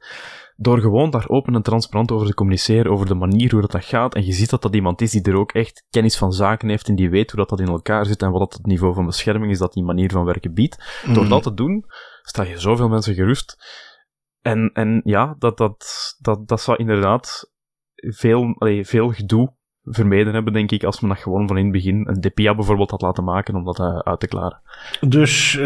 door 0.63 0.81
gewoon 0.81 1.11
daar 1.11 1.29
open 1.29 1.55
en 1.55 1.63
transparant 1.63 2.13
over 2.13 2.27
te 2.27 2.35
communiceren, 2.35 2.93
over 2.93 3.07
de 3.07 3.15
manier 3.15 3.51
hoe 3.51 3.61
dat, 3.61 3.71
dat 3.71 3.85
gaat. 3.85 4.15
En 4.15 4.25
je 4.25 4.33
ziet 4.33 4.51
dat 4.51 4.63
dat 4.63 4.75
iemand 4.75 5.01
is 5.01 5.11
die 5.11 5.23
er 5.23 5.37
ook 5.37 5.53
echt 5.53 5.87
kennis 5.91 6.17
van 6.17 6.33
zaken 6.33 6.69
heeft 6.69 6.89
en 6.89 6.95
die 6.95 7.11
weet 7.11 7.31
hoe 7.31 7.41
dat, 7.41 7.49
dat 7.49 7.61
in 7.61 7.67
elkaar 7.67 8.07
zit 8.07 8.23
en 8.23 8.31
wat 8.31 8.41
dat 8.41 8.53
het 8.53 8.67
niveau 8.67 8.95
van 8.95 9.07
bescherming 9.07 9.53
is 9.53 9.59
dat 9.59 9.73
die 9.73 9.83
manier 9.83 10.11
van 10.11 10.25
werken 10.25 10.55
biedt. 10.55 11.03
Door 11.05 11.23
mhm. 11.23 11.29
dat 11.29 11.43
te 11.43 11.55
doen, 11.55 11.85
sta 12.23 12.43
je 12.43 12.59
zoveel 12.59 12.89
mensen 12.89 13.15
gerust. 13.15 13.57
En, 14.41 14.71
en 14.73 15.01
ja, 15.05 15.35
dat, 15.39 15.57
dat, 15.57 15.85
dat, 16.19 16.49
dat 16.49 16.61
zou 16.61 16.77
inderdaad 16.77 17.53
veel, 17.95 18.55
allee, 18.59 18.85
veel 18.87 19.09
gedoe 19.09 19.55
vermeden 19.85 20.35
hebben, 20.35 20.53
denk 20.53 20.71
ik, 20.71 20.85
als 20.85 21.01
men 21.01 21.11
dat 21.11 21.19
gewoon 21.19 21.47
van 21.47 21.57
in 21.57 21.63
het 21.65 21.73
begin 21.73 22.09
een 22.09 22.21
DPA 22.21 22.55
bijvoorbeeld 22.55 22.91
had 22.91 23.03
laten 23.03 23.25
maken 23.25 23.55
om 23.55 23.65
dat 23.65 23.79
uh, 23.79 23.99
uit 23.99 24.21
te 24.21 24.27
klaren. 24.27 24.61
Dus 25.01 25.55
uh, 25.55 25.65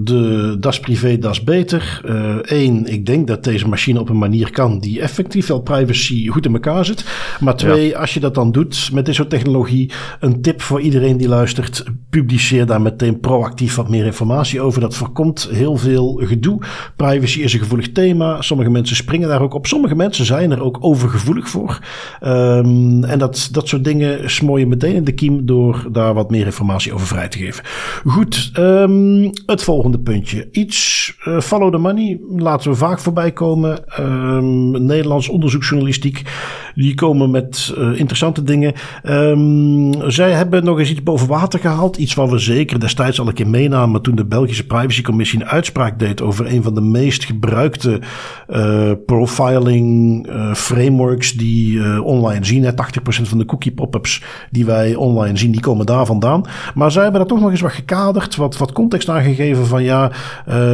de 0.00 0.56
das 0.60 0.80
privé, 0.80 1.18
das 1.18 1.44
beter. 1.44 2.00
Eén, 2.42 2.86
uh, 2.86 2.92
ik 2.92 3.06
denk 3.06 3.26
dat 3.26 3.44
deze 3.44 3.68
machine 3.68 4.00
op 4.00 4.08
een 4.08 4.18
manier 4.18 4.50
kan 4.50 4.78
die 4.78 5.00
effectief 5.00 5.46
wel 5.46 5.60
privacy 5.60 6.28
goed 6.28 6.46
in 6.46 6.52
elkaar 6.52 6.84
zit. 6.84 7.36
Maar 7.40 7.56
twee, 7.56 7.88
ja. 7.88 7.98
als 7.98 8.14
je 8.14 8.20
dat 8.20 8.34
dan 8.34 8.52
doet 8.52 8.90
met 8.92 9.06
dit 9.06 9.14
soort 9.14 9.30
technologie, 9.30 9.92
een 10.20 10.42
tip 10.42 10.62
voor 10.62 10.80
iedereen 10.80 11.16
die 11.16 11.28
luistert, 11.28 11.84
publiceer 12.10 12.66
daar 12.66 12.82
meteen 12.82 13.20
proactief 13.20 13.74
wat 13.74 13.88
meer 13.88 14.04
informatie 14.04 14.60
over. 14.60 14.80
Dat 14.80 14.96
voorkomt 14.96 15.48
heel 15.50 15.76
veel 15.76 16.20
gedoe. 16.24 16.58
Privacy 16.96 17.40
is 17.40 17.52
een 17.52 17.60
gevoelig 17.60 17.92
thema. 17.92 18.42
Sommige 18.42 18.70
mensen 18.70 18.96
springen 18.96 19.28
daar 19.28 19.42
ook 19.42 19.54
op. 19.54 19.66
Sommige 19.66 19.94
mensen 19.94 20.24
zijn 20.24 20.50
er 20.50 20.62
ook 20.62 20.76
overgevoelig 20.80 21.48
voor. 21.48 21.78
Um, 22.24 23.04
en 23.16 23.22
dat, 23.22 23.48
dat 23.52 23.68
soort 23.68 23.84
dingen 23.84 24.30
smoor 24.30 24.58
je 24.58 24.66
meteen 24.66 24.94
in 24.94 25.04
de 25.04 25.12
kiem 25.12 25.46
door 25.46 25.86
daar 25.92 26.14
wat 26.14 26.30
meer 26.30 26.44
informatie 26.44 26.92
over 26.92 27.06
vrij 27.06 27.28
te 27.28 27.38
geven. 27.38 27.64
Goed, 28.04 28.50
um, 28.58 29.30
het 29.46 29.62
volgende 29.62 29.98
puntje. 29.98 30.48
Iets, 30.52 31.14
uh, 31.28 31.40
follow 31.40 31.72
the 31.72 31.78
money, 31.78 32.20
laten 32.36 32.70
we 32.70 32.76
vaak 32.76 32.98
voorbij 32.98 33.32
komen. 33.32 33.78
Um, 34.00 34.84
Nederlands 34.84 35.28
onderzoeksjournalistiek. 35.28 36.22
Die 36.74 36.94
komen 36.94 37.30
met 37.30 37.74
uh, 37.78 37.98
interessante 37.98 38.42
dingen. 38.42 38.72
Um, 39.04 40.10
zij 40.10 40.32
hebben 40.32 40.64
nog 40.64 40.78
eens 40.78 40.90
iets 40.90 41.02
boven 41.02 41.28
water 41.28 41.60
gehaald. 41.60 41.96
Iets 41.96 42.14
wat 42.14 42.30
we 42.30 42.38
zeker 42.38 42.80
destijds 42.80 43.20
al 43.20 43.28
een 43.28 43.34
keer 43.34 43.48
meenamen 43.48 44.02
toen 44.02 44.16
de 44.16 44.26
Belgische 44.26 44.66
Privacycommissie 44.66 45.40
een 45.40 45.46
uitspraak 45.46 45.98
deed 45.98 46.22
over 46.22 46.46
een 46.46 46.62
van 46.62 46.74
de 46.74 46.80
meest 46.80 47.24
gebruikte 47.24 48.00
uh, 48.48 48.90
profiling 49.06 50.28
frameworks 50.54 51.32
die 51.32 52.02
online 52.02 52.44
zien. 52.44 52.64
80% 52.64 53.05
van 53.12 53.38
de 53.38 53.44
cookie 53.44 53.72
pop-ups 53.72 54.22
die 54.50 54.64
wij 54.64 54.94
online 54.94 55.36
zien, 55.36 55.50
die 55.50 55.60
komen 55.60 55.86
daar 55.86 56.06
vandaan. 56.06 56.44
Maar 56.74 56.90
zij 56.90 57.02
hebben 57.02 57.20
dat 57.20 57.28
toch 57.28 57.40
nog 57.40 57.50
eens 57.50 57.60
wat 57.60 57.72
gekaderd, 57.72 58.36
wat, 58.36 58.56
wat 58.56 58.72
context 58.72 59.08
aangegeven 59.08 59.66
van 59.66 59.82
ja, 59.82 60.10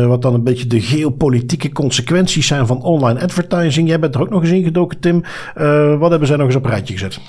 wat 0.06 0.22
dan 0.22 0.34
een 0.34 0.42
beetje 0.42 0.66
de 0.66 0.80
geopolitieke 0.80 1.72
consequenties 1.72 2.46
zijn 2.46 2.66
van 2.66 2.82
online 2.82 3.20
advertising. 3.20 3.88
Jij 3.88 3.98
bent 3.98 4.14
er 4.14 4.20
ook 4.20 4.30
nog 4.30 4.42
eens 4.42 4.50
ingedoken, 4.50 5.00
Tim. 5.00 5.22
Uh, 5.56 5.98
wat 5.98 6.10
hebben 6.10 6.28
zij 6.28 6.36
nog 6.36 6.46
eens 6.46 6.56
op 6.56 6.64
rijtje 6.64 6.92
gezet? 6.92 7.20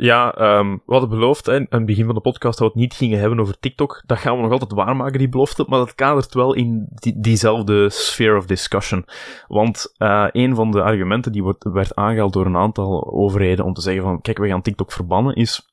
Ja, 0.00 0.58
um, 0.58 0.82
we 0.86 0.92
hadden 0.92 1.10
beloofd 1.10 1.46
hè, 1.46 1.54
aan 1.56 1.66
het 1.68 1.86
begin 1.86 2.04
van 2.04 2.14
de 2.14 2.20
podcast 2.20 2.58
dat 2.58 2.72
we 2.72 2.72
het 2.72 2.82
niet 2.82 2.94
gingen 2.94 3.18
hebben 3.18 3.40
over 3.40 3.58
TikTok. 3.58 4.02
Dat 4.06 4.18
gaan 4.18 4.36
we 4.36 4.42
nog 4.42 4.52
altijd 4.52 4.72
waarmaken, 4.72 5.18
die 5.18 5.28
belofte. 5.28 5.64
Maar 5.68 5.78
dat 5.78 5.94
kadert 5.94 6.34
wel 6.34 6.54
in 6.54 6.86
die, 6.90 7.20
diezelfde 7.20 7.90
sphere 7.90 8.36
of 8.36 8.46
discussion. 8.46 9.04
Want 9.48 9.94
uh, 9.98 10.26
een 10.30 10.54
van 10.54 10.70
de 10.70 10.82
argumenten 10.82 11.32
die 11.32 11.42
wordt, 11.42 11.64
werd 11.64 11.94
aangehaald 11.94 12.32
door 12.32 12.46
een 12.46 12.56
aantal 12.56 13.12
overheden 13.12 13.64
om 13.64 13.72
te 13.72 13.80
zeggen 13.80 14.02
van, 14.02 14.20
kijk, 14.20 14.38
we 14.38 14.48
gaan 14.48 14.62
TikTok 14.62 14.92
verbannen, 14.92 15.34
is 15.34 15.68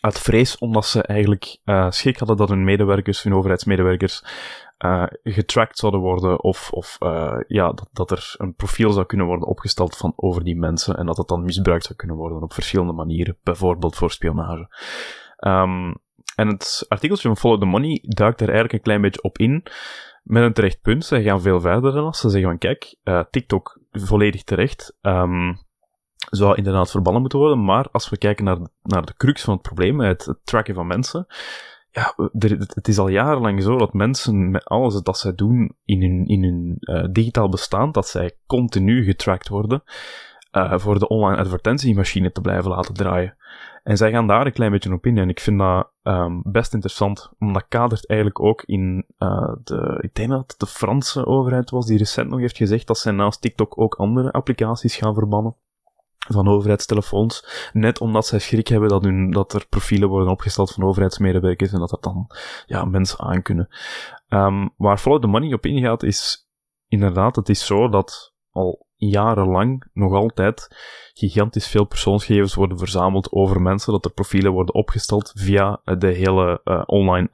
uit 0.00 0.18
vrees 0.18 0.58
omdat 0.58 0.86
ze 0.86 1.02
eigenlijk 1.02 1.58
uh, 1.64 1.90
schrik 1.90 2.18
hadden 2.18 2.36
dat 2.36 2.48
hun 2.48 2.64
medewerkers, 2.64 3.22
hun 3.22 3.34
overheidsmedewerkers, 3.34 4.24
uh, 4.84 5.06
getracked 5.22 5.78
zouden 5.78 6.00
worden 6.00 6.42
of, 6.42 6.70
of 6.72 6.96
uh, 7.00 7.36
ja, 7.46 7.66
dat, 7.72 7.88
dat 7.92 8.10
er 8.10 8.34
een 8.36 8.54
profiel 8.54 8.90
zou 8.90 9.06
kunnen 9.06 9.26
worden 9.26 9.48
opgesteld 9.48 9.96
van 9.96 10.12
over 10.16 10.44
die 10.44 10.56
mensen 10.56 10.96
en 10.96 11.06
dat 11.06 11.16
het 11.16 11.28
dan 11.28 11.44
misbruikt 11.44 11.84
zou 11.84 11.98
kunnen 11.98 12.16
worden 12.16 12.42
op 12.42 12.52
verschillende 12.52 12.92
manieren, 12.92 13.38
bijvoorbeeld 13.42 13.96
voor 13.96 14.10
spionage. 14.10 14.68
Um, 15.38 15.94
en 16.34 16.48
het 16.48 16.84
artikeltje 16.88 17.28
van 17.28 17.36
Follow 17.36 17.60
the 17.60 17.66
Money 17.66 17.98
duikt 18.02 18.40
er 18.40 18.46
eigenlijk 18.46 18.76
een 18.76 18.82
klein 18.82 19.00
beetje 19.00 19.22
op 19.22 19.38
in, 19.38 19.62
met 20.22 20.42
een 20.42 20.52
terecht 20.52 20.80
punt. 20.80 21.04
Ze 21.04 21.22
gaan 21.22 21.40
veel 21.40 21.60
verder 21.60 21.92
dan 21.92 22.04
als 22.04 22.20
ze 22.20 22.28
zeggen 22.28 22.48
van 22.48 22.58
kijk, 22.58 22.96
uh, 23.04 23.22
TikTok 23.30 23.80
volledig 23.90 24.42
terecht. 24.42 24.96
Um, 25.02 25.58
zou 26.30 26.56
inderdaad 26.56 26.90
verbannen 26.90 27.20
moeten 27.20 27.38
worden, 27.38 27.64
maar 27.64 27.88
als 27.92 28.08
we 28.08 28.18
kijken 28.18 28.44
naar, 28.44 28.58
naar 28.82 29.04
de 29.04 29.14
crux 29.16 29.44
van 29.44 29.54
het 29.54 29.62
probleem, 29.62 30.00
het, 30.00 30.24
het 30.24 30.38
tracken 30.44 30.74
van 30.74 30.86
mensen, 30.86 31.26
ja, 31.90 32.14
het 32.74 32.88
is 32.88 32.98
al 32.98 33.08
jarenlang 33.08 33.62
zo 33.62 33.76
dat 33.76 33.92
mensen 33.92 34.50
met 34.50 34.64
alles 34.64 35.02
dat 35.02 35.18
zij 35.18 35.34
doen 35.34 35.76
in 35.84 36.02
hun, 36.02 36.26
in 36.26 36.42
hun 36.42 36.76
uh, 36.80 37.08
digitaal 37.12 37.48
bestaan, 37.48 37.92
dat 37.92 38.08
zij 38.08 38.36
continu 38.46 39.04
getracked 39.04 39.48
worden 39.48 39.82
uh, 40.52 40.78
voor 40.78 40.98
de 40.98 41.08
online 41.08 41.40
advertentiemachine 41.40 42.32
te 42.32 42.40
blijven 42.40 42.70
laten 42.70 42.94
draaien. 42.94 43.36
En 43.82 43.96
zij 43.96 44.10
gaan 44.10 44.26
daar 44.26 44.46
een 44.46 44.52
klein 44.52 44.70
beetje 44.70 44.92
op 44.92 45.06
in. 45.06 45.18
En 45.18 45.28
ik 45.28 45.40
vind 45.40 45.58
dat 45.58 45.90
um, 46.02 46.42
best 46.44 46.72
interessant, 46.72 47.30
omdat 47.38 47.60
dat 47.60 47.68
kadert 47.68 48.08
eigenlijk 48.08 48.40
ook 48.40 48.62
in 48.62 49.04
uh, 49.18 49.52
de, 49.64 49.98
ik 50.00 50.14
denk 50.14 50.30
dat 50.30 50.40
het 50.46 50.60
de 50.60 50.66
Franse 50.66 51.26
overheid 51.26 51.70
was 51.70 51.86
die 51.86 51.98
recent 51.98 52.30
nog 52.30 52.40
heeft 52.40 52.56
gezegd 52.56 52.86
dat 52.86 52.98
zij 52.98 53.12
naast 53.12 53.40
TikTok 53.40 53.80
ook 53.80 53.94
andere 53.94 54.32
applicaties 54.32 54.96
gaan 54.96 55.14
verbannen 55.14 55.56
van 56.28 56.48
overheidstelefoons. 56.48 57.68
Net 57.72 58.00
omdat 58.00 58.26
zij 58.26 58.38
schrik 58.38 58.68
hebben 58.68 58.88
dat, 58.88 59.02
hun, 59.02 59.30
dat 59.30 59.52
er 59.52 59.66
profielen 59.68 60.08
worden 60.08 60.30
opgesteld 60.30 60.72
van 60.72 60.84
overheidsmedewerkers 60.84 61.72
en 61.72 61.78
dat 61.78 61.90
dat 61.90 62.02
dan 62.02 62.30
ja, 62.66 62.84
mensen 62.84 63.20
aankunnen. 63.20 63.68
Um, 64.28 64.70
waar 64.76 64.98
Follow 64.98 65.20
the 65.20 65.26
Money 65.26 65.52
op 65.52 65.66
ingaat 65.66 66.02
is 66.02 66.48
inderdaad, 66.88 67.36
het 67.36 67.48
is 67.48 67.66
zo 67.66 67.88
dat 67.88 68.34
al 68.50 68.88
jarenlang 68.96 69.90
nog 69.92 70.12
altijd 70.12 70.68
gigantisch 71.14 71.66
veel 71.66 71.84
persoonsgegevens 71.84 72.54
worden 72.54 72.78
verzameld 72.78 73.32
over 73.32 73.62
mensen, 73.62 73.92
dat 73.92 74.04
er 74.04 74.12
profielen 74.12 74.52
worden 74.52 74.74
opgesteld 74.74 75.32
via 75.34 75.80
de 75.98 76.06
hele 76.06 76.60
uh, 76.64 76.82
online 76.86 77.28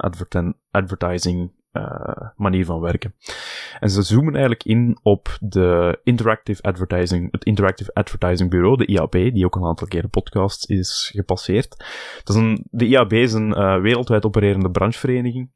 advertising 0.71 1.53
uh, 1.77 2.29
manier 2.37 2.65
van 2.65 2.81
werken. 2.81 3.15
En 3.81 3.91
ze 3.91 4.03
zoomen 4.03 4.33
eigenlijk 4.33 4.65
in 4.65 4.99
op 5.03 5.39
de 5.41 5.99
Interactive 6.03 6.63
Advertising, 6.63 7.33
het 7.33 7.45
Interactive 7.45 7.95
Advertising 7.95 8.51
Bureau, 8.51 8.77
de 8.77 8.87
IAB, 8.87 9.13
die 9.13 9.45
ook 9.45 9.57
een 9.57 9.65
aantal 9.65 9.87
keren 9.87 10.11
podcast 10.11 10.71
is 10.71 11.11
gepasseerd. 11.15 11.77
Dat 12.25 12.37
is 12.37 12.43
een, 12.43 12.67
de 12.71 12.87
IAB 12.87 13.13
is 13.13 13.33
een 13.33 13.49
uh, 13.49 13.81
wereldwijd 13.81 14.25
opererende 14.25 14.71
branchevereniging 14.71 15.51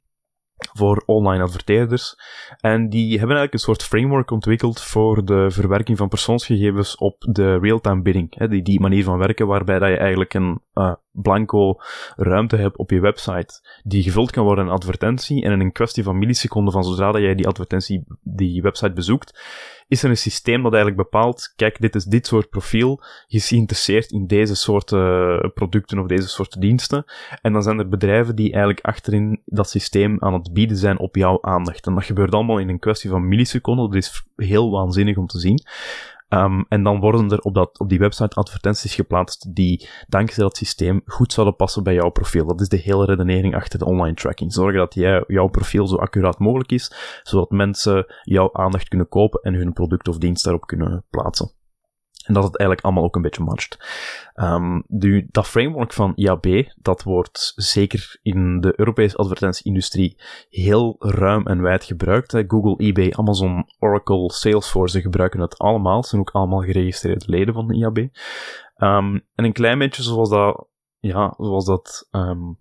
voor 0.73 1.03
online 1.07 1.43
adverteerders. 1.43 2.15
En 2.61 2.89
die 2.89 3.19
hebben 3.19 3.37
eigenlijk 3.37 3.53
een 3.53 3.59
soort 3.59 3.83
framework 3.83 4.31
ontwikkeld 4.31 4.81
voor 4.81 5.25
de 5.25 5.51
verwerking 5.51 5.99
van 5.99 6.09
persoonsgegevens 6.09 6.97
op 6.97 7.17
de 7.19 7.59
real-time 7.59 8.03
bidding. 8.03 8.49
Die, 8.49 8.63
die 8.63 8.81
manier 8.81 9.05
van 9.05 9.19
werken 9.19 9.47
waarbij 9.47 9.79
dat 9.79 9.89
je 9.89 9.97
eigenlijk 9.97 10.35
een 10.35 10.61
uh, 10.75 10.93
blanco 11.13 11.75
ruimte 12.17 12.57
hebt 12.57 12.77
op 12.77 12.91
je 12.91 13.01
website 13.01 13.81
die 13.83 14.03
gevuld 14.03 14.31
kan 14.31 14.45
worden 14.45 14.65
in 14.65 14.71
advertentie 14.71 15.43
en 15.45 15.53
in 15.53 15.61
een 15.61 15.73
kwestie 15.73 16.03
van 16.03 16.19
milliseconden 16.19 16.73
van 16.73 16.85
zodra 16.85 17.13
dat 17.13 17.23
jij 17.23 17.35
die 17.35 17.47
advertentie, 17.47 18.05
die 18.41 18.63
website 18.63 18.93
bezoekt, 18.93 19.41
is 19.89 20.03
er 20.03 20.11
een 20.11 20.17
systeem 20.17 20.63
dat 20.63 20.73
eigenlijk 20.73 21.03
bepaalt, 21.03 21.53
kijk, 21.57 21.81
dit 21.81 21.95
is 21.95 22.05
dit 22.05 22.27
soort 22.27 22.49
profiel, 22.49 23.03
je 23.27 23.37
is 23.37 23.49
geïnteresseerd 23.49 24.11
in 24.11 24.27
deze 24.27 24.55
soorten 24.55 25.53
producten 25.55 25.99
of 25.99 26.07
deze 26.07 26.29
soorten 26.29 26.61
diensten. 26.61 27.05
En 27.43 27.53
dan 27.53 27.63
zijn 27.63 27.79
er 27.79 27.89
bedrijven 27.89 28.37
die 28.37 28.53
eigenlijk 28.53 28.85
achterin 28.85 29.43
dat 29.45 29.71
systeem 29.71 30.17
aan 30.19 30.33
het 30.33 30.53
bieden 30.53 30.77
zijn 30.77 30.99
op 30.99 31.17
jouw 31.17 31.39
aandacht. 31.41 31.87
En 31.87 31.95
dat 31.95 32.05
gebeurt 32.05 32.35
allemaal 32.35 32.59
in 32.59 32.69
een 32.69 32.79
kwestie 32.79 33.11
van 33.11 33.29
milliseconden, 33.29 33.85
dat 33.85 33.95
is 33.95 34.25
heel 34.37 34.71
waanzinnig 34.71 35.17
om 35.17 35.27
te 35.27 35.39
zien. 35.39 35.63
Um, 36.33 36.67
en 36.69 36.83
dan 36.83 37.01
worden 37.01 37.31
er 37.31 37.39
op, 37.39 37.55
dat, 37.55 37.79
op 37.79 37.89
die 37.89 37.99
website 37.99 38.37
advertenties 38.37 38.95
geplaatst 38.95 39.55
die 39.55 39.89
dankzij 40.09 40.45
dat 40.45 40.57
systeem 40.57 41.03
goed 41.05 41.33
zouden 41.33 41.57
passen 41.57 41.83
bij 41.83 41.95
jouw 41.95 42.11
profiel. 42.11 42.47
Dat 42.47 42.61
is 42.61 42.69
de 42.69 42.77
hele 42.77 43.05
redenering 43.05 43.55
achter 43.55 43.79
de 43.79 43.85
online 43.85 44.15
tracking. 44.15 44.53
Zorgen 44.53 44.79
dat 44.79 44.95
jij, 44.95 45.25
jouw 45.27 45.49
profiel 45.49 45.87
zo 45.87 45.97
accuraat 45.97 46.39
mogelijk 46.39 46.73
is, 46.73 47.21
zodat 47.23 47.51
mensen 47.51 48.15
jouw 48.23 48.53
aandacht 48.53 48.89
kunnen 48.89 49.09
kopen 49.09 49.43
en 49.43 49.55
hun 49.55 49.73
product 49.73 50.09
of 50.09 50.19
dienst 50.19 50.45
daarop 50.45 50.67
kunnen 50.67 51.05
plaatsen. 51.11 51.53
En 52.25 52.35
dat 52.35 52.45
het 52.45 52.59
eigenlijk 52.59 52.87
allemaal 52.87 53.05
ook 53.05 53.17
een 53.17 53.23
beetje 53.23 53.43
matcht. 53.43 53.79
Um, 54.35 54.85
dat 55.31 55.47
framework 55.47 55.93
van 55.93 56.13
IAB, 56.15 56.73
dat 56.77 57.03
wordt 57.03 57.53
zeker 57.55 58.19
in 58.23 58.61
de 58.61 58.73
Europese 58.77 59.17
advertentieindustrie 59.17 60.21
heel 60.49 60.97
ruim 60.99 61.47
en 61.47 61.63
wijd 61.63 61.85
gebruikt. 61.85 62.45
Google, 62.47 62.87
eBay, 62.87 63.13
Amazon, 63.13 63.65
Oracle, 63.79 64.33
Salesforce 64.33 65.01
gebruiken 65.01 65.41
het 65.41 65.59
allemaal. 65.59 66.03
Ze 66.03 66.09
zijn 66.09 66.21
ook 66.21 66.31
allemaal 66.31 66.61
geregistreerde 66.61 67.25
leden 67.29 67.55
van 67.55 67.67
de 67.67 67.75
IAB. 67.75 67.97
Ehm, 68.75 69.19
en 69.35 69.45
een 69.45 69.53
klein 69.53 69.79
beetje 69.79 70.03
zoals 70.03 70.29
dat, 70.29 70.69
ja, 70.99 71.35
zoals 71.37 71.65
dat 71.65 72.09
um, 72.11 72.59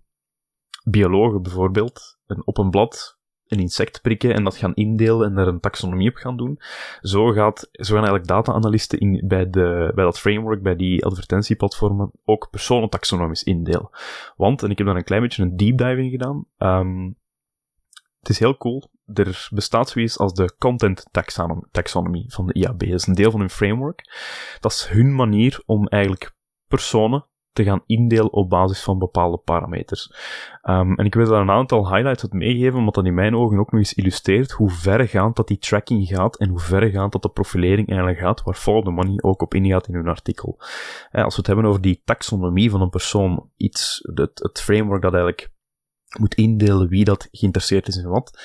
biologen 0.84 1.42
bijvoorbeeld 1.42 2.18
op 2.44 2.58
een 2.58 2.70
blad 2.70 3.19
een 3.50 3.58
insect 3.58 4.00
prikken 4.00 4.34
en 4.34 4.44
dat 4.44 4.56
gaan 4.56 4.74
indelen 4.74 5.28
en 5.28 5.34
daar 5.34 5.46
een 5.46 5.60
taxonomie 5.60 6.10
op 6.10 6.16
gaan 6.16 6.36
doen. 6.36 6.60
Zo, 7.00 7.26
gaat, 7.32 7.68
zo 7.72 7.94
gaan 7.94 8.04
eigenlijk 8.04 8.26
data-analysten 8.26 8.98
in, 8.98 9.22
bij, 9.24 9.50
de, 9.50 9.92
bij 9.94 10.04
dat 10.04 10.20
framework, 10.20 10.62
bij 10.62 10.76
die 10.76 11.04
advertentieplatformen, 11.04 12.10
ook 12.24 12.50
personen 12.50 12.88
taxonomisch 12.88 13.42
indelen. 13.42 13.90
Want, 14.36 14.62
en 14.62 14.70
ik 14.70 14.78
heb 14.78 14.86
daar 14.86 14.96
een 14.96 15.04
klein 15.04 15.22
beetje 15.22 15.42
een 15.42 15.56
deep 15.56 15.78
dive 15.78 16.02
in 16.02 16.10
gedaan, 16.10 16.44
um, 16.58 17.18
het 18.20 18.28
is 18.28 18.38
heel 18.38 18.56
cool. 18.56 18.90
Er 19.14 19.48
bestaat 19.50 19.88
zoiets 19.88 20.18
als 20.18 20.34
de 20.34 20.54
content 20.58 21.06
taxonomie 21.70 22.32
van 22.32 22.46
de 22.46 22.52
IAB. 22.52 22.78
Dat 22.78 22.88
is 22.88 23.06
een 23.06 23.14
deel 23.14 23.30
van 23.30 23.40
hun 23.40 23.50
framework. 23.50 24.02
Dat 24.60 24.72
is 24.72 24.86
hun 24.88 25.14
manier 25.14 25.62
om 25.66 25.86
eigenlijk 25.86 26.34
personen 26.68 27.26
te 27.52 27.64
gaan 27.64 27.82
indelen 27.86 28.32
op 28.32 28.48
basis 28.48 28.82
van 28.82 28.98
bepaalde 28.98 29.36
parameters. 29.36 30.12
Um, 30.62 30.94
en 30.94 31.04
ik 31.04 31.14
wil 31.14 31.26
daar 31.26 31.40
een 31.40 31.50
aantal 31.50 31.92
highlights 31.92 32.22
uit 32.22 32.32
meegeven, 32.32 32.78
omdat 32.78 32.94
dat 32.94 33.04
in 33.04 33.14
mijn 33.14 33.36
ogen 33.36 33.58
ook 33.58 33.70
nog 33.70 33.80
eens 33.80 33.94
illustreert 33.94 34.50
hoe 34.50 34.70
verregaand 34.70 35.36
dat 35.36 35.48
die 35.48 35.58
tracking 35.58 36.06
gaat 36.06 36.38
en 36.38 36.48
hoe 36.48 36.60
verregaand 36.60 37.12
dat 37.12 37.22
de 37.22 37.28
profilering 37.28 37.88
eigenlijk 37.88 38.18
gaat, 38.18 38.42
waar 38.42 38.54
Follow 38.54 38.84
the 38.84 38.90
Money 38.90 39.22
ook 39.22 39.42
op 39.42 39.54
ingaat 39.54 39.88
in 39.88 39.94
hun 39.94 40.08
artikel. 40.08 40.58
Eh, 41.10 41.24
als 41.24 41.34
we 41.34 41.38
het 41.38 41.46
hebben 41.46 41.64
over 41.64 41.80
die 41.80 42.02
taxonomie 42.04 42.70
van 42.70 42.80
een 42.80 42.90
persoon, 42.90 43.50
iets, 43.56 44.10
het, 44.14 44.38
het 44.38 44.60
framework 44.60 45.02
dat 45.02 45.12
eigenlijk 45.12 45.52
moet 46.18 46.34
indelen 46.34 46.88
wie 46.88 47.04
dat 47.04 47.28
geïnteresseerd 47.30 47.88
is 47.88 47.96
in 47.96 48.08
wat, 48.08 48.40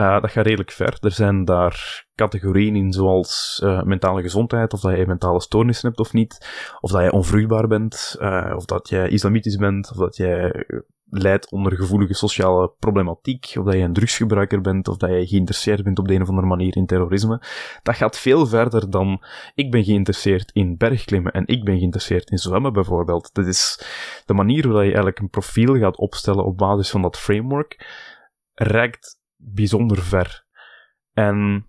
uh, 0.00 0.20
dat 0.20 0.30
gaat 0.30 0.44
redelijk 0.44 0.70
ver. 0.70 0.96
Er 1.00 1.10
zijn 1.10 1.44
daar 1.44 2.06
categorieën 2.14 2.76
in, 2.76 2.92
zoals 2.92 3.60
uh, 3.64 3.82
mentale 3.82 4.22
gezondheid, 4.22 4.72
of 4.72 4.80
dat 4.80 4.96
je 4.96 5.06
mentale 5.06 5.40
stoornissen 5.40 5.88
hebt 5.88 6.00
of 6.00 6.12
niet, 6.12 6.46
of 6.80 6.90
dat 6.90 7.02
je 7.02 7.12
onvruchtbaar 7.12 7.66
bent, 7.66 8.16
uh, 8.20 8.52
of 8.56 8.64
dat 8.64 8.88
jij 8.88 9.08
islamitisch 9.08 9.56
bent, 9.56 9.90
of 9.90 9.96
dat 9.96 10.16
jij 10.16 10.66
leidt 11.10 11.50
onder 11.50 11.76
gevoelige 11.76 12.14
sociale 12.14 12.72
problematiek, 12.78 13.52
of 13.58 13.64
dat 13.64 13.74
je 13.74 13.80
een 13.80 13.92
drugsgebruiker 13.92 14.60
bent, 14.60 14.88
of 14.88 14.96
dat 14.96 15.10
je 15.10 15.26
geïnteresseerd 15.26 15.82
bent 15.82 15.98
op 15.98 16.08
de 16.08 16.14
een 16.14 16.22
of 16.22 16.28
andere 16.28 16.46
manier 16.46 16.76
in 16.76 16.86
terrorisme. 16.86 17.42
Dat 17.82 17.96
gaat 17.96 18.18
veel 18.18 18.46
verder 18.46 18.90
dan 18.90 19.24
ik 19.54 19.70
ben 19.70 19.84
geïnteresseerd 19.84 20.50
in 20.52 20.76
bergklimmen 20.76 21.32
en 21.32 21.46
ik 21.46 21.64
ben 21.64 21.78
geïnteresseerd 21.78 22.30
in 22.30 22.38
zwemmen 22.38 22.72
bijvoorbeeld. 22.72 23.34
Dat 23.34 23.46
is 23.46 23.82
de 24.26 24.34
manier 24.34 24.66
hoe 24.66 24.74
je 24.74 24.82
eigenlijk 24.82 25.18
een 25.18 25.30
profiel 25.30 25.78
gaat 25.78 25.96
opstellen 25.96 26.44
op 26.44 26.56
basis 26.56 26.90
van 26.90 27.02
dat 27.02 27.18
framework, 27.18 27.86
reikt 28.54 29.17
bijzonder 29.38 30.02
ver. 30.02 30.46
En 31.12 31.66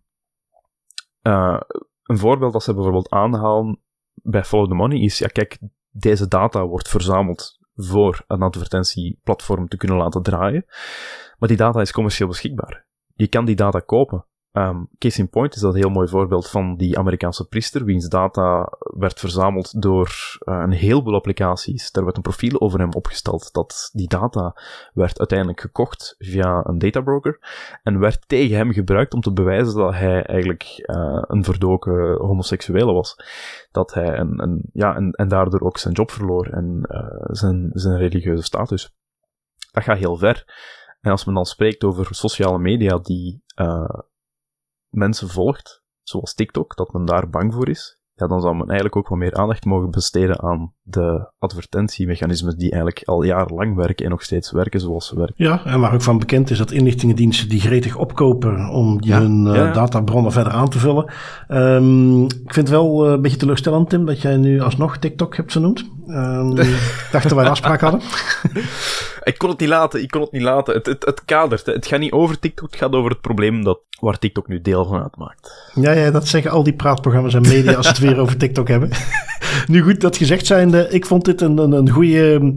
uh, 1.22 1.62
een 2.04 2.18
voorbeeld 2.18 2.54
dat 2.54 2.64
ze 2.64 2.74
bijvoorbeeld 2.74 3.10
aanhalen 3.10 3.82
bij 4.14 4.44
Follow 4.44 4.68
the 4.68 4.74
Money 4.74 5.00
is, 5.00 5.18
ja 5.18 5.28
kijk, 5.28 5.60
deze 5.90 6.28
data 6.28 6.66
wordt 6.66 6.90
verzameld 6.90 7.58
voor 7.76 8.24
een 8.28 8.42
advertentieplatform 8.42 9.68
te 9.68 9.78
kunnen 9.78 9.98
laten 9.98 10.22
draaien. 10.22 10.66
Maar 11.38 11.50
die 11.50 11.58
data 11.58 11.82
is 11.82 11.92
commercieel 11.92 12.28
beschikbaar. 12.28 12.88
Je 13.14 13.28
kan 13.28 13.46
die 13.46 13.56
data 13.56 13.80
kopen. 13.80 14.26
Um, 14.52 14.90
case 14.98 15.20
in 15.20 15.30
point 15.30 15.56
is 15.56 15.62
dat 15.62 15.74
een 15.74 15.80
heel 15.80 15.90
mooi 15.90 16.08
voorbeeld 16.08 16.50
van 16.50 16.76
die 16.78 16.98
Amerikaanse 16.98 17.48
priester, 17.48 17.86
wiens 17.86 18.08
data 18.08 18.72
werd 18.80 19.20
verzameld 19.20 19.82
door 19.82 20.08
uh, 20.40 20.60
een 20.64 20.72
heleboel 20.72 21.16
applicaties. 21.16 21.92
Daar 21.92 22.04
werd 22.04 22.16
een 22.16 22.22
profiel 22.22 22.62
over 22.62 22.80
hem 22.80 22.94
opgesteld. 22.94 23.54
Dat 23.54 23.90
die 23.94 24.08
data 24.08 24.56
werd 24.94 25.20
uiteindelijk 25.20 25.62
gekocht 25.62 26.16
via 26.18 26.66
een 26.66 26.78
databroker 26.78 27.40
en 27.84 28.00
werd 28.00 28.28
tegen 28.28 28.58
hem 28.58 28.72
gebruikt 28.72 29.14
om 29.14 29.22
te 29.22 29.34
bewijzen 29.34 29.76
dat 29.76 29.94
hij 29.94 30.24
eigenlijk 30.24 30.84
uh, 30.86 31.24
een 31.28 31.44
verdoken 31.44 32.18
homoseksuele 32.18 32.94
was. 32.94 33.16
Dat 33.72 33.94
hij 33.94 34.18
een, 34.18 34.44
een 34.44 34.70
ja, 34.74 34.96
en, 34.96 35.12
en 35.12 35.28
daardoor 35.28 35.62
ook 35.62 35.78
zijn 35.78 35.94
job 35.94 36.12
verloor 36.12 36.48
en 36.48 36.86
uh, 36.92 37.36
zijn, 37.36 37.70
zijn 37.74 37.98
religieuze 37.98 38.44
status. 38.44 38.96
Dat 39.72 39.84
gaat 39.84 39.98
heel 39.98 40.18
ver. 40.18 40.68
En 41.02 41.12
als 41.12 41.26
men 41.26 41.36
dan 41.36 41.46
spreekt 41.46 41.84
over 41.84 42.16
sociale 42.16 42.60
media 42.60 42.98
die 42.98 43.44
mensen 44.90 45.30
volgt, 45.30 45.84
zoals 46.04 46.34
TikTok, 46.34 46.76
dat 46.76 46.94
men 46.94 47.06
daar 47.06 47.30
bang 47.30 47.54
voor 47.54 47.70
is, 47.70 48.00
ja, 48.20 48.28
dan 48.28 48.42
zou 48.42 48.56
men 48.56 48.68
eigenlijk 48.68 48.96
ook 48.96 49.08
wat 49.08 49.18
meer 49.18 49.34
aandacht 49.34 49.66
mogen 49.66 49.92
besteden 49.92 50.42
aan 50.42 50.74
de 50.82 51.32
advertentiemechanismen 51.38 52.58
die 52.58 52.72
eigenlijk 52.72 53.04
al 53.04 53.24
jarenlang 53.24 53.76
werken 53.76 54.06
en 54.06 54.12
nog 54.12 54.24
steeds 54.24 54.52
werken 54.52 54.80
zoals 54.80 55.08
ze 55.08 55.16
werken. 55.16 55.46
Ja, 55.46 55.66
en 55.66 55.80
waar 55.80 55.94
ook 55.94 56.02
van 56.02 56.20
bekend 56.20 56.50
is 56.50 56.58
dat 56.58 56.72
inlichtingendiensten 56.72 57.50
die 57.50 57.60
gretig 57.60 57.96
opkopen 57.96 58.70
om 58.70 58.98
ja. 59.00 59.20
hun 59.20 59.46
ja. 59.46 59.72
databronnen 59.72 60.32
verder 60.32 60.54
aan 60.54 60.70
te 60.70 60.80
vullen. 60.80 61.12
Um, 61.48 62.24
ik 62.24 62.54
vind 62.54 62.68
het 62.68 62.70
wel 62.70 63.06
uh, 63.06 63.12
een 63.12 63.22
beetje 63.22 63.38
teleurstellend, 63.38 63.90
Tim, 63.90 64.06
dat 64.06 64.22
jij 64.22 64.38
nu 64.38 64.62
alsnog 64.62 64.98
TikTok 64.98 65.36
hebt 65.36 65.52
vernoemd. 65.52 65.90
Um, 66.08 66.56
dachten 67.12 67.36
wij 67.36 67.46
een 67.46 67.52
afspraak 67.52 67.82
hadden. 67.82 68.02
ik 69.30 69.38
kon 69.38 69.50
het 69.50 69.60
niet 69.60 69.70
laten, 69.70 70.02
ik 70.02 70.10
kon 70.10 70.22
het 70.22 70.32
niet 70.32 70.42
laten. 70.42 70.74
Het, 70.74 70.86
het, 70.86 71.06
het 71.06 71.26
kadert. 71.26 71.66
Het 71.66 71.88
gaat 71.88 72.00
niet 72.00 72.12
over 72.12 72.40
TikTok, 72.40 72.72
het 72.72 72.80
gaat 72.80 72.94
over 72.94 73.12
het 73.12 73.22
probleem 73.22 73.64
dat, 73.64 73.80
waar 74.00 74.20
TikTok 74.20 74.48
nu 74.48 74.62
deel 74.62 74.86
van 74.86 75.02
uitmaakt. 75.02 75.72
Ja, 75.76 75.92
ja, 75.92 76.12
dat 76.12 76.28
zeggen 76.28 76.52
al 76.52 76.64
die 76.64 76.74
praatprogramma's 76.74 77.34
en 77.34 77.42
media 77.42 77.74
als 77.74 77.88
het 77.88 78.00
weer 78.00 78.20
over 78.20 78.38
TikTok 78.38 78.68
hebben. 78.68 78.90
nu 79.68 79.82
goed, 79.82 80.02
dat 80.02 80.18
gezegd 80.18 80.46
zijnde, 80.46 80.88
ik 80.90 81.06
vond 81.06 81.26
dit 81.26 81.42
een, 81.42 81.58
een, 81.58 81.72
een 81.72 81.90
goede 81.90 82.54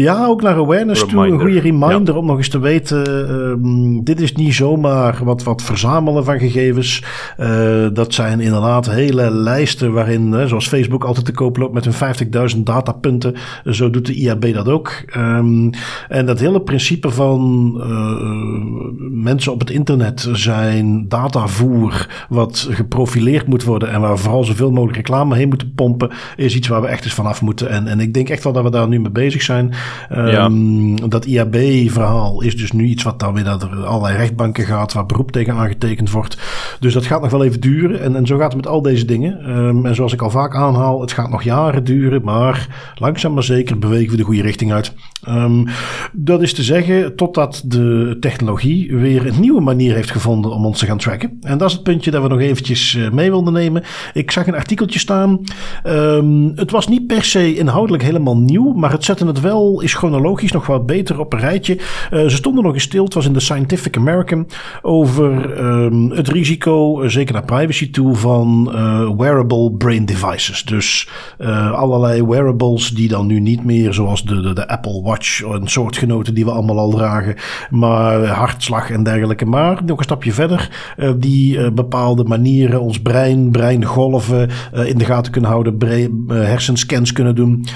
ja, 0.00 0.26
ook 0.26 0.42
naar 0.42 0.54
awareness 0.54 1.00
reminder. 1.00 1.26
toe. 1.26 1.34
Een 1.34 1.40
goede 1.40 1.60
reminder 1.60 2.14
ja. 2.14 2.20
om 2.20 2.26
nog 2.26 2.36
eens 2.36 2.48
te 2.48 2.58
weten. 2.58 3.60
Uh, 3.64 4.00
dit 4.04 4.20
is 4.20 4.32
niet 4.32 4.54
zomaar 4.54 5.20
wat, 5.24 5.42
wat 5.42 5.62
verzamelen 5.62 6.24
van 6.24 6.38
gegevens. 6.38 7.02
Uh, 7.40 7.86
dat 7.92 8.14
zijn 8.14 8.40
inderdaad 8.40 8.90
hele 8.90 9.30
lijsten 9.30 9.92
waarin, 9.92 10.32
uh, 10.32 10.44
zoals 10.44 10.68
Facebook 10.68 11.04
altijd 11.04 11.26
te 11.26 11.32
koop 11.32 11.56
loopt 11.56 11.74
met 11.74 11.84
hun 11.84 12.52
50.000 12.54 12.58
datapunten. 12.62 13.34
zo 13.70 13.90
doet 13.90 14.06
de 14.06 14.14
IAB 14.14 14.54
dat 14.54 14.68
ook. 14.68 15.02
Um, 15.16 15.70
en 16.08 16.26
dat 16.26 16.40
hele 16.40 16.60
principe 16.60 17.10
van 17.10 17.72
uh, 17.76 19.14
mensen 19.22 19.52
op 19.52 19.60
het 19.60 19.70
internet 19.70 20.28
zijn 20.32 21.08
datavoer 21.08 22.26
wat 22.28 22.68
geprofileerd 22.70 23.46
moet 23.46 23.64
worden 23.64 23.90
en 23.90 24.00
waar 24.00 24.18
vooral 24.18 24.44
zoveel 24.44 24.70
mogelijk 24.70 24.96
reclame 24.96 25.36
heen 25.36 25.48
moeten 25.48 25.74
pompen, 25.74 26.10
is 26.36 26.54
iets 26.54 26.68
waar 26.68 26.80
we 26.80 26.86
echt 26.86 27.04
eens 27.04 27.14
vanaf 27.14 27.42
moeten. 27.42 27.68
En, 27.68 27.86
en 27.86 28.00
ik 28.00 28.14
denk 28.14 28.28
echt 28.28 28.44
wel 28.44 28.52
dat 28.52 28.62
we 28.64 28.70
daar 28.70 28.88
nu 28.88 29.00
mee 29.00 29.10
bezig 29.10 29.42
zijn. 29.42 29.74
Ja. 30.08 30.44
Um, 30.44 31.08
dat 31.10 31.24
IAB-verhaal 31.24 32.42
is 32.42 32.56
dus 32.56 32.72
nu 32.72 32.84
iets 32.84 33.02
wat 33.02 33.20
dan 33.20 33.34
weer 33.34 33.44
naar 33.44 33.84
allerlei 33.84 34.16
rechtbanken 34.16 34.64
gaat, 34.64 34.92
waar 34.92 35.06
beroep 35.06 35.32
tegen 35.32 35.54
aangetekend 35.54 36.10
wordt. 36.10 36.38
Dus 36.80 36.92
dat 36.92 37.06
gaat 37.06 37.22
nog 37.22 37.30
wel 37.30 37.44
even 37.44 37.60
duren. 37.60 38.02
En, 38.02 38.16
en 38.16 38.26
zo 38.26 38.36
gaat 38.36 38.52
het 38.52 38.56
met 38.56 38.66
al 38.66 38.82
deze 38.82 39.04
dingen. 39.04 39.58
Um, 39.58 39.86
en 39.86 39.94
zoals 39.94 40.12
ik 40.12 40.22
al 40.22 40.30
vaak 40.30 40.56
aanhaal, 40.56 41.00
het 41.00 41.12
gaat 41.12 41.30
nog 41.30 41.42
jaren 41.42 41.84
duren, 41.84 42.22
maar 42.24 42.68
langzaam 42.94 43.34
maar 43.34 43.42
zeker 43.42 43.78
bewegen 43.78 44.10
we 44.10 44.16
de 44.16 44.22
goede 44.22 44.42
richting 44.42 44.72
uit. 44.72 44.92
Um, 45.28 45.64
dat 46.12 46.42
is 46.42 46.54
te 46.54 46.62
zeggen, 46.62 47.16
totdat 47.16 47.62
de 47.64 48.16
technologie 48.20 48.96
weer 48.96 49.26
een 49.26 49.40
nieuwe 49.40 49.60
manier 49.60 49.94
heeft 49.94 50.10
gevonden 50.10 50.52
om 50.52 50.66
ons 50.66 50.78
te 50.78 50.86
gaan 50.86 50.98
tracken. 50.98 51.38
En 51.40 51.58
dat 51.58 51.68
is 51.68 51.74
het 51.74 51.82
puntje 51.82 52.10
dat 52.10 52.22
we 52.22 52.28
nog 52.28 52.40
eventjes 52.40 52.94
uh, 52.94 53.10
mee 53.10 53.30
wilden 53.30 53.52
nemen. 53.52 53.82
Ik 54.12 54.30
zag 54.30 54.46
een 54.46 54.54
artikeltje 54.54 54.98
staan. 54.98 55.40
Um, 55.86 56.52
het 56.54 56.70
was 56.70 56.88
niet 56.88 57.06
per 57.06 57.24
se 57.24 57.54
inhoudelijk 57.54 58.02
helemaal 58.02 58.38
nieuw, 58.38 58.72
maar 58.72 58.90
het 58.90 59.04
zette 59.04 59.26
het 59.26 59.40
wel, 59.40 59.73
is 59.82 59.94
chronologisch 59.94 60.52
nog 60.52 60.66
wat 60.66 60.86
beter 60.86 61.20
op 61.20 61.32
een 61.32 61.38
rijtje. 61.38 61.74
Uh, 61.74 61.80
ze 62.10 62.36
stonden 62.36 62.64
nog 62.64 62.74
eens 62.74 62.82
stil, 62.82 63.04
het 63.04 63.14
was 63.14 63.26
in 63.26 63.32
de 63.32 63.40
Scientific 63.40 63.96
American, 63.96 64.46
over 64.82 65.58
um, 65.58 66.10
het 66.10 66.28
risico, 66.28 67.02
uh, 67.02 67.08
zeker 67.08 67.32
naar 67.32 67.44
privacy 67.44 67.90
toe, 67.90 68.14
van 68.14 68.70
uh, 68.74 69.10
wearable 69.16 69.72
brain 69.72 70.04
devices. 70.04 70.64
Dus 70.64 71.08
allerlei 71.72 72.26
wearables 72.26 72.90
die 72.90 73.08
dan 73.08 73.26
nu 73.26 73.40
niet 73.40 73.64
meer 73.64 73.92
zoals 73.94 74.24
de, 74.24 74.40
de, 74.40 74.52
de 74.52 74.68
Apple 74.68 75.02
Watch 75.02 75.42
en 75.42 75.68
soortgenoten 75.68 76.34
die 76.34 76.44
we 76.44 76.50
allemaal 76.50 76.78
al 76.78 76.90
dragen, 76.90 77.36
maar 77.70 78.26
hartslag 78.26 78.90
en 78.90 79.02
dergelijke. 79.02 79.44
Maar 79.44 79.84
nog 79.84 79.98
een 79.98 80.04
stapje 80.04 80.32
verder, 80.32 80.70
die 81.18 81.72
bepaalde 81.72 82.24
manieren 82.24 82.80
ons 82.80 83.00
brein, 83.00 83.50
breingolven 83.50 84.48
in 84.84 84.98
de 84.98 85.04
gaten 85.04 85.32
kunnen 85.32 85.50
houden, 85.50 85.78
hersenscans 86.28 87.12
kunnen 87.12 87.34
doen. 87.34 87.66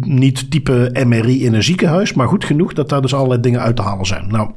niet 0.00 0.50
type 0.50 0.90
In 1.22 1.54
een 1.54 1.62
ziekenhuis, 1.62 2.12
maar 2.12 2.28
goed 2.28 2.44
genoeg 2.44 2.72
dat 2.72 2.88
daar 2.88 3.02
dus 3.02 3.14
allerlei 3.14 3.40
dingen 3.40 3.60
uit 3.60 3.76
te 3.76 3.82
halen 3.82 4.06
zijn. 4.06 4.28
Nou, 4.28 4.50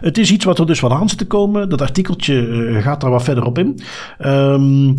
het 0.00 0.18
is 0.18 0.32
iets 0.32 0.44
wat 0.44 0.58
er 0.58 0.66
dus 0.66 0.80
wat 0.80 0.90
aan 0.90 1.08
zit 1.08 1.18
te 1.18 1.26
komen. 1.26 1.68
Dat 1.68 1.82
artikeltje 1.82 2.46
uh, 2.46 2.82
gaat 2.82 3.00
daar 3.00 3.10
wat 3.10 3.22
verder 3.22 3.44
op 3.44 3.58
in. 3.58 3.80
Um, 4.26 4.96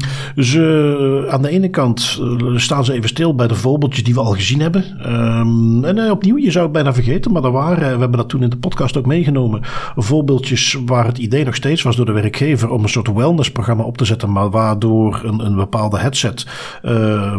aan 1.29 1.41
de 1.41 1.49
ene 1.49 1.69
kant 1.69 2.19
uh, 2.21 2.57
staan 2.57 2.85
ze 2.85 2.93
even 2.93 3.09
stil 3.09 3.35
bij 3.35 3.47
de 3.47 3.55
voorbeeldjes 3.55 4.03
die 4.03 4.13
we 4.13 4.19
al 4.19 4.33
gezien 4.33 4.61
hebben. 4.61 5.11
Um, 5.15 5.83
en 5.85 5.97
uh, 5.97 6.11
opnieuw, 6.11 6.37
je 6.37 6.51
zou 6.51 6.63
het 6.63 6.73
bijna 6.73 6.93
vergeten, 6.93 7.31
maar 7.31 7.43
er 7.43 7.51
waren, 7.51 7.93
we 7.93 7.99
hebben 7.99 8.17
dat 8.17 8.29
toen 8.29 8.43
in 8.43 8.49
de 8.49 8.57
podcast 8.57 8.97
ook 8.97 9.05
meegenomen, 9.05 9.61
voorbeeldjes 9.95 10.77
waar 10.85 11.05
het 11.05 11.17
idee 11.17 11.45
nog 11.45 11.55
steeds 11.55 11.81
was 11.81 11.95
door 11.95 12.05
de 12.05 12.11
werkgever 12.11 12.69
om 12.69 12.83
een 12.83 12.89
soort 12.89 13.13
wellnessprogramma 13.13 13.83
op 13.83 13.97
te 13.97 14.05
zetten, 14.05 14.31
maar 14.31 14.49
waardoor 14.49 15.21
een, 15.23 15.45
een 15.45 15.55
bepaalde 15.55 15.97
headset 15.99 16.45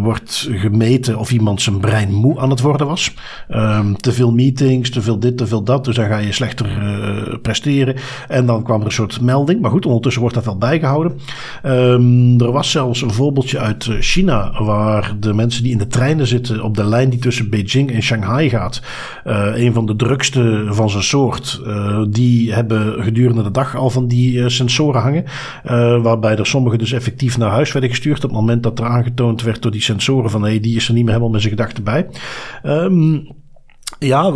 wordt 0.01 0.49
gemeten 0.53 1.19
of 1.19 1.33
iemand 1.33 1.63
zijn 1.63 1.81
brein 1.81 2.13
moe 2.13 2.41
aan 2.41 2.51
het 2.51 2.61
worden 2.61 2.87
was. 2.87 3.15
Um, 3.51 3.97
te 3.97 4.13
veel 4.13 4.33
meetings, 4.33 4.91
te 4.91 5.03
veel 5.03 5.19
dit, 5.19 5.37
te 5.37 5.47
veel 5.47 5.63
dat, 5.63 5.85
dus 5.85 5.95
dan 5.95 6.07
ga 6.07 6.19
je 6.19 6.33
slechter 6.33 6.67
presteren. 7.43 7.95
En 8.29 8.47
dan 8.47 8.63
kwam 8.63 8.81
er 8.81 8.87
een 8.87 8.93
soort 8.93 9.21
melding. 9.21 9.61
Maar 9.61 9.71
goed, 9.71 9.87
ondertussen 9.87 10.21
wordt 10.21 10.37
dat 10.37 10.45
wel 10.45 10.59
bijgehouden. 10.59 11.19
Um, 11.67 12.41
er 12.41 12.53
was 12.53 12.71
zelfs 12.71 13.03
een 13.03 13.13
voorbeeldje 13.13 13.59
uit 13.59 13.89
China. 14.01 14.63
Waar 14.63 15.17
de 15.21 15.35
mensen 15.35 15.63
die 15.63 15.73
in 15.73 15.79
de 15.79 15.87
treinen 15.87 16.27
zitten. 16.27 16.63
op 16.63 16.77
de 16.77 16.85
lijn 16.85 17.11
die 17.11 17.19
tussen 17.19 17.51
Beijing 17.51 17.93
en 17.93 18.03
Shanghai 18.03 18.49
gaat. 18.49 18.83
Uh, 19.27 19.47
een 19.55 19.73
van 19.73 19.87
de 19.87 19.97
drukste 19.97 20.67
van 20.69 20.91
zijn 20.91 21.03
soort. 21.03 21.61
Uh, 21.67 22.03
die 22.09 22.53
hebben 22.53 23.03
gedurende 23.03 23.43
de 23.43 23.51
dag 23.51 23.77
al 23.77 23.91
van 23.91 24.07
die 24.07 24.49
sensoren 24.49 25.01
hangen. 25.01 25.25
waarbij 26.03 26.37
er 26.37 26.47
sommigen 26.47 26.79
dus 26.79 26.93
effectief 26.93 27.39
naar 27.39 27.51
huis 27.51 27.73
werden 27.73 27.91
gestuurd. 27.91 28.17
op 28.17 28.31
het 28.31 28.33
moment 28.33 28.63
dat 28.63 28.79
er 28.79 28.85
aangetoond 28.85 29.43
werd 29.43 29.63
door 29.63 29.73
die 29.73 29.83
sensoren. 29.83 30.31
van 30.31 30.43
hé, 30.43 30.49
hey, 30.49 30.61
die 30.61 30.77
is 30.77 30.89
er 30.89 30.95
niet 30.95 31.03
meer 31.03 31.13
helemaal 31.13 31.33
met 31.33 31.43
zijn 31.43 31.55
gedachten 31.55 31.85
bij. 31.85 32.07
Um, 32.65 33.29
ja, 33.99 34.33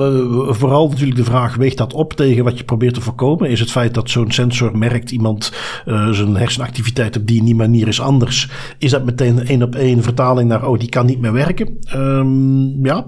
vooral 0.49 0.89
natuurlijk 0.89 1.17
de 1.17 1.25
vraag, 1.25 1.57
weegt 1.57 1.77
dat 1.77 1.93
op 1.93 2.13
tegen 2.13 2.45
wat 2.45 2.59
je 2.59 2.65
probeert 2.65 2.95
te 2.95 3.01
voorkomen? 3.01 3.51
Is 3.51 3.61
het 3.61 3.71
feit 3.71 3.95
dat 3.95 4.11
zo'n 4.11 4.31
sensor 4.31 4.79
merkt 4.79 5.11
iemand 5.11 5.53
uh, 5.87 6.09
zijn 6.09 6.37
hersenactiviteit 6.37 7.17
op 7.17 7.27
die 7.27 7.43
die 7.45 7.55
manier 7.55 7.89
is 7.89 8.01
anders? 8.01 8.51
Is 8.79 8.91
dat 8.91 9.05
meteen 9.05 9.47
één 9.47 9.63
op 9.63 9.75
één 9.75 10.03
vertaling 10.03 10.49
naar, 10.49 10.69
oh, 10.69 10.79
die 10.79 10.89
kan 10.89 11.07
niet 11.07 11.21
meer 11.21 11.33
werken? 11.33 11.79
Um, 11.95 12.87
ja, 12.87 13.07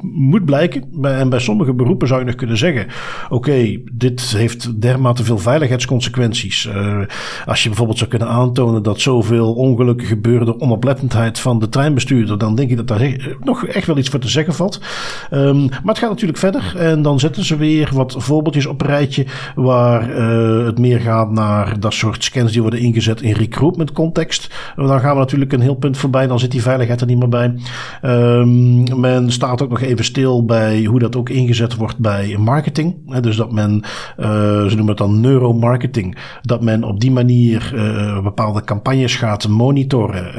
moet 0.00 0.44
blijken. 0.44 0.84
En 1.02 1.28
bij 1.28 1.38
sommige 1.38 1.74
beroepen 1.74 2.08
zou 2.08 2.20
je 2.20 2.26
nog 2.26 2.34
kunnen 2.34 2.56
zeggen, 2.56 2.86
oké, 3.28 3.80
dit 3.92 4.20
heeft 4.20 4.80
dermate 4.80 5.24
veel 5.24 5.38
veiligheidsconsequenties. 5.38 6.66
Uh, 6.66 7.00
als 7.46 7.62
je 7.62 7.68
bijvoorbeeld 7.68 7.98
zou 7.98 8.10
kunnen 8.10 8.28
aantonen 8.28 8.82
dat 8.82 9.00
zoveel 9.00 9.54
ongelukken 9.54 10.06
gebeuren 10.06 10.46
door 10.46 10.58
onoplettendheid 10.60 11.38
van 11.38 11.58
de 11.58 11.68
treinbestuurder, 11.68 12.38
dan 12.38 12.54
denk 12.54 12.70
ik 12.70 12.76
dat 12.76 12.88
daar 12.88 13.36
nog 13.40 13.66
echt 13.66 13.86
wel 13.86 13.98
iets 13.98 14.08
voor 14.08 14.20
te 14.20 14.28
zeggen 14.28 14.54
valt. 14.54 14.80
Um, 15.30 15.68
maar 15.82 15.94
het 15.94 15.98
gaat 15.98 16.10
natuurlijk 16.10 16.38
verder. 16.38 16.74
En 16.76 17.02
dan 17.02 17.20
zetten 17.20 17.44
ze 17.44 17.56
weer 17.56 17.90
wat 17.92 18.14
voorbeeldjes 18.18 18.66
op 18.66 18.80
een 18.80 18.86
rijtje. 18.86 19.26
Waar 19.54 20.10
uh, 20.10 20.66
het 20.66 20.78
meer 20.78 21.00
gaat 21.00 21.30
naar 21.30 21.80
dat 21.80 21.92
soort 21.92 22.24
scans 22.24 22.52
die 22.52 22.60
worden 22.60 22.80
ingezet 22.80 23.22
in 23.22 23.32
recruitment 23.32 23.92
context. 23.92 24.54
Dan 24.76 25.00
gaan 25.00 25.12
we 25.12 25.18
natuurlijk 25.18 25.52
een 25.52 25.60
heel 25.60 25.74
punt 25.74 25.96
voorbij. 25.96 26.26
Dan 26.26 26.38
zit 26.38 26.50
die 26.50 26.62
veiligheid 26.62 27.00
er 27.00 27.06
niet 27.06 27.18
meer 27.18 27.28
bij. 27.28 27.54
Um, 28.02 29.00
men 29.00 29.32
staat 29.32 29.62
ook 29.62 29.70
nog 29.70 29.80
even 29.80 30.04
stil 30.04 30.44
bij 30.44 30.84
hoe 30.84 30.98
dat 30.98 31.16
ook 31.16 31.28
ingezet 31.28 31.76
wordt 31.76 31.98
bij 31.98 32.36
marketing. 32.38 33.20
Dus 33.20 33.36
dat 33.36 33.52
men, 33.52 33.82
uh, 34.18 34.26
ze 34.66 34.74
noemen 34.76 34.88
het 34.88 34.96
dan 34.96 35.20
neuromarketing. 35.20 36.18
Dat 36.42 36.62
men 36.62 36.84
op 36.84 37.00
die 37.00 37.10
manier 37.10 37.72
uh, 37.74 38.22
bepaalde 38.22 38.64
campagnes 38.64 39.16
gaat 39.16 39.48
monitoren. 39.48 40.34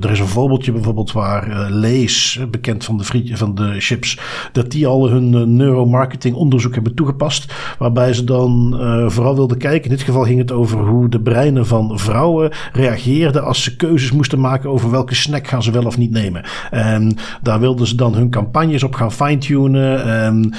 er 0.00 0.10
is 0.10 0.20
een 0.20 0.26
voorbeeldje 0.26 0.72
bijvoorbeeld 0.72 1.12
waar 1.12 1.70
Lees, 1.70 2.40
bekend 2.50 2.84
van 2.84 2.96
de, 2.96 3.04
van 3.36 3.54
de 3.54 3.74
chips, 3.80 4.18
dat 4.52 4.70
die 4.70 4.75
al 4.84 5.08
hun 5.08 5.56
neuromarketing 5.56 6.34
onderzoek 6.34 6.74
hebben 6.74 6.94
toegepast. 6.94 7.54
Waarbij 7.78 8.12
ze 8.12 8.24
dan 8.24 8.76
vooral 9.06 9.34
wilden 9.34 9.58
kijken. 9.58 9.90
In 9.90 9.96
dit 9.96 10.04
geval 10.04 10.22
ging 10.22 10.38
het 10.38 10.52
over 10.52 10.78
hoe 10.78 11.08
de 11.08 11.20
breinen 11.20 11.66
van 11.66 11.98
vrouwen 11.98 12.50
reageerden 12.72 13.44
als 13.44 13.62
ze 13.62 13.76
keuzes 13.76 14.12
moesten 14.12 14.40
maken 14.40 14.70
over 14.70 14.90
welke 14.90 15.14
snack 15.14 15.46
gaan 15.46 15.62
ze 15.62 15.70
wel 15.70 15.84
of 15.86 15.98
niet 15.98 16.10
nemen. 16.10 16.44
En 16.70 17.16
daar 17.42 17.60
wilden 17.60 17.86
ze 17.86 17.94
dan 17.94 18.14
hun 18.14 18.30
campagnes 18.30 18.82
op 18.82 18.94
gaan 18.94 19.12
fine-tunen. 19.12 20.04
En 20.04 20.54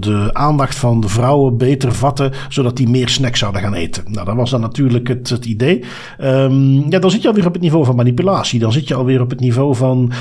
de 0.00 0.30
aandacht 0.32 0.74
van 0.74 1.00
de 1.00 1.08
vrouwen 1.08 1.56
beter 1.56 1.92
vatten, 1.92 2.32
zodat 2.48 2.76
die 2.76 2.88
meer 2.88 3.08
snacks 3.08 3.38
zouden 3.38 3.60
gaan 3.62 3.74
eten. 3.74 4.04
Nou, 4.06 4.26
dat 4.26 4.36
was 4.36 4.50
dan 4.50 4.60
natuurlijk 4.60 5.08
het, 5.08 5.28
het 5.28 5.44
idee. 5.44 5.84
Um, 6.22 6.90
ja, 6.90 6.98
dan 6.98 7.10
zit 7.10 7.22
je 7.22 7.28
alweer 7.28 7.46
op 7.46 7.52
het 7.52 7.62
niveau 7.62 7.84
van 7.84 7.96
manipulatie. 7.96 8.60
Dan 8.60 8.72
zit 8.72 8.88
je 8.88 8.94
alweer 8.94 9.20
op 9.20 9.30
het 9.30 9.40
niveau 9.40 9.74
van 9.74 10.12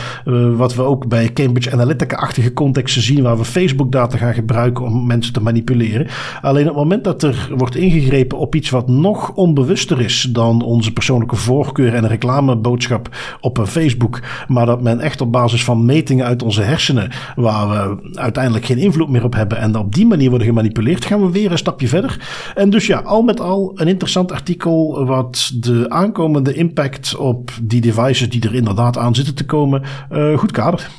wat 0.55 0.75
we 0.75 0.81
ook 0.81 1.07
bij 1.07 1.33
Cambridge 1.33 1.71
Analytica-achtige 1.71 2.53
contexten 2.53 3.01
zien, 3.07 3.23
waar 3.23 3.37
we 3.37 3.45
Facebook-data 3.45 4.17
gaan 4.17 4.33
gebruiken 4.33 4.85
om 4.85 5.05
mensen 5.05 5.33
te 5.33 5.41
manipuleren. 5.41 6.07
Alleen 6.41 6.69
op 6.69 6.75
het 6.75 6.83
moment 6.83 7.03
dat 7.03 7.23
er 7.23 7.49
wordt 7.57 7.75
ingegrepen 7.75 8.37
op 8.37 8.55
iets 8.55 8.69
wat 8.69 8.87
nog 8.87 9.31
onbewuster 9.33 10.01
is 10.01 10.27
dan 10.31 10.61
onze 10.61 10.93
persoonlijke 10.93 11.35
voorkeur 11.35 11.93
en 11.93 12.07
reclameboodschap 12.07 13.09
op 13.41 13.63
Facebook, 13.67 14.19
maar 14.47 14.65
dat 14.65 14.81
men 14.81 14.99
echt 14.99 15.21
op 15.21 15.31
basis 15.31 15.63
van 15.63 15.85
metingen 15.85 16.25
uit 16.25 16.43
onze 16.43 16.61
hersenen, 16.61 17.11
waar 17.35 17.69
we 17.69 18.09
uiteindelijk 18.13 18.65
geen 18.65 18.77
invloed 18.77 19.09
meer 19.09 19.23
op 19.23 19.33
hebben 19.33 19.57
en 19.57 19.75
op 19.75 19.95
die 19.95 20.07
manier 20.07 20.29
worden 20.29 20.47
gemanipuleerd, 20.47 21.05
gaan 21.05 21.21
we 21.21 21.31
weer 21.31 21.51
een 21.51 21.57
stapje 21.57 21.87
verder. 21.87 22.19
En 22.55 22.69
dus 22.69 22.87
ja, 22.87 22.99
al 22.99 23.21
met 23.21 23.39
al 23.39 23.71
een 23.75 23.87
interessant 23.87 24.31
artikel 24.31 25.05
wat 25.05 25.51
de 25.55 25.85
aankomende 25.89 26.53
impact 26.53 27.15
op 27.15 27.51
die 27.61 27.81
devices 27.81 28.29
die 28.29 28.41
er 28.41 28.55
inderdaad 28.55 28.97
aan 28.97 29.15
zitten 29.15 29.35
te 29.35 29.45
komen 29.45 29.83
uh, 30.11 30.37
goed 30.37 30.51
kadert. 30.51 30.89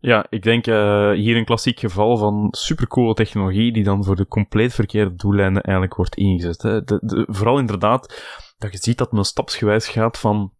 Ja, 0.00 0.26
ik 0.28 0.42
denk 0.42 0.66
uh, 0.66 1.10
hier 1.10 1.36
een 1.36 1.44
klassiek 1.44 1.78
geval 1.78 2.16
van 2.16 2.48
supercoole 2.50 3.14
technologie 3.14 3.72
die 3.72 3.84
dan 3.84 4.04
voor 4.04 4.16
de 4.16 4.26
compleet 4.26 4.74
verkeerde 4.74 5.14
doeleinden 5.14 5.62
eigenlijk 5.62 5.96
wordt 5.96 6.14
ingezet. 6.14 6.62
Hè. 6.62 6.82
De, 6.84 7.26
vooral 7.30 7.58
inderdaad 7.58 8.24
dat 8.58 8.72
je 8.72 8.78
ziet 8.78 8.98
dat 8.98 9.12
men 9.12 9.24
stapsgewijs 9.24 9.88
gaat 9.88 10.18
van 10.18 10.52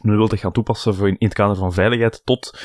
men 0.00 0.16
wil 0.16 0.28
het 0.28 0.40
gaan 0.40 0.52
toepassen 0.52 0.94
voor 0.94 1.08
in, 1.08 1.18
in 1.18 1.26
het 1.26 1.36
kader 1.36 1.56
van 1.56 1.72
veiligheid 1.72 2.24
tot 2.24 2.58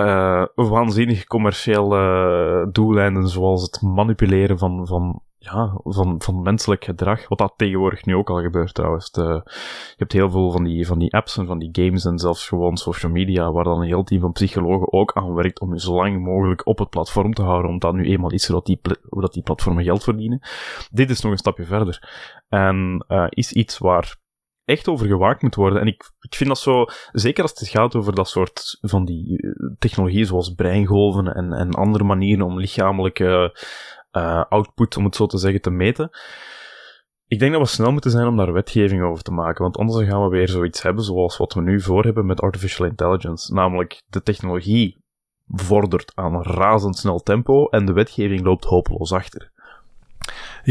uh, 0.00 0.44
waanzinnig 0.54 1.24
commerciële 1.24 2.68
doeleinden 2.72 3.28
zoals 3.28 3.62
het 3.62 3.82
manipuleren 3.82 4.58
van, 4.58 4.86
van 4.86 5.22
ja, 5.38 5.80
van, 5.84 6.22
van 6.22 6.42
menselijk 6.42 6.84
gedrag. 6.84 7.28
Wat 7.28 7.38
dat 7.38 7.54
tegenwoordig 7.56 8.04
nu 8.04 8.14
ook 8.14 8.30
al 8.30 8.40
gebeurt 8.40 8.74
trouwens. 8.74 9.10
Je 9.12 9.42
hebt 9.96 10.12
heel 10.12 10.30
veel 10.30 10.50
van 10.50 10.64
die, 10.64 10.86
van 10.86 10.98
die 10.98 11.14
apps 11.14 11.36
en 11.36 11.46
van 11.46 11.58
die 11.58 11.68
games 11.72 12.04
en 12.04 12.18
zelfs 12.18 12.48
gewoon 12.48 12.76
social 12.76 13.12
media, 13.12 13.52
waar 13.52 13.64
dan 13.64 13.80
een 13.80 13.86
heel 13.86 14.04
team 14.04 14.20
van 14.20 14.32
psychologen 14.32 14.92
ook 14.92 15.12
aan 15.12 15.34
werkt 15.34 15.60
om 15.60 15.72
je 15.72 15.80
zo 15.80 15.94
lang 15.94 16.24
mogelijk 16.24 16.66
op 16.66 16.78
het 16.78 16.90
platform 16.90 17.34
te 17.34 17.42
houden, 17.42 17.70
omdat 17.70 17.94
nu 17.94 18.04
eenmaal 18.04 18.30
is 18.30 18.44
zodat 18.44 18.66
die, 18.66 18.80
dat 19.08 19.32
die 19.32 19.42
platformen 19.42 19.84
geld 19.84 20.02
verdienen. 20.02 20.40
Dit 20.90 21.10
is 21.10 21.20
nog 21.20 21.32
een 21.32 21.38
stapje 21.38 21.64
verder. 21.64 22.08
En 22.48 23.04
uh, 23.08 23.26
is 23.28 23.52
iets 23.52 23.78
waar 23.78 24.16
echt 24.64 24.88
over 24.88 25.06
gewaakt 25.06 25.42
moet 25.42 25.54
worden. 25.54 25.80
En 25.80 25.86
ik, 25.86 26.10
ik 26.20 26.34
vind 26.34 26.48
dat 26.48 26.58
zo, 26.58 26.84
zeker 27.12 27.42
als 27.42 27.58
het 27.58 27.68
gaat 27.68 27.94
over 27.94 28.14
dat 28.14 28.28
soort 28.28 28.78
van 28.80 29.04
die 29.04 29.42
uh, 29.42 29.52
technologieën 29.78 30.26
zoals 30.26 30.54
breingolven 30.54 31.34
en, 31.34 31.52
en 31.52 31.70
andere 31.70 32.04
manieren 32.04 32.46
om 32.46 32.58
lichamelijke 32.58 33.52
uh, 34.12 34.44
output, 34.48 34.96
om 34.96 35.04
het 35.04 35.16
zo 35.16 35.26
te 35.26 35.38
zeggen, 35.38 35.60
te 35.60 35.70
meten. 35.70 36.10
Ik 37.26 37.38
denk 37.38 37.52
dat 37.52 37.60
we 37.60 37.66
snel 37.68 37.92
moeten 37.92 38.10
zijn 38.10 38.26
om 38.26 38.36
daar 38.36 38.52
wetgeving 38.52 39.02
over 39.02 39.22
te 39.22 39.32
maken, 39.32 39.62
want 39.62 39.76
anders 39.76 40.08
gaan 40.08 40.22
we 40.22 40.28
weer 40.28 40.48
zoiets 40.48 40.82
hebben 40.82 41.04
zoals 41.04 41.36
wat 41.36 41.54
we 41.54 41.60
nu 41.60 41.80
voor 41.80 42.04
hebben 42.04 42.26
met 42.26 42.40
artificial 42.40 42.86
intelligence. 42.86 43.54
Namelijk, 43.54 44.02
de 44.06 44.22
technologie 44.22 45.04
vordert 45.46 46.12
aan 46.14 46.34
een 46.34 46.42
razendsnel 46.42 47.18
tempo 47.18 47.66
en 47.66 47.86
de 47.86 47.92
wetgeving 47.92 48.44
loopt 48.44 48.64
hopeloos 48.64 49.12
achter. 49.12 49.52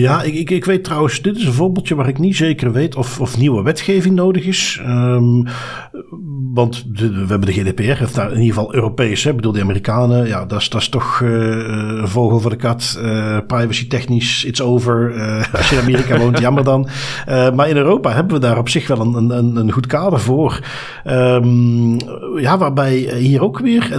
Ja, 0.02 0.22
ik, 0.24 0.34
ik, 0.34 0.50
ik, 0.50 0.66
weet 0.66 0.84
trouwens, 0.84 1.22
dit 1.22 1.38
is 1.38 1.46
een 1.46 1.54
voorbeeldje 1.54 1.96
waar 1.96 2.08
ik 2.08 2.20
niet 2.20 2.36
zeker 2.36 2.72
weet 2.72 2.96
of, 2.96 3.20
of 3.20 3.38
nieuwe 3.38 3.64
wetgeving 3.64 4.16
nodig 4.16 4.46
is. 4.46 4.82
Um, 4.86 5.46
want 6.54 6.86
we 6.94 7.26
hebben 7.28 7.46
de 7.46 7.54
GDPR, 7.54 8.14
daar 8.14 8.32
in 8.32 8.40
ieder 8.40 8.56
geval 8.56 8.76
Europees, 8.76 9.24
hè, 9.24 9.34
bedoel 9.34 9.52
de 9.52 9.62
Amerikanen, 9.62 10.28
ja, 10.28 10.46
dat 10.46 10.62
is, 10.62 10.70
dat 10.70 10.82
is 10.82 10.90
toch 10.90 11.20
uh, 11.20 11.30
een 12.00 12.08
vogel 12.08 12.40
voor 12.40 12.50
de 12.50 12.56
kat. 12.56 13.00
Uh, 13.02 13.38
privacy 13.48 13.88
technisch, 13.88 14.46
it's 14.46 14.62
over. 14.62 15.16
Uh, 15.16 15.54
als 15.54 15.70
je 15.70 15.76
in 15.76 15.82
Amerika 15.82 16.18
woont, 16.18 16.40
jammer 16.48 16.64
dan. 16.64 16.88
maar 17.26 17.70
in 17.70 17.78
Europa 17.78 18.14
hebben 18.14 18.34
we 18.34 18.40
daar 18.40 18.58
op 18.58 18.70
zich 18.70 18.88
wel 18.88 19.00
een, 19.00 19.30
een, 19.30 19.56
een 19.56 19.72
goed 19.72 19.88
kader 19.88 20.20
voor. 20.20 20.60
Um, 21.06 21.98
ja, 22.40 22.58
waarbij 22.58 22.96
hier 23.18 23.44
ook 23.44 23.60
weer, 23.60 23.92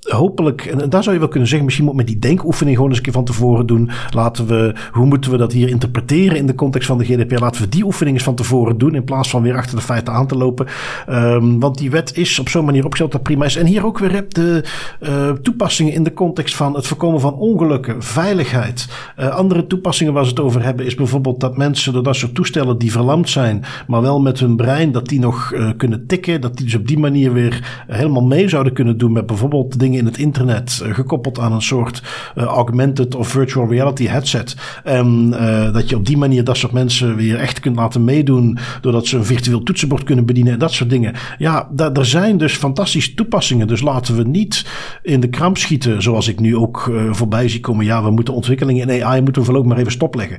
hopelijk, 0.00 0.64
en 0.64 0.90
daar 0.90 1.02
zou 1.02 1.14
je 1.14 1.20
wel 1.20 1.30
kunnen 1.30 1.48
zeggen, 1.48 1.66
misschien 1.66 1.86
moet 1.86 1.96
met 1.96 2.06
die 2.06 2.18
denkoefening 2.18 2.76
gewoon 2.76 2.90
eens 2.90 2.98
een 2.98 3.04
keer 3.04 3.12
van 3.12 3.24
tevoren 3.24 3.66
doen. 3.66 3.90
Laten 4.10 4.46
we, 4.46 4.74
hoe 4.92 5.06
moeten 5.06 5.30
we 5.30 5.36
dat 5.36 5.52
hier 5.52 5.68
interpreteren 5.68 6.36
in 6.36 6.46
de 6.46 6.54
context 6.54 6.88
van 6.88 6.98
de 6.98 7.04
GDPR? 7.04 7.40
Laten 7.40 7.62
we 7.62 7.68
die 7.68 7.84
oefening 7.84 8.16
eens 8.16 8.24
van 8.24 8.34
tevoren 8.34 8.78
doen, 8.78 8.94
in 8.94 9.04
plaats 9.04 9.30
van 9.30 9.42
weer 9.42 9.56
achter 9.56 9.76
de 9.76 9.82
feiten 9.82 10.12
aan 10.12 10.26
te 10.26 10.36
lopen. 10.36 10.66
Um, 11.08 11.60
want 11.60 11.78
die 11.78 11.90
wet 11.90 12.16
is 12.16 12.38
op 12.38 12.48
zo'n 12.48 12.64
manier 12.64 12.84
opgesteld 12.84 13.12
dat 13.12 13.22
prima 13.22 13.44
is. 13.44 13.56
En 13.56 13.66
hier 13.66 13.84
ook 13.84 13.98
weer 13.98 14.24
de 14.28 14.64
uh, 15.00 15.30
toepassingen 15.30 15.92
in 15.92 16.02
de 16.02 16.12
context 16.12 16.54
van 16.56 16.74
het 16.74 16.86
voorkomen 16.86 17.20
van 17.20 17.34
ongelukken, 17.34 18.02
veiligheid. 18.02 18.88
Uh, 19.18 19.28
andere 19.28 19.66
toepassingen 19.66 20.12
waar 20.12 20.24
ze 20.24 20.30
het 20.30 20.40
over 20.40 20.64
hebben 20.64 20.86
is 20.86 20.94
bijvoorbeeld 20.94 21.40
dat 21.40 21.56
mensen 21.56 21.92
door 21.92 22.02
dat 22.02 22.16
soort 22.16 22.34
toestellen 22.34 22.78
die 22.78 22.92
verlamd 22.92 23.28
zijn, 23.28 23.64
maar 23.86 24.02
wel 24.02 24.20
met 24.20 24.38
hun 24.38 24.56
brein, 24.56 24.92
dat 24.92 25.08
die 25.08 25.20
nog 25.20 25.52
uh, 25.52 25.70
kunnen 25.76 26.06
tikken, 26.06 26.40
dat 26.40 26.56
die 26.56 26.64
dus 26.64 26.74
op 26.74 26.86
die 26.86 26.98
manier 26.98 27.32
weer 27.32 27.84
helemaal 27.86 28.24
mee 28.24 28.48
zouden 28.48 28.72
kunnen 28.72 28.98
doen 28.98 29.12
met 29.12 29.26
bijvoorbeeld 29.26 29.78
dingen 29.78 29.89
in 29.98 30.04
het 30.04 30.18
internet, 30.18 30.82
uh, 30.84 30.94
gekoppeld 30.94 31.38
aan 31.38 31.52
een 31.52 31.62
soort 31.62 32.02
uh, 32.36 32.44
augmented 32.44 33.14
of 33.14 33.28
virtual 33.28 33.68
reality 33.68 34.06
headset. 34.06 34.56
En 34.84 35.28
uh, 35.32 35.72
dat 35.72 35.88
je 35.88 35.96
op 35.96 36.06
die 36.06 36.16
manier 36.16 36.44
dat 36.44 36.56
soort 36.56 36.72
mensen 36.72 37.16
weer 37.16 37.36
echt 37.36 37.60
kunt 37.60 37.76
laten 37.76 38.04
meedoen, 38.04 38.58
doordat 38.80 39.06
ze 39.06 39.16
een 39.16 39.24
virtueel 39.24 39.62
toetsenbord 39.62 40.04
kunnen 40.04 40.26
bedienen 40.26 40.52
en 40.52 40.58
dat 40.58 40.72
soort 40.72 40.90
dingen. 40.90 41.14
Ja, 41.38 41.68
da 41.72 41.92
er 41.92 42.06
zijn 42.06 42.38
dus 42.38 42.56
fantastische 42.56 43.14
toepassingen. 43.14 43.66
Dus 43.66 43.80
laten 43.80 44.16
we 44.16 44.22
niet 44.22 44.66
in 45.02 45.20
de 45.20 45.28
kramp 45.28 45.58
schieten, 45.58 46.02
zoals 46.02 46.28
ik 46.28 46.40
nu 46.40 46.56
ook 46.56 46.92
voorbij 47.10 47.48
zie 47.48 47.60
komen. 47.60 47.84
Ja, 47.84 48.04
we 48.04 48.10
moeten 48.10 48.34
ontwikkelingen 48.34 48.88
in 48.88 49.04
AI 49.04 49.20
moeten 49.20 49.42
we 49.42 49.48
voorlopig 49.48 49.70
maar 49.70 49.78
even 49.78 49.92
stopleggen. 49.92 50.38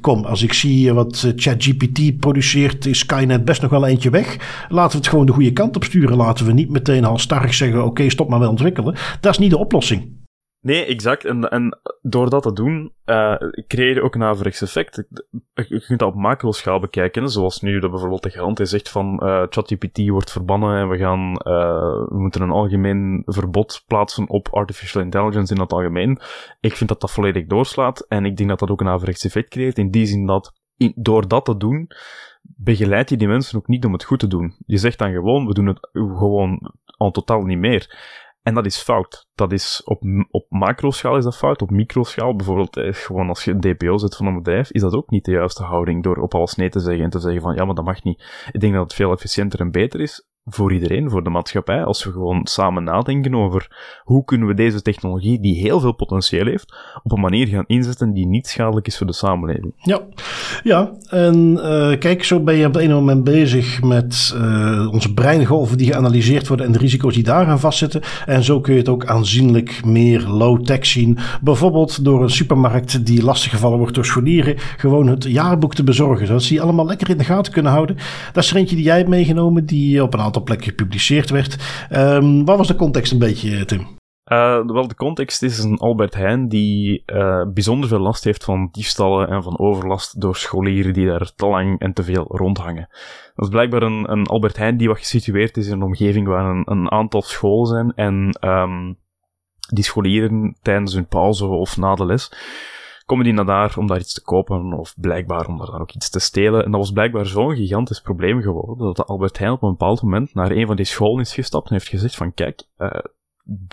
kom, 0.00 0.24
als 0.24 0.42
ik 0.42 0.52
zie 0.52 0.92
wat 0.92 1.32
ChatGPT 1.36 2.18
produceert, 2.18 2.86
is 2.86 2.98
Skynet 2.98 3.44
best 3.44 3.62
nog 3.62 3.70
wel 3.70 3.86
eentje 3.86 4.10
weg. 4.10 4.36
Laten 4.68 4.90
we 4.90 4.96
het 4.96 5.08
gewoon 5.08 5.26
de 5.26 5.32
goede 5.32 5.52
kant 5.52 5.76
op 5.76 5.84
sturen. 5.84 6.16
Laten 6.16 6.46
we 6.46 6.52
niet 6.52 6.70
meteen 6.70 7.04
al 7.04 7.18
starrig 7.18 7.54
zeggen, 7.54 7.84
oké, 7.84 8.10
stop 8.10 8.28
maar 8.28 8.38
met 8.38 8.48
ontwikkelen 8.60 8.96
dat 9.20 9.32
is 9.32 9.38
niet 9.38 9.50
de 9.50 9.58
oplossing. 9.58 10.18
Nee, 10.62 10.84
exact. 10.84 11.24
En, 11.24 11.50
en 11.50 11.78
door 12.02 12.30
dat 12.30 12.42
te 12.42 12.52
doen, 12.52 12.92
uh, 13.04 13.34
creëer 13.66 13.94
je 13.94 14.02
ook 14.02 14.14
een 14.14 14.22
averechts 14.22 14.62
effect. 14.62 15.04
Je 15.54 15.84
kunt 15.86 15.98
dat 15.98 16.08
op 16.08 16.14
macro-schaal 16.14 16.80
bekijken, 16.80 17.30
zoals 17.30 17.60
nu 17.60 17.78
dat 17.78 17.90
bijvoorbeeld 17.90 18.22
de 18.22 18.30
garant 18.30 18.60
zegt 18.62 18.88
van 18.88 19.20
uh, 19.22 19.42
ChatGPT 19.48 20.08
wordt 20.08 20.32
verbannen 20.32 20.76
en 20.76 20.88
we 20.88 20.96
gaan, 20.96 21.30
uh, 21.30 22.08
we 22.08 22.18
moeten 22.18 22.42
een 22.42 22.50
algemeen 22.50 23.22
verbod 23.26 23.82
plaatsen 23.86 24.28
op 24.28 24.48
artificial 24.48 25.02
intelligence 25.02 25.54
in 25.54 25.60
het 25.60 25.72
algemeen. 25.72 26.18
Ik 26.60 26.76
vind 26.76 26.88
dat 26.88 27.00
dat 27.00 27.10
volledig 27.10 27.46
doorslaat 27.46 28.00
en 28.08 28.24
ik 28.24 28.36
denk 28.36 28.48
dat 28.48 28.58
dat 28.58 28.70
ook 28.70 28.80
een 28.80 28.88
averechts 28.88 29.24
effect 29.24 29.48
creëert 29.48 29.78
in 29.78 29.90
die 29.90 30.06
zin 30.06 30.26
dat 30.26 30.52
door 30.94 31.28
dat 31.28 31.44
te 31.44 31.56
doen, 31.56 31.90
begeleid 32.42 33.10
je 33.10 33.16
die 33.16 33.28
mensen 33.28 33.58
ook 33.58 33.68
niet 33.68 33.84
om 33.84 33.92
het 33.92 34.04
goed 34.04 34.18
te 34.18 34.26
doen. 34.26 34.54
Je 34.66 34.76
zegt 34.76 34.98
dan 34.98 35.12
gewoon, 35.12 35.46
we 35.46 35.54
doen 35.54 35.66
het 35.66 35.88
gewoon 35.92 36.72
al 36.84 37.10
totaal 37.10 37.42
niet 37.42 37.58
meer. 37.58 37.98
En 38.42 38.54
dat 38.54 38.66
is 38.66 38.82
fout. 38.82 39.26
Dat 39.34 39.52
is 39.52 39.82
op, 39.84 40.02
op 40.30 40.46
macroschaal 40.48 41.16
is 41.16 41.24
dat 41.24 41.36
fout. 41.36 41.62
Op 41.62 41.70
microschaal, 41.70 42.36
bijvoorbeeld, 42.36 42.76
eh, 42.76 42.92
gewoon 42.92 43.28
als 43.28 43.44
je 43.44 43.58
DPO 43.58 43.98
zet 43.98 44.16
van 44.16 44.26
een 44.26 44.42
bedrijf, 44.42 44.70
is 44.70 44.80
dat 44.80 44.94
ook 44.94 45.10
niet 45.10 45.24
de 45.24 45.30
juiste 45.30 45.62
houding 45.62 46.02
door 46.02 46.16
op 46.16 46.34
alles 46.34 46.54
nee 46.54 46.68
te 46.68 46.80
zeggen 46.80 47.04
en 47.04 47.10
te 47.10 47.20
zeggen 47.20 47.42
van 47.42 47.54
ja, 47.54 47.64
maar 47.64 47.74
dat 47.74 47.84
mag 47.84 48.02
niet. 48.02 48.48
Ik 48.52 48.60
denk 48.60 48.72
dat 48.72 48.82
het 48.82 48.94
veel 48.94 49.12
efficiënter 49.12 49.60
en 49.60 49.70
beter 49.70 50.00
is 50.00 50.29
voor 50.50 50.72
iedereen, 50.72 51.10
voor 51.10 51.24
de 51.24 51.30
maatschappij, 51.30 51.84
als 51.84 52.04
we 52.04 52.12
gewoon 52.12 52.40
samen 52.46 52.84
nadenken 52.84 53.34
over 53.34 53.68
hoe 54.04 54.24
kunnen 54.24 54.48
we 54.48 54.54
deze 54.54 54.82
technologie, 54.82 55.40
die 55.40 55.60
heel 55.60 55.80
veel 55.80 55.92
potentieel 55.92 56.46
heeft, 56.46 56.74
op 57.02 57.12
een 57.12 57.20
manier 57.20 57.46
gaan 57.46 57.64
inzetten 57.66 58.12
die 58.12 58.26
niet 58.26 58.46
schadelijk 58.46 58.86
is 58.86 58.96
voor 58.96 59.06
de 59.06 59.12
samenleving. 59.12 59.72
Ja, 59.76 60.00
ja 60.62 60.90
en 61.08 61.52
uh, 61.52 61.98
kijk, 61.98 62.24
zo 62.24 62.40
ben 62.40 62.54
je 62.54 62.66
op 62.66 62.74
het 62.74 62.82
ene 62.82 62.94
moment 62.94 63.24
bezig 63.24 63.82
met 63.82 64.34
uh, 64.36 64.88
onze 64.92 65.14
breingolven 65.14 65.78
die 65.78 65.86
geanalyseerd 65.86 66.48
worden 66.48 66.66
en 66.66 66.72
de 66.72 66.78
risico's 66.78 67.14
die 67.14 67.22
daar 67.22 67.46
aan 67.46 67.60
vastzitten. 67.60 68.00
En 68.26 68.44
zo 68.44 68.60
kun 68.60 68.72
je 68.72 68.78
het 68.78 68.88
ook 68.88 69.06
aanzienlijk 69.06 69.84
meer 69.84 70.26
low-tech 70.26 70.86
zien. 70.86 71.18
Bijvoorbeeld 71.40 72.04
door 72.04 72.22
een 72.22 72.30
supermarkt 72.30 73.06
die 73.06 73.24
lastiggevallen 73.24 73.78
wordt 73.78 73.94
door 73.94 74.04
scholieren, 74.04 74.54
gewoon 74.76 75.06
het 75.06 75.24
jaarboek 75.24 75.74
te 75.74 75.84
bezorgen, 75.84 76.26
zodat 76.26 76.42
ze 76.42 76.48
die 76.48 76.62
allemaal 76.62 76.86
lekker 76.86 77.10
in 77.10 77.18
de 77.18 77.24
gaten 77.24 77.52
kunnen 77.52 77.72
houden. 77.72 77.96
Dat 78.32 78.44
is 78.44 78.50
er 78.50 78.56
eentje 78.56 78.76
die 78.76 78.84
jij 78.84 78.96
hebt 78.96 79.08
meegenomen, 79.08 79.66
die 79.66 80.02
op 80.02 80.14
een 80.14 80.20
aantal 80.20 80.39
aantal 80.48 80.64
gepubliceerd 80.64 81.30
werd. 81.30 81.56
Um, 81.92 82.44
wat 82.44 82.56
was 82.56 82.68
de 82.68 82.76
context 82.76 83.12
een 83.12 83.18
beetje, 83.18 83.64
Tim? 83.64 83.98
Uh, 84.32 84.66
wel, 84.66 84.88
de 84.88 84.94
context 84.94 85.42
is 85.42 85.58
een 85.58 85.78
Albert 85.78 86.14
Heijn 86.14 86.48
die 86.48 87.02
uh, 87.06 87.42
bijzonder 87.52 87.88
veel 87.88 87.98
last 87.98 88.24
heeft 88.24 88.44
van 88.44 88.68
diefstallen 88.72 89.28
en 89.28 89.42
van 89.42 89.58
overlast 89.58 90.20
door 90.20 90.36
scholieren 90.36 90.92
die 90.92 91.06
daar 91.06 91.34
te 91.34 91.46
lang 91.46 91.80
en 91.80 91.92
te 91.92 92.02
veel 92.02 92.24
rondhangen. 92.28 92.88
Dat 93.34 93.44
is 93.44 93.48
blijkbaar 93.48 93.82
een, 93.82 94.12
een 94.12 94.26
Albert 94.26 94.56
Heijn 94.56 94.76
die 94.76 94.88
wat 94.88 94.98
gesitueerd 94.98 95.56
is 95.56 95.66
in 95.66 95.72
een 95.72 95.82
omgeving 95.82 96.26
waar 96.26 96.44
een, 96.44 96.62
een 96.64 96.90
aantal 96.90 97.22
scholen 97.22 97.66
zijn 97.66 97.92
en 97.94 98.36
um, 98.50 98.98
die 99.68 99.84
scholieren 99.84 100.56
tijdens 100.62 100.94
hun 100.94 101.06
pauze 101.06 101.46
of 101.46 101.76
na 101.76 101.94
de 101.94 102.06
les 102.06 102.32
komen 103.10 103.24
die 103.24 103.34
naar 103.34 103.46
daar 103.46 103.78
om 103.78 103.86
daar 103.86 103.98
iets 103.98 104.14
te 104.14 104.22
kopen 104.22 104.72
of 104.72 104.94
blijkbaar 104.96 105.46
om 105.46 105.58
daar 105.58 105.70
dan 105.70 105.80
ook 105.80 105.92
iets 105.92 106.10
te 106.10 106.18
stelen. 106.18 106.64
En 106.64 106.70
dat 106.70 106.80
was 106.80 106.92
blijkbaar 106.92 107.26
zo'n 107.26 107.56
gigantisch 107.56 108.00
probleem 108.00 108.42
geworden 108.42 108.94
dat 108.94 109.06
Albert 109.06 109.38
Heijn 109.38 109.52
op 109.52 109.62
een 109.62 109.70
bepaald 109.70 110.02
moment 110.02 110.34
naar 110.34 110.50
een 110.50 110.66
van 110.66 110.76
die 110.76 110.84
scholen 110.84 111.20
is 111.20 111.34
gestapt 111.34 111.68
en 111.68 111.72
heeft 111.72 111.88
gezegd 111.88 112.16
van 112.16 112.34
kijk, 112.34 112.62
uh, 112.78 112.90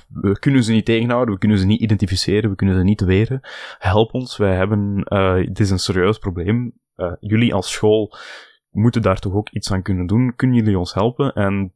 we 0.07 0.39
kunnen 0.39 0.63
ze 0.63 0.71
niet 0.71 0.85
tegenhouden, 0.85 1.33
we 1.33 1.39
kunnen 1.39 1.57
ze 1.57 1.65
niet 1.65 1.81
identificeren, 1.81 2.49
we 2.49 2.55
kunnen 2.55 2.75
ze 2.75 2.83
niet 2.83 3.01
weren. 3.01 3.39
Help 3.77 4.13
ons, 4.13 4.38
wij 4.38 4.55
hebben, 4.55 5.05
uh, 5.13 5.33
het 5.33 5.59
is 5.59 5.69
een 5.69 5.79
serieus 5.79 6.17
probleem. 6.17 6.73
Uh, 6.95 7.11
jullie 7.19 7.53
als 7.53 7.71
school 7.71 8.17
moeten 8.69 9.01
daar 9.01 9.19
toch 9.19 9.33
ook 9.33 9.49
iets 9.49 9.71
aan 9.71 9.81
kunnen 9.81 10.07
doen. 10.07 10.35
Kunnen 10.35 10.57
jullie 10.57 10.79
ons 10.79 10.93
helpen? 10.93 11.33
En 11.33 11.73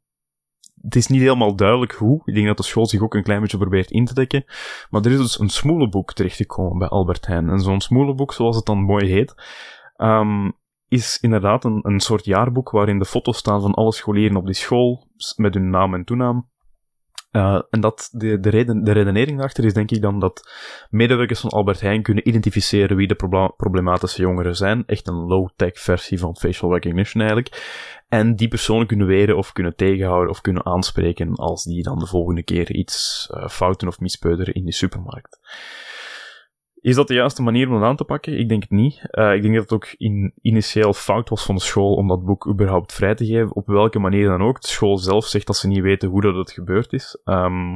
het 0.82 0.96
is 0.96 1.08
niet 1.08 1.22
helemaal 1.22 1.56
duidelijk 1.56 1.92
hoe. 1.92 2.22
Ik 2.26 2.34
denk 2.34 2.48
dat 2.48 2.58
de 2.58 2.64
school 2.64 2.88
zich 2.88 3.02
ook 3.02 3.14
een 3.14 3.24
klein 3.24 3.42
beetje 3.42 3.58
probeert 3.58 3.92
in 3.92 4.06
te 4.06 4.14
dekken. 4.14 4.44
Maar 4.90 5.06
er 5.06 5.12
is 5.12 5.18
dus 5.18 5.40
een 5.40 5.50
smoelenboek 5.50 6.14
terechtgekomen 6.14 6.78
bij 6.78 6.88
Albert 6.88 7.28
Heijn. 7.28 7.50
En 7.50 7.60
zo'n 7.60 7.82
smoelenboek, 7.82 8.34
zoals 8.34 8.56
het 8.56 8.66
dan 8.66 8.84
mooi 8.84 9.06
heet, 9.06 9.34
um, 9.98 10.54
is 10.88 11.18
inderdaad 11.22 11.64
een, 11.64 11.80
een 11.82 12.00
soort 12.00 12.26
jaarboek 12.26 12.70
waarin 12.70 13.00
de 13.00 13.06
foto's 13.06 13.38
staan 13.38 13.62
van 13.62 13.74
alle 13.74 13.94
scholieren 13.94 14.38
op 14.38 14.46
die 14.46 14.56
school, 14.56 15.08
met 15.36 15.54
hun 15.54 15.70
naam 15.70 15.94
en 15.94 16.06
toenaam. 16.06 16.51
Uh, 17.32 17.62
en 17.70 17.82
dat, 17.82 18.10
de, 18.12 18.40
de, 18.40 18.50
reden, 18.50 18.84
de 18.84 18.92
redenering 18.92 19.36
daarachter 19.36 19.66
is 19.66 19.74
denk 19.74 19.92
ik 19.92 20.02
dan 20.02 20.20
dat 20.20 20.52
medewerkers 20.90 21.40
van 21.40 21.50
Albert 21.50 21.82
Heijn 21.82 22.02
kunnen 22.02 22.28
identificeren 22.28 22.98
wie 22.98 23.08
de 23.08 23.52
problematische 23.58 24.22
jongeren 24.22 24.56
zijn. 24.56 24.84
Echt 24.86 25.08
een 25.08 25.26
low-tech 25.28 25.80
versie 25.80 26.20
van 26.20 26.38
facial 26.38 26.74
recognition 26.74 27.22
eigenlijk. 27.22 27.56
En 28.10 28.36
die 28.36 28.48
personen 28.48 28.88
kunnen 28.88 29.08
weren 29.08 29.38
of 29.38 29.54
kunnen 29.54 29.76
tegenhouden 29.76 30.30
of 30.30 30.42
kunnen 30.42 30.66
aanspreken 30.66 31.36
als 31.36 31.64
die 31.64 31.84
dan 31.84 32.00
de 32.00 32.08
volgende 32.08 32.44
keer 32.44 32.72
iets 32.72 33.30
uh, 33.34 33.48
fouten 33.48 33.88
of 33.88 34.00
mispeuteren 34.00 34.54
in 34.54 34.66
de 34.66 34.74
supermarkt. 34.74 35.40
Is 36.82 36.96
dat 36.96 37.08
de 37.08 37.14
juiste 37.14 37.42
manier 37.42 37.68
om 37.68 37.74
het 37.74 37.84
aan 37.84 37.96
te 37.96 38.04
pakken? 38.04 38.40
Ik 38.40 38.50
denk 38.50 38.62
het 38.62 38.72
niet. 38.72 39.02
Uh, 39.12 39.34
ik 39.34 39.42
denk 39.42 39.54
dat 39.54 39.64
het 39.64 39.74
ook 39.74 39.94
in, 39.98 40.34
initieel 40.42 40.94
fout 40.94 41.30
was 41.30 41.44
van 41.46 41.56
de 41.56 41.62
school 41.62 41.96
om 41.96 42.08
dat 42.08 42.26
boek 42.26 42.48
überhaupt 42.48 42.94
vrij 42.94 43.16
te 43.16 43.26
geven, 43.26 43.56
op 43.56 43.68
welke 43.68 44.00
manier 44.00 44.28
dan 44.28 44.42
ook. 44.42 44.62
De 44.62 44.68
school 44.68 44.98
zelf 44.98 45.26
zegt 45.26 45.48
dat 45.48 45.58
ze 45.58 45.68
niet 45.68 45.82
weten 45.82 46.10
hoe 46.10 46.22
dat 46.22 46.36
het 46.36 46.52
gebeurd 46.52 46.94
is. 46.94 47.18
Um, 47.26 47.72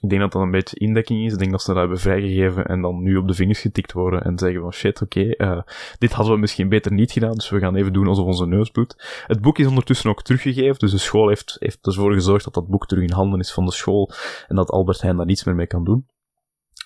ik 0.00 0.08
denk 0.08 0.20
dat 0.20 0.32
dat 0.32 0.42
een 0.42 0.50
beetje 0.50 0.78
indekking 0.78 1.24
is. 1.24 1.32
Ik 1.32 1.38
denk 1.38 1.50
dat 1.50 1.62
ze 1.62 1.66
dat 1.66 1.76
hebben 1.76 1.98
vrijgegeven 1.98 2.64
en 2.64 2.80
dan 2.80 3.02
nu 3.02 3.16
op 3.16 3.28
de 3.28 3.34
vingers 3.34 3.60
getikt 3.60 3.92
worden 3.92 4.22
en 4.22 4.38
zeggen 4.38 4.60
van 4.60 4.72
shit, 4.72 5.02
oké, 5.02 5.20
okay, 5.20 5.50
uh, 5.50 5.62
dit 5.98 6.12
hadden 6.12 6.34
we 6.34 6.40
misschien 6.40 6.68
beter 6.68 6.92
niet 6.92 7.12
gedaan, 7.12 7.34
dus 7.34 7.50
we 7.50 7.58
gaan 7.58 7.76
even 7.76 7.92
doen 7.92 8.06
alsof 8.06 8.26
onze 8.26 8.46
neus 8.46 8.70
bloedt. 8.70 9.22
Het 9.26 9.40
boek 9.40 9.58
is 9.58 9.66
ondertussen 9.66 10.10
ook 10.10 10.22
teruggegeven, 10.22 10.78
dus 10.78 10.90
de 10.90 10.98
school 10.98 11.28
heeft, 11.28 11.56
heeft 11.58 11.86
ervoor 11.86 12.12
gezorgd 12.12 12.44
dat 12.44 12.54
dat 12.54 12.68
boek 12.68 12.86
terug 12.86 13.04
in 13.04 13.12
handen 13.12 13.40
is 13.40 13.52
van 13.52 13.64
de 13.64 13.72
school 13.72 14.10
en 14.48 14.56
dat 14.56 14.70
Albert 14.70 15.00
Heijn 15.00 15.16
daar 15.16 15.26
niets 15.26 15.44
meer 15.44 15.54
mee 15.54 15.66
kan 15.66 15.84
doen. 15.84 16.06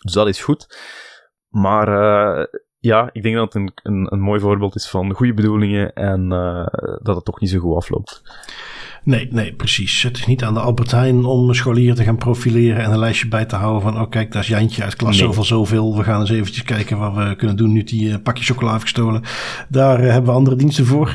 Dus 0.02 0.12
dat 0.12 0.28
is 0.28 0.40
goed. 0.40 0.66
Maar 1.54 1.88
uh, 1.88 2.44
ja, 2.78 3.08
ik 3.12 3.22
denk 3.22 3.34
dat 3.36 3.52
het 3.52 3.54
een, 3.54 3.72
een, 3.82 4.12
een 4.12 4.20
mooi 4.20 4.40
voorbeeld 4.40 4.74
is 4.74 4.88
van 4.88 5.12
goede 5.12 5.34
bedoelingen 5.34 5.92
en 5.92 6.32
uh, 6.32 6.66
dat 7.02 7.16
het 7.16 7.24
toch 7.24 7.40
niet 7.40 7.50
zo 7.50 7.58
goed 7.58 7.76
afloopt. 7.76 8.22
Nee, 9.04 9.28
nee, 9.30 9.52
precies. 9.52 10.02
Het 10.02 10.16
is 10.16 10.26
niet 10.26 10.44
aan 10.44 10.54
de 10.54 10.60
Albertijn 10.60 11.24
om 11.24 11.54
scholieren 11.54 11.96
te 11.96 12.02
gaan 12.02 12.16
profileren 12.16 12.84
en 12.84 12.92
een 12.92 12.98
lijstje 12.98 13.28
bij 13.28 13.44
te 13.44 13.56
houden 13.56 13.82
van, 13.82 14.00
oh 14.00 14.10
kijk, 14.10 14.32
daar 14.32 14.42
is 14.42 14.48
Jantje 14.48 14.82
uit 14.82 14.96
klas 14.96 15.16
nee. 15.16 15.26
zoveel, 15.26 15.44
zoveel. 15.44 15.96
We 15.96 16.02
gaan 16.02 16.20
eens 16.20 16.30
eventjes 16.30 16.64
kijken 16.64 16.98
wat 16.98 17.14
we 17.14 17.34
kunnen 17.36 17.56
doen 17.56 17.72
nu 17.72 17.82
die 17.82 18.08
uh, 18.08 18.14
pakje 18.22 18.44
chocola 18.44 18.70
heeft 18.70 18.82
gestolen. 18.82 19.22
Daar 19.68 20.04
uh, 20.04 20.10
hebben 20.10 20.30
we 20.30 20.36
andere 20.36 20.56
diensten 20.56 20.86
voor. 20.86 21.14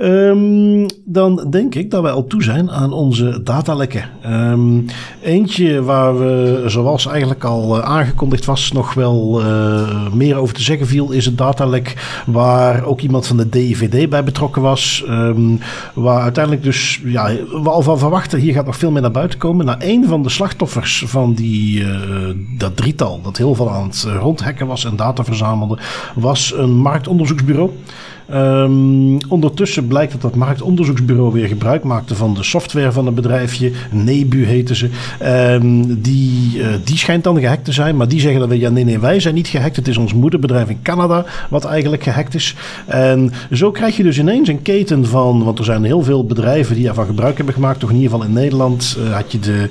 Um, 0.00 0.86
dan 1.04 1.46
denk 1.50 1.74
ik 1.74 1.90
dat 1.90 2.02
wij 2.02 2.12
al 2.12 2.26
toe 2.26 2.42
zijn 2.42 2.70
aan 2.70 2.92
onze 2.92 3.40
datalekken. 3.42 4.10
Um, 4.26 4.84
eentje 5.22 5.82
waar 5.82 6.18
we, 6.18 6.62
zoals 6.66 7.06
eigenlijk 7.06 7.44
al 7.44 7.78
uh, 7.78 7.84
aangekondigd 7.84 8.44
was, 8.44 8.72
nog 8.72 8.94
wel 8.94 9.42
meer 10.12 10.36
over 10.36 10.54
te 10.54 10.62
zeggen 10.62 10.86
viel, 10.86 11.10
is 11.10 11.24
het 11.24 11.38
datalek 11.38 12.20
waar 12.26 12.84
ook 12.84 13.00
iemand 13.00 13.26
van 13.26 13.36
de 13.36 13.48
DIVD 13.48 14.08
bij 14.08 14.24
betrokken 14.24 14.62
was. 14.62 15.04
Um, 15.08 15.58
waar 15.94 16.22
uiteindelijk 16.22 16.64
dus, 16.64 17.00
ja, 17.04 17.25
we 17.34 17.70
al 17.70 17.82
van 17.82 17.98
verwachten, 17.98 18.38
hier 18.38 18.52
gaat 18.52 18.66
nog 18.66 18.76
veel 18.76 18.90
meer 18.90 19.02
naar 19.02 19.10
buiten 19.10 19.38
komen. 19.38 19.66
Nou, 19.66 19.78
een 19.80 20.04
van 20.06 20.22
de 20.22 20.28
slachtoffers 20.28 21.04
van 21.06 21.34
die, 21.34 21.80
uh, 21.80 21.88
dat 22.58 22.76
drietal, 22.76 23.20
dat 23.22 23.36
heel 23.36 23.54
veel 23.54 23.70
aan 23.70 23.86
het 23.88 24.06
rondhekken 24.18 24.66
was 24.66 24.84
en 24.84 24.96
data 24.96 25.24
verzamelde, 25.24 25.78
was 26.14 26.52
een 26.56 26.76
marktonderzoeksbureau. 26.76 27.70
Um, 28.34 29.18
ondertussen 29.28 29.86
blijkt 29.86 30.12
dat 30.12 30.20
dat 30.20 30.34
marktonderzoeksbureau 30.34 31.32
weer 31.32 31.46
gebruik 31.46 31.84
maakte 31.84 32.14
van 32.14 32.34
de 32.34 32.42
software 32.42 32.92
van 32.92 33.06
een 33.06 33.14
bedrijfje. 33.14 33.72
Nebu 33.90 34.44
heette 34.44 34.74
ze. 34.74 34.88
Um, 35.22 36.02
die, 36.02 36.58
uh, 36.58 36.66
die 36.84 36.96
schijnt 36.98 37.24
dan 37.24 37.40
gehackt 37.40 37.64
te 37.64 37.72
zijn. 37.72 37.96
Maar 37.96 38.08
die 38.08 38.20
zeggen 38.20 38.40
dan 38.40 38.48
weer, 38.48 38.58
ja 38.58 38.70
nee 38.70 38.84
nee, 38.84 38.98
wij 38.98 39.20
zijn 39.20 39.34
niet 39.34 39.48
gehackt. 39.48 39.76
Het 39.76 39.88
is 39.88 39.96
ons 39.96 40.14
moederbedrijf 40.14 40.68
in 40.68 40.82
Canada 40.82 41.24
wat 41.50 41.64
eigenlijk 41.64 42.02
gehackt 42.02 42.34
is. 42.34 42.54
En 42.86 43.32
zo 43.52 43.70
krijg 43.70 43.96
je 43.96 44.02
dus 44.02 44.18
ineens 44.18 44.48
een 44.48 44.62
keten 44.62 45.06
van, 45.06 45.44
want 45.44 45.58
er 45.58 45.64
zijn 45.64 45.84
heel 45.84 46.02
veel 46.02 46.24
bedrijven 46.24 46.74
die 46.74 46.84
daarvan 46.84 47.06
gebruik 47.06 47.36
hebben 47.36 47.54
gemaakt. 47.54 47.80
Toch 47.80 47.90
in 47.90 47.96
ieder 47.96 48.10
geval 48.10 48.26
in 48.26 48.32
Nederland 48.32 48.96
uh, 48.98 49.14
had 49.14 49.32
je 49.32 49.38
de, 49.38 49.68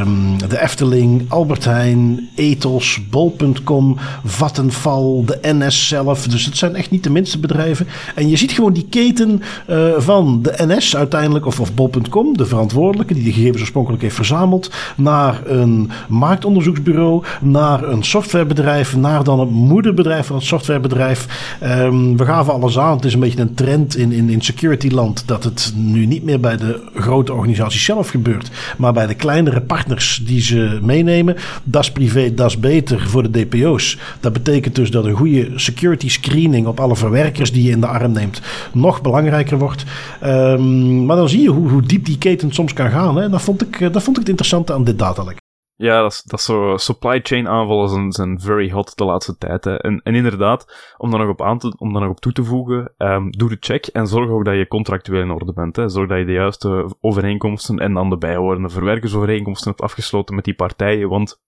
um, 0.00 0.38
de 0.48 0.62
Efteling, 0.62 1.24
Albert 1.28 1.64
Heijn, 1.64 2.28
Ethos, 2.34 3.00
Bol.com, 3.10 3.96
Vattenfall, 4.24 5.22
de 5.24 5.38
NS 5.42 5.88
zelf. 5.88 6.26
Dus 6.26 6.44
het 6.44 6.56
zijn 6.56 6.76
echt 6.76 6.90
niet 6.90 7.04
de 7.04 7.10
minste 7.10 7.38
bedrijven 7.38 7.71
en 8.14 8.28
je 8.28 8.36
ziet 8.36 8.52
gewoon 8.52 8.72
die 8.72 8.86
keten 8.90 9.42
uh, 9.70 9.92
van 9.98 10.42
de 10.42 10.54
NS 10.56 10.96
uiteindelijk, 10.96 11.46
of, 11.46 11.60
of 11.60 11.74
Bol.com, 11.74 12.36
de 12.36 12.46
verantwoordelijke 12.46 13.14
die 13.14 13.24
de 13.24 13.32
gegevens 13.32 13.60
oorspronkelijk 13.60 14.02
heeft 14.02 14.14
verzameld, 14.14 14.70
naar 14.96 15.40
een 15.46 15.90
marktonderzoeksbureau, 16.08 17.24
naar 17.40 17.88
een 17.88 18.02
softwarebedrijf, 18.02 18.96
naar 18.96 19.24
dan 19.24 19.40
het 19.40 19.50
moederbedrijf 19.50 20.26
van 20.26 20.36
het 20.36 20.44
softwarebedrijf. 20.44 21.26
Um, 21.62 22.16
we 22.16 22.24
gaven 22.24 22.52
alles 22.52 22.78
aan. 22.78 22.96
Het 22.96 23.04
is 23.04 23.14
een 23.14 23.20
beetje 23.20 23.40
een 23.40 23.54
trend 23.54 23.96
in, 23.96 24.12
in, 24.12 24.28
in 24.28 24.40
securityland 24.40 25.22
dat 25.26 25.44
het 25.44 25.72
nu 25.76 26.06
niet 26.06 26.24
meer 26.24 26.40
bij 26.40 26.56
de 26.56 26.80
grote 26.94 27.32
organisaties 27.32 27.84
zelf 27.84 28.08
gebeurt, 28.08 28.50
maar 28.76 28.92
bij 28.92 29.06
de 29.06 29.14
kleinere 29.14 29.60
partners 29.60 30.22
die 30.26 30.40
ze 30.40 30.78
meenemen. 30.82 31.36
Dat 31.64 31.82
is 31.82 31.92
privé, 31.92 32.34
dat 32.34 32.48
is 32.48 32.58
beter 32.58 33.08
voor 33.08 33.30
de 33.30 33.46
DPO's. 33.46 33.98
Dat 34.20 34.32
betekent 34.32 34.74
dus 34.74 34.90
dat 34.90 35.04
een 35.04 35.16
goede 35.16 35.50
security 35.54 36.08
screening 36.08 36.66
op 36.66 36.80
alle 36.80 36.96
verwerkers 36.96 37.52
die 37.52 37.61
je 37.62 37.70
in 37.70 37.80
de 37.80 37.86
arm 37.86 38.12
neemt 38.12 38.40
nog 38.72 39.00
belangrijker 39.00 39.58
wordt. 39.58 39.84
Um, 40.24 41.06
maar 41.06 41.16
dan 41.16 41.28
zie 41.28 41.42
je 41.42 41.48
hoe, 41.48 41.68
hoe, 41.68 41.82
diep 41.82 42.04
die 42.04 42.18
keten 42.18 42.52
soms 42.52 42.72
kan 42.72 42.90
gaan. 42.90 43.16
Hè. 43.16 43.28
Dat, 43.28 43.42
vond 43.42 43.62
ik, 43.62 43.80
eh, 43.80 43.92
dat 43.92 44.02
vond 44.02 44.16
ik 44.16 44.22
het 44.22 44.28
interessante 44.28 44.72
aan 44.72 44.84
dit 44.84 44.98
datalek. 44.98 45.40
Ja, 45.76 46.00
dat 46.00 46.12
is, 46.12 46.22
dat. 46.22 46.80
Supply 46.80 47.20
chain 47.22 47.48
aanvallen 47.48 48.12
zijn, 48.12 48.40
very 48.40 48.70
hot 48.70 48.96
de 48.96 49.04
laatste 49.04 49.36
tijd. 49.38 49.64
Hè. 49.64 49.76
En, 49.76 50.00
en 50.02 50.14
inderdaad, 50.14 50.94
om 50.96 51.10
daar 51.10 51.20
nog 51.20 51.28
op, 51.28 51.42
aan 51.42 51.58
te, 51.58 51.74
om 51.78 51.92
daar 51.92 52.02
nog 52.02 52.10
op 52.10 52.20
toe 52.20 52.32
te 52.32 52.44
voegen, 52.44 52.94
um, 52.98 53.30
doe 53.30 53.48
de 53.48 53.56
check 53.60 53.86
en 53.86 54.06
zorg 54.06 54.30
ook 54.30 54.44
dat 54.44 54.54
je 54.54 54.68
contractueel 54.68 55.22
in 55.22 55.30
orde 55.30 55.52
bent. 55.52 55.76
Hè. 55.76 55.88
Zorg 55.88 56.08
dat 56.08 56.18
je 56.18 56.24
de 56.24 56.32
juiste 56.32 56.96
overeenkomsten 57.00 57.78
en 57.78 57.94
dan 57.94 58.10
de 58.10 58.18
bijhorende 58.18 58.68
verwerkersovereenkomsten 58.68 59.70
hebt 59.70 59.82
afgesloten 59.82 60.34
met 60.34 60.44
die 60.44 60.54
partijen. 60.54 61.08
Want 61.08 61.40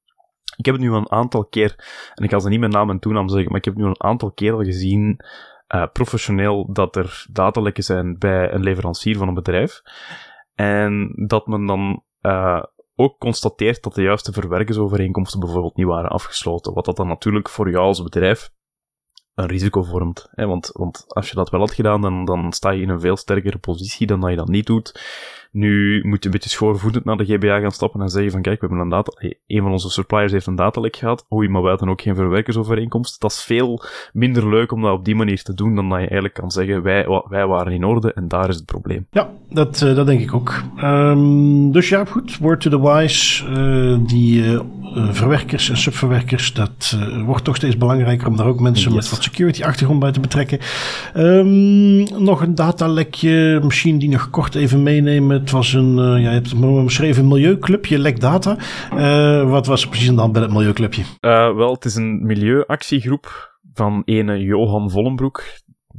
ik 0.56 0.64
heb 0.64 0.74
het 0.74 0.84
nu 0.84 0.92
een 0.92 1.10
aantal 1.10 1.44
keer, 1.44 1.74
en 2.14 2.24
ik 2.24 2.30
ga 2.30 2.38
ze 2.38 2.48
niet 2.48 2.60
met 2.60 2.72
naam 2.72 2.90
en 2.90 2.98
toenaam 2.98 3.28
zeggen, 3.28 3.48
maar 3.48 3.58
ik 3.58 3.64
heb 3.64 3.76
nu 3.76 3.84
een 3.84 4.02
aantal 4.02 4.32
keer 4.32 4.52
al 4.52 4.64
gezien 4.64 5.20
uh, 5.74 5.84
professioneel 5.92 6.72
dat 6.72 6.96
er 6.96 7.26
datalekken 7.30 7.84
zijn 7.84 8.18
bij 8.18 8.52
een 8.52 8.62
leverancier 8.62 9.16
van 9.16 9.28
een 9.28 9.34
bedrijf. 9.34 9.82
En 10.54 11.12
dat 11.26 11.46
men 11.46 11.66
dan 11.66 12.02
uh, 12.22 12.62
ook 12.94 13.18
constateert 13.18 13.82
dat 13.82 13.94
de 13.94 14.02
juiste 14.02 14.32
verwerkersovereenkomsten 14.32 15.40
bijvoorbeeld 15.40 15.76
niet 15.76 15.86
waren 15.86 16.10
afgesloten. 16.10 16.74
Wat 16.74 16.84
dat 16.84 16.96
dan 16.96 17.08
natuurlijk 17.08 17.48
voor 17.48 17.70
jou 17.70 17.84
als 17.84 18.02
bedrijf 18.02 18.50
een 19.34 19.46
risico 19.46 19.82
vormt. 19.82 20.28
Hè? 20.30 20.46
Want, 20.46 20.70
want 20.72 21.04
als 21.08 21.28
je 21.28 21.34
dat 21.34 21.50
wel 21.50 21.60
had 21.60 21.74
gedaan, 21.74 22.00
dan, 22.00 22.24
dan 22.24 22.52
sta 22.52 22.70
je 22.70 22.82
in 22.82 22.88
een 22.88 23.00
veel 23.00 23.16
sterkere 23.16 23.58
positie 23.58 24.06
dan 24.06 24.20
dat 24.20 24.30
je 24.30 24.36
dat 24.36 24.48
niet 24.48 24.66
doet. 24.66 25.00
Nu 25.54 26.02
moet 26.04 26.18
je 26.18 26.24
een 26.24 26.30
beetje 26.30 26.50
schoorvoetend 26.50 27.04
naar 27.04 27.16
de 27.16 27.24
GBA 27.24 27.60
gaan 27.60 27.70
stappen 27.70 28.00
en 28.00 28.08
zeggen 28.08 28.32
van 28.32 28.42
kijk, 28.42 28.60
we 28.60 28.66
hebben 28.66 28.84
een 28.84 28.90
data, 28.90 29.12
een 29.46 29.62
van 29.62 29.72
onze 29.72 29.90
suppliers 29.90 30.32
heeft 30.32 30.46
een 30.46 30.54
datalek 30.54 30.96
gehad. 30.96 31.26
Oei, 31.32 31.48
maar 31.48 31.60
wij 31.60 31.70
hadden 31.70 31.88
ook 31.88 32.00
geen 32.00 32.14
verwerkersovereenkomst. 32.14 33.20
Dat 33.20 33.30
is 33.30 33.42
veel 33.42 33.82
minder 34.12 34.48
leuk 34.48 34.72
om 34.72 34.82
dat 34.82 34.92
op 34.92 35.04
die 35.04 35.14
manier 35.14 35.42
te 35.42 35.54
doen 35.54 35.74
dan 35.74 35.88
dat 35.88 35.98
je 35.98 36.04
eigenlijk 36.04 36.34
kan 36.34 36.50
zeggen 36.50 36.82
wij, 36.82 37.06
wij 37.28 37.46
waren 37.46 37.72
in 37.72 37.84
orde 37.84 38.12
en 38.12 38.28
daar 38.28 38.48
is 38.48 38.56
het 38.56 38.64
probleem. 38.64 39.06
Ja, 39.10 39.30
dat, 39.50 39.80
uh, 39.84 39.94
dat 39.94 40.06
denk 40.06 40.20
ik 40.20 40.34
ook. 40.34 40.62
Um, 40.82 41.72
dus 41.72 41.88
ja, 41.88 42.04
goed. 42.04 42.38
Word 42.38 42.60
to 42.60 42.70
the 42.70 42.80
wise. 42.80 43.44
Uh, 43.48 44.08
die 44.08 44.42
uh, 44.42 44.60
verwerkers 45.10 45.70
en 45.70 45.76
subverwerkers, 45.76 46.52
dat 46.52 46.98
wordt 47.24 47.44
toch 47.44 47.56
steeds 47.56 47.76
belangrijker 47.76 48.26
om 48.26 48.36
daar 48.36 48.46
ook 48.46 48.60
mensen 48.60 48.92
yes. 48.92 49.00
met 49.00 49.10
wat 49.10 49.22
security 49.22 49.62
achtergrond 49.62 50.00
bij 50.00 50.12
te 50.12 50.20
betrekken. 50.20 50.58
Um, 51.16 52.24
nog 52.24 52.40
een 52.40 52.54
datalekje, 52.54 53.60
misschien 53.64 53.98
die 53.98 54.08
nog 54.08 54.30
kort 54.30 54.54
even 54.54 54.82
meenemen 54.82 55.43
het 55.44 55.52
was 55.52 55.72
een, 55.72 55.98
uh, 55.98 56.30
hebt 56.30 56.50
het 56.50 56.84
beschreven, 56.84 57.28
milieuclubje, 57.28 57.98
Lek 57.98 58.20
Data. 58.20 58.56
Uh, 58.92 59.50
wat 59.50 59.66
was 59.66 59.82
er 59.82 59.88
precies 59.88 60.08
aan 60.08 60.16
de 60.16 60.28
bij 60.30 60.42
het 60.42 60.52
milieuclubje? 60.52 61.02
Uh, 61.02 61.54
wel, 61.54 61.72
het 61.72 61.84
is 61.84 61.94
een 61.94 62.26
milieuactiegroep 62.26 63.58
van 63.72 64.02
ene 64.04 64.38
Johan 64.38 64.90
Vollenbroek. 64.90 65.44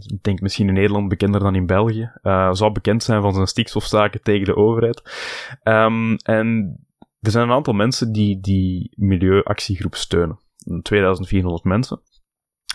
Ik 0.08 0.24
denk 0.24 0.42
misschien 0.42 0.68
in 0.68 0.74
Nederland 0.74 1.10
bekender 1.10 1.40
dan 1.40 1.56
in 1.56 1.66
België. 1.66 2.12
Zou 2.52 2.72
bekend 2.72 3.04
zijn 3.04 3.22
van 3.22 3.34
zijn 3.34 3.48
stikstofzaken 3.48 4.22
tegen 4.22 4.46
de 4.46 4.56
overheid. 4.56 5.02
Um, 5.64 6.16
en 6.16 6.78
er 7.20 7.32
zijn 7.32 7.48
een 7.48 7.56
aantal 7.56 7.74
mensen 7.74 8.12
die 8.12 8.40
die 8.40 8.94
milieuactiegroep 8.96 9.96
steunen. 9.96 10.40
2400 10.82 11.64
mensen. 11.64 12.02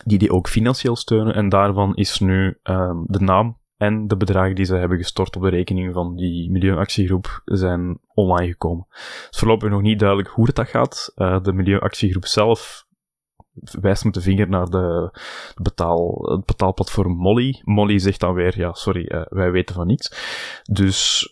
Die 0.04 0.18
die 0.18 0.32
ook 0.32 0.48
financieel 0.48 0.96
steunen. 0.96 1.34
En 1.34 1.48
daarvan 1.48 1.94
is 1.94 2.18
nu 2.18 2.58
uh, 2.64 3.00
de 3.06 3.20
naam 3.20 3.59
en 3.80 4.06
de 4.06 4.16
bedragen 4.16 4.54
die 4.54 4.64
ze 4.64 4.76
hebben 4.76 4.98
gestort 4.98 5.36
op 5.36 5.42
de 5.42 5.48
rekening 5.48 5.92
van 5.94 6.16
die 6.16 6.50
milieuactiegroep 6.50 7.42
zijn 7.44 7.98
online 8.14 8.50
gekomen. 8.50 8.86
Het 8.88 9.28
is 9.30 9.38
voorlopig 9.38 9.70
nog 9.70 9.82
niet 9.82 9.98
duidelijk 9.98 10.28
hoe 10.28 10.46
het 10.46 10.54
dat 10.54 10.68
gaat. 10.68 11.12
Uh, 11.16 11.40
de 11.42 11.52
milieuactiegroep 11.52 12.26
zelf 12.26 12.86
wijst 13.80 14.04
met 14.04 14.14
de 14.14 14.20
vinger 14.20 14.48
naar 14.48 14.66
de, 14.66 15.18
betaal, 15.62 16.22
het 16.22 16.44
betaalplatform 16.44 17.16
Molly. 17.16 17.60
Molly 17.64 17.98
zegt 17.98 18.20
dan 18.20 18.34
weer, 18.34 18.58
ja, 18.58 18.72
sorry, 18.72 19.04
uh, 19.08 19.22
wij 19.28 19.50
weten 19.50 19.74
van 19.74 19.86
niets. 19.86 20.12
Dus 20.62 21.28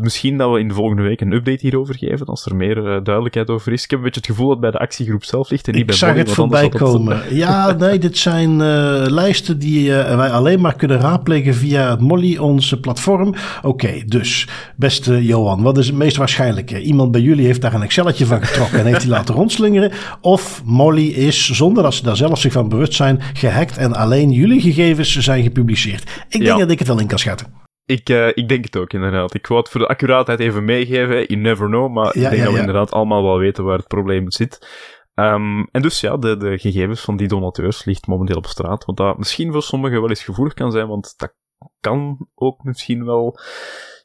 misschien 0.00 0.36
dat 0.36 0.52
we 0.52 0.58
in 0.58 0.68
de 0.68 0.74
volgende 0.74 1.02
week 1.02 1.20
een 1.20 1.32
update 1.32 1.58
hierover 1.60 1.94
geven, 1.94 2.26
als 2.26 2.46
er 2.46 2.56
meer 2.56 2.76
uh, 2.76 2.84
duidelijkheid 2.84 3.50
over 3.50 3.72
is. 3.72 3.84
Ik 3.84 3.90
heb 3.90 3.98
een 3.98 4.04
beetje 4.04 4.20
het 4.20 4.30
gevoel 4.30 4.48
dat 4.48 4.60
bij 4.60 4.70
de 4.70 4.78
actiegroep 4.78 5.24
zelf 5.24 5.50
ligt 5.50 5.66
en 5.66 5.72
niet 5.72 5.80
ik 5.80 5.86
bij 5.86 5.96
zag 5.96 6.08
Molly, 6.08 6.20
het 6.20 6.32
voorbij 6.32 6.68
komen. 6.68 7.16
Het... 7.16 7.30
Ja, 7.30 7.72
nee, 7.78 7.98
dit 7.98 8.18
zijn 8.18 8.50
uh, 8.50 9.04
lijsten 9.08 9.58
die 9.58 9.88
uh, 9.88 10.16
wij 10.16 10.30
alleen 10.30 10.60
maar 10.60 10.74
kunnen 10.74 11.00
raadplegen 11.00 11.54
via 11.54 11.90
het 11.90 12.00
Molly, 12.00 12.36
onze 12.36 12.80
platform. 12.80 13.28
Oké, 13.28 13.68
okay, 13.68 14.04
dus, 14.06 14.48
beste 14.76 15.24
Johan, 15.24 15.62
wat 15.62 15.78
is 15.78 15.86
het 15.86 15.96
meest 15.96 16.16
waarschijnlijke? 16.16 16.82
Iemand 16.82 17.10
bij 17.10 17.20
jullie 17.20 17.46
heeft 17.46 17.60
daar 17.60 17.74
een 17.74 17.82
Excelletje 17.82 18.26
van 18.26 18.44
getrokken 18.44 18.78
en 18.78 18.86
heeft 18.86 19.00
die 19.00 19.10
laten 19.10 19.34
rondslingeren. 19.34 19.92
Of 20.20 20.62
Molly 20.64 21.06
is, 21.06 21.50
zonder 21.50 21.82
dat 21.82 21.94
ze 21.94 22.02
daar 22.02 22.16
zelf 22.16 22.40
zich 22.40 22.52
van 22.52 22.68
bewust 22.68 22.94
zijn, 22.94 23.20
gehackt 23.32 23.76
en 23.76 23.94
alleen 23.94 24.30
jullie 24.30 24.60
gegevens 24.60 25.18
zijn 25.18 25.42
gepubliceerd. 25.42 26.02
Ik 26.28 26.40
denk 26.40 26.44
ja. 26.44 26.56
dat 26.56 26.70
ik 26.70 26.78
het 26.78 26.88
wel 26.88 27.00
in 27.00 27.06
kan 27.06 27.18
schatten. 27.18 27.63
Ik, 27.86 28.08
uh, 28.08 28.28
ik 28.28 28.48
denk 28.48 28.64
het 28.64 28.76
ook, 28.76 28.92
inderdaad. 28.92 29.34
Ik 29.34 29.46
wou 29.46 29.60
het 29.60 29.70
voor 29.70 29.80
de 29.80 29.86
accuraatheid 29.86 30.40
even 30.40 30.64
meegeven. 30.64 31.24
You 31.24 31.40
never 31.40 31.66
know, 31.66 31.92
maar 31.92 32.04
ja, 32.04 32.10
ik 32.10 32.20
denk 32.20 32.32
ja, 32.32 32.38
dat 32.38 32.48
we 32.48 32.54
ja. 32.54 32.60
inderdaad 32.60 32.90
allemaal 32.90 33.22
wel 33.22 33.38
weten 33.38 33.64
waar 33.64 33.78
het 33.78 33.88
probleem 33.88 34.30
zit. 34.30 34.68
Um, 35.14 35.68
en 35.70 35.82
dus 35.82 36.00
ja, 36.00 36.16
de, 36.16 36.36
de 36.36 36.58
gegevens 36.58 37.00
van 37.00 37.16
die 37.16 37.28
donateurs 37.28 37.84
ligt 37.84 38.06
momenteel 38.06 38.36
op 38.36 38.46
straat. 38.46 38.84
Wat 38.84 38.96
dat 38.96 39.18
misschien 39.18 39.52
voor 39.52 39.62
sommigen 39.62 40.00
wel 40.00 40.08
eens 40.08 40.24
gevoelig 40.24 40.54
kan 40.54 40.72
zijn, 40.72 40.86
want 40.86 41.14
dat 41.16 41.34
kan 41.80 42.28
ook 42.34 42.62
misschien 42.62 43.04
wel 43.04 43.38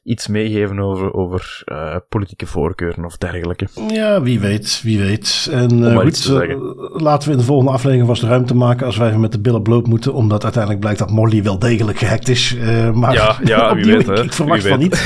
iets 0.02 0.26
meegeven 0.26 0.78
over, 0.78 1.14
over 1.14 1.62
uh, 1.66 1.96
politieke 2.08 2.46
voorkeuren 2.46 3.04
of 3.04 3.16
dergelijke. 3.16 3.66
Ja, 3.88 4.22
wie 4.22 4.40
weet, 4.40 4.80
wie 4.82 4.98
weet. 4.98 5.48
En 5.52 5.78
uh, 5.78 5.98
goed, 5.98 6.26
uh, 6.28 6.56
laten 6.92 7.28
we 7.28 7.34
in 7.34 7.40
de 7.40 7.44
volgende 7.44 7.72
aflevering 7.72 8.06
vast 8.06 8.22
ruimte 8.22 8.54
maken 8.54 8.86
als 8.86 8.96
wij 8.96 9.08
even 9.08 9.20
met 9.20 9.32
de 9.32 9.40
billen 9.40 9.62
bloot 9.62 9.86
moeten, 9.86 10.14
omdat 10.14 10.42
uiteindelijk 10.42 10.82
blijkt 10.82 10.98
dat 10.98 11.10
Molly 11.10 11.42
wel 11.42 11.58
degelijk 11.58 11.98
gehackt 11.98 12.28
is. 12.28 12.56
maar 12.94 13.12
ja, 13.12 13.36
ja 13.44 13.74
wie 13.76 13.84
weet, 13.84 14.08
ik, 14.08 14.18
ik 14.18 14.32
verwacht 14.32 14.66
van 14.66 14.78
niet. 14.78 15.02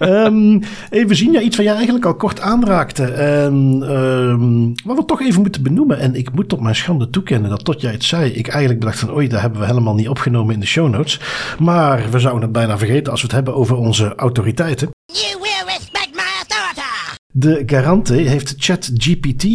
um, 0.00 0.60
even 0.90 1.16
zien, 1.16 1.32
ja, 1.32 1.40
iets 1.40 1.56
wat 1.56 1.66
jij 1.66 1.74
eigenlijk 1.74 2.04
al 2.04 2.14
kort 2.14 2.40
aanraakte. 2.40 3.04
En, 3.04 3.82
um, 3.90 4.72
wat 4.84 4.96
we 4.96 5.04
toch 5.04 5.20
even 5.22 5.42
moeten 5.42 5.62
benoemen, 5.62 5.98
en 5.98 6.14
ik 6.14 6.32
moet 6.32 6.52
op 6.52 6.60
mijn 6.60 6.74
schande 6.74 7.10
toekennen 7.10 7.50
dat 7.50 7.64
tot 7.64 7.80
jij 7.80 7.92
het 7.92 8.04
zei, 8.04 8.30
ik 8.30 8.48
eigenlijk 8.48 8.80
bedacht 8.80 8.98
van, 8.98 9.14
oei, 9.14 9.28
dat 9.28 9.40
hebben 9.40 9.60
we 9.60 9.66
helemaal 9.66 9.94
niet 9.94 10.08
opgenomen 10.08 10.54
in 10.54 10.60
de 10.60 10.66
show 10.66 10.88
notes. 10.88 11.20
Maar 11.58 12.04
we 12.10 12.18
zouden 12.18 12.42
het 12.42 12.52
bijna 12.52 12.78
vergeten 12.78 13.12
als 13.12 13.20
we 13.20 13.26
het 13.26 13.36
hebben 13.36 13.54
over 13.54 13.76
onze 13.76 14.09
autoriteiten. 14.14 14.90
De 17.32 17.62
garante 17.66 18.14
heeft 18.14 18.54
ChatGPT. 18.58 19.46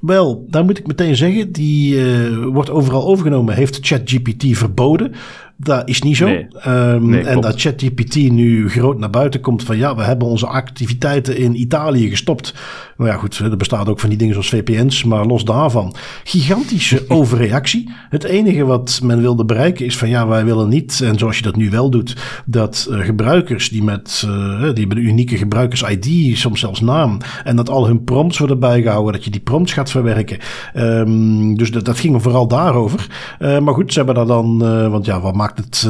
Wel, 0.00 0.46
daar 0.48 0.64
moet 0.64 0.78
ik 0.78 0.86
meteen 0.86 1.16
zeggen, 1.16 1.52
die 1.52 1.94
uh, 1.94 2.46
wordt 2.46 2.70
overal 2.70 3.04
overgenomen. 3.04 3.54
Heeft 3.54 3.78
ChatGPT 3.80 4.44
verboden. 4.56 5.12
Dat 5.56 5.88
is 5.88 6.02
niet 6.02 6.16
zo. 6.16 6.26
Nee. 6.26 6.46
Um, 6.66 7.08
Nee, 7.08 7.22
en 7.22 7.40
dat 7.40 7.60
ChatGPT 7.60 8.14
nu 8.14 8.68
groot 8.68 8.98
naar 8.98 9.10
buiten 9.10 9.40
komt 9.40 9.62
van 9.62 9.76
ja, 9.76 9.96
we 9.96 10.02
hebben 10.02 10.28
onze 10.28 10.46
activiteiten 10.46 11.36
in 11.36 11.60
Italië 11.60 12.08
gestopt. 12.08 12.54
Nou 13.00 13.12
ja, 13.12 13.18
goed, 13.18 13.38
er 13.38 13.56
bestaat 13.56 13.88
ook 13.88 14.00
van 14.00 14.08
die 14.08 14.18
dingen 14.18 14.34
zoals 14.34 14.48
VPN's, 14.48 15.04
maar 15.04 15.26
los 15.26 15.44
daarvan. 15.44 15.94
Gigantische 16.24 17.04
overreactie. 17.18 17.90
Het 18.08 18.24
enige 18.24 18.64
wat 18.64 19.00
men 19.02 19.20
wilde 19.20 19.44
bereiken 19.44 19.86
is 19.86 19.98
van 19.98 20.08
ja, 20.08 20.26
wij 20.26 20.44
willen 20.44 20.68
niet, 20.68 21.00
en 21.00 21.18
zoals 21.18 21.36
je 21.36 21.42
dat 21.42 21.56
nu 21.56 21.70
wel 21.70 21.90
doet, 21.90 22.16
dat 22.46 22.88
uh, 22.90 22.98
gebruikers 22.98 23.68
die 23.68 23.82
met 23.82 24.24
uh, 24.26 24.58
die 24.58 24.78
hebben 24.78 24.96
een 24.96 25.08
unieke 25.08 25.36
gebruikers-ID, 25.36 26.38
soms 26.38 26.60
zelfs 26.60 26.80
naam, 26.80 27.18
en 27.44 27.56
dat 27.56 27.68
al 27.68 27.86
hun 27.86 28.04
prompts 28.04 28.38
worden 28.38 28.58
bijgehouden, 28.58 29.12
dat 29.12 29.24
je 29.24 29.30
die 29.30 29.40
prompts 29.40 29.72
gaat 29.72 29.90
verwerken. 29.90 30.38
Um, 30.74 31.56
dus 31.56 31.70
dat, 31.70 31.84
dat 31.84 31.98
ging 31.98 32.22
vooral 32.22 32.48
daarover. 32.48 33.06
Uh, 33.38 33.58
maar 33.58 33.74
goed, 33.74 33.92
ze 33.92 33.98
hebben 33.98 34.14
daar 34.14 34.26
dan, 34.26 34.58
want 34.90 35.04
ja, 35.04 35.20
wat 35.20 35.34
maakt 35.34 35.58
het 35.58 35.88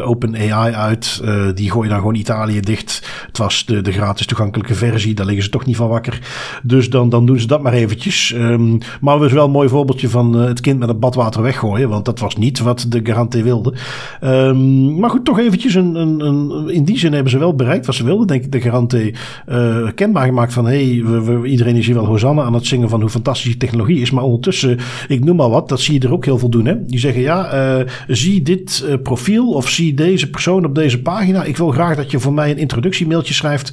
Open 0.00 0.36
AI 0.36 0.74
uit? 0.74 1.22
Die 1.54 1.70
gooien 1.70 1.90
dan 1.90 1.98
gewoon 1.98 2.14
Italië 2.14 2.60
dicht. 2.60 3.08
Het 3.26 3.38
was 3.38 3.64
de, 3.64 3.80
de 3.80 3.92
gratis 3.92 4.26
toegankelijke 4.26 4.74
versie, 4.74 5.14
daar 5.14 5.26
liggen 5.26 5.44
ze 5.44 5.50
toch 5.50 5.66
niet 5.66 5.76
van 5.76 5.88
wakker. 5.88 6.20
Dus 6.62 6.90
dan, 6.90 7.08
dan 7.08 7.26
doen 7.26 7.38
ze 7.38 7.46
dat 7.46 7.62
maar 7.62 7.72
eventjes. 7.72 8.34
Um, 8.36 8.78
maar 9.00 9.14
het 9.14 9.24
is 9.24 9.32
wel 9.32 9.44
een 9.44 9.50
mooi 9.50 9.68
voorbeeldje 9.68 10.08
van 10.08 10.40
uh, 10.40 10.44
het 10.44 10.60
kind 10.60 10.78
met 10.78 10.88
het 10.88 11.00
badwater 11.00 11.42
weggooien, 11.42 11.88
want 11.88 12.04
dat 12.04 12.18
was 12.18 12.36
niet 12.36 12.58
wat 12.58 12.86
de 12.88 13.00
garante 13.02 13.42
wilde. 13.42 13.74
Um, 14.24 14.98
maar 14.98 15.10
goed, 15.10 15.24
toch 15.24 15.38
eventjes 15.38 15.74
een, 15.74 15.94
een, 15.94 16.20
een, 16.20 16.68
in 16.68 16.84
die 16.84 16.98
zin 16.98 17.12
hebben 17.12 17.30
ze 17.30 17.38
wel 17.38 17.54
bereikt 17.54 17.86
wat 17.86 17.94
ze 17.94 18.04
wilden, 18.04 18.26
denk 18.26 18.44
ik, 18.44 18.52
de 18.52 18.60
garante 18.60 19.14
uh, 19.48 19.88
kenbaar 19.94 20.26
gemaakt 20.26 20.52
van 20.52 20.66
hey, 20.66 21.02
we, 21.04 21.22
we, 21.22 21.48
iedereen 21.48 21.76
is 21.76 21.86
hier 21.86 21.94
wel 21.94 22.06
Hosanna 22.06 22.42
aan 22.42 22.54
het 22.54 22.66
zingen 22.66 22.88
van 22.88 23.00
hoe 23.00 23.10
fantastisch 23.10 23.48
die 23.48 23.56
technologie 23.56 24.00
is, 24.00 24.10
maar 24.10 24.24
ondertussen, 24.24 24.78
ik 25.08 25.24
noem 25.24 25.36
maar 25.36 25.50
wat, 25.50 25.68
dat 25.68 25.80
zie 25.80 26.00
je 26.00 26.06
er 26.06 26.12
ook 26.12 26.24
heel 26.24 26.38
veel 26.38 26.48
doen, 26.48 26.66
hè. 26.66 26.84
Die 26.84 26.98
zeggen 26.98 27.22
ja, 27.22 27.78
uh, 27.78 27.86
zie 28.06 28.42
dit 28.42 28.86
profiel 29.02 29.48
of 29.48 29.68
zie 29.68 29.94
deze 29.94 30.30
persoon 30.30 30.64
op 30.64 30.74
deze 30.74 31.02
pagina. 31.02 31.44
Ik 31.44 31.56
wil 31.56 31.70
graag 31.70 31.96
dat 31.96 32.10
je 32.10 32.20
voor 32.20 32.32
mij 32.32 32.50
een 32.50 32.58
introductiemailtje 32.58 33.34
schrijft 33.34 33.72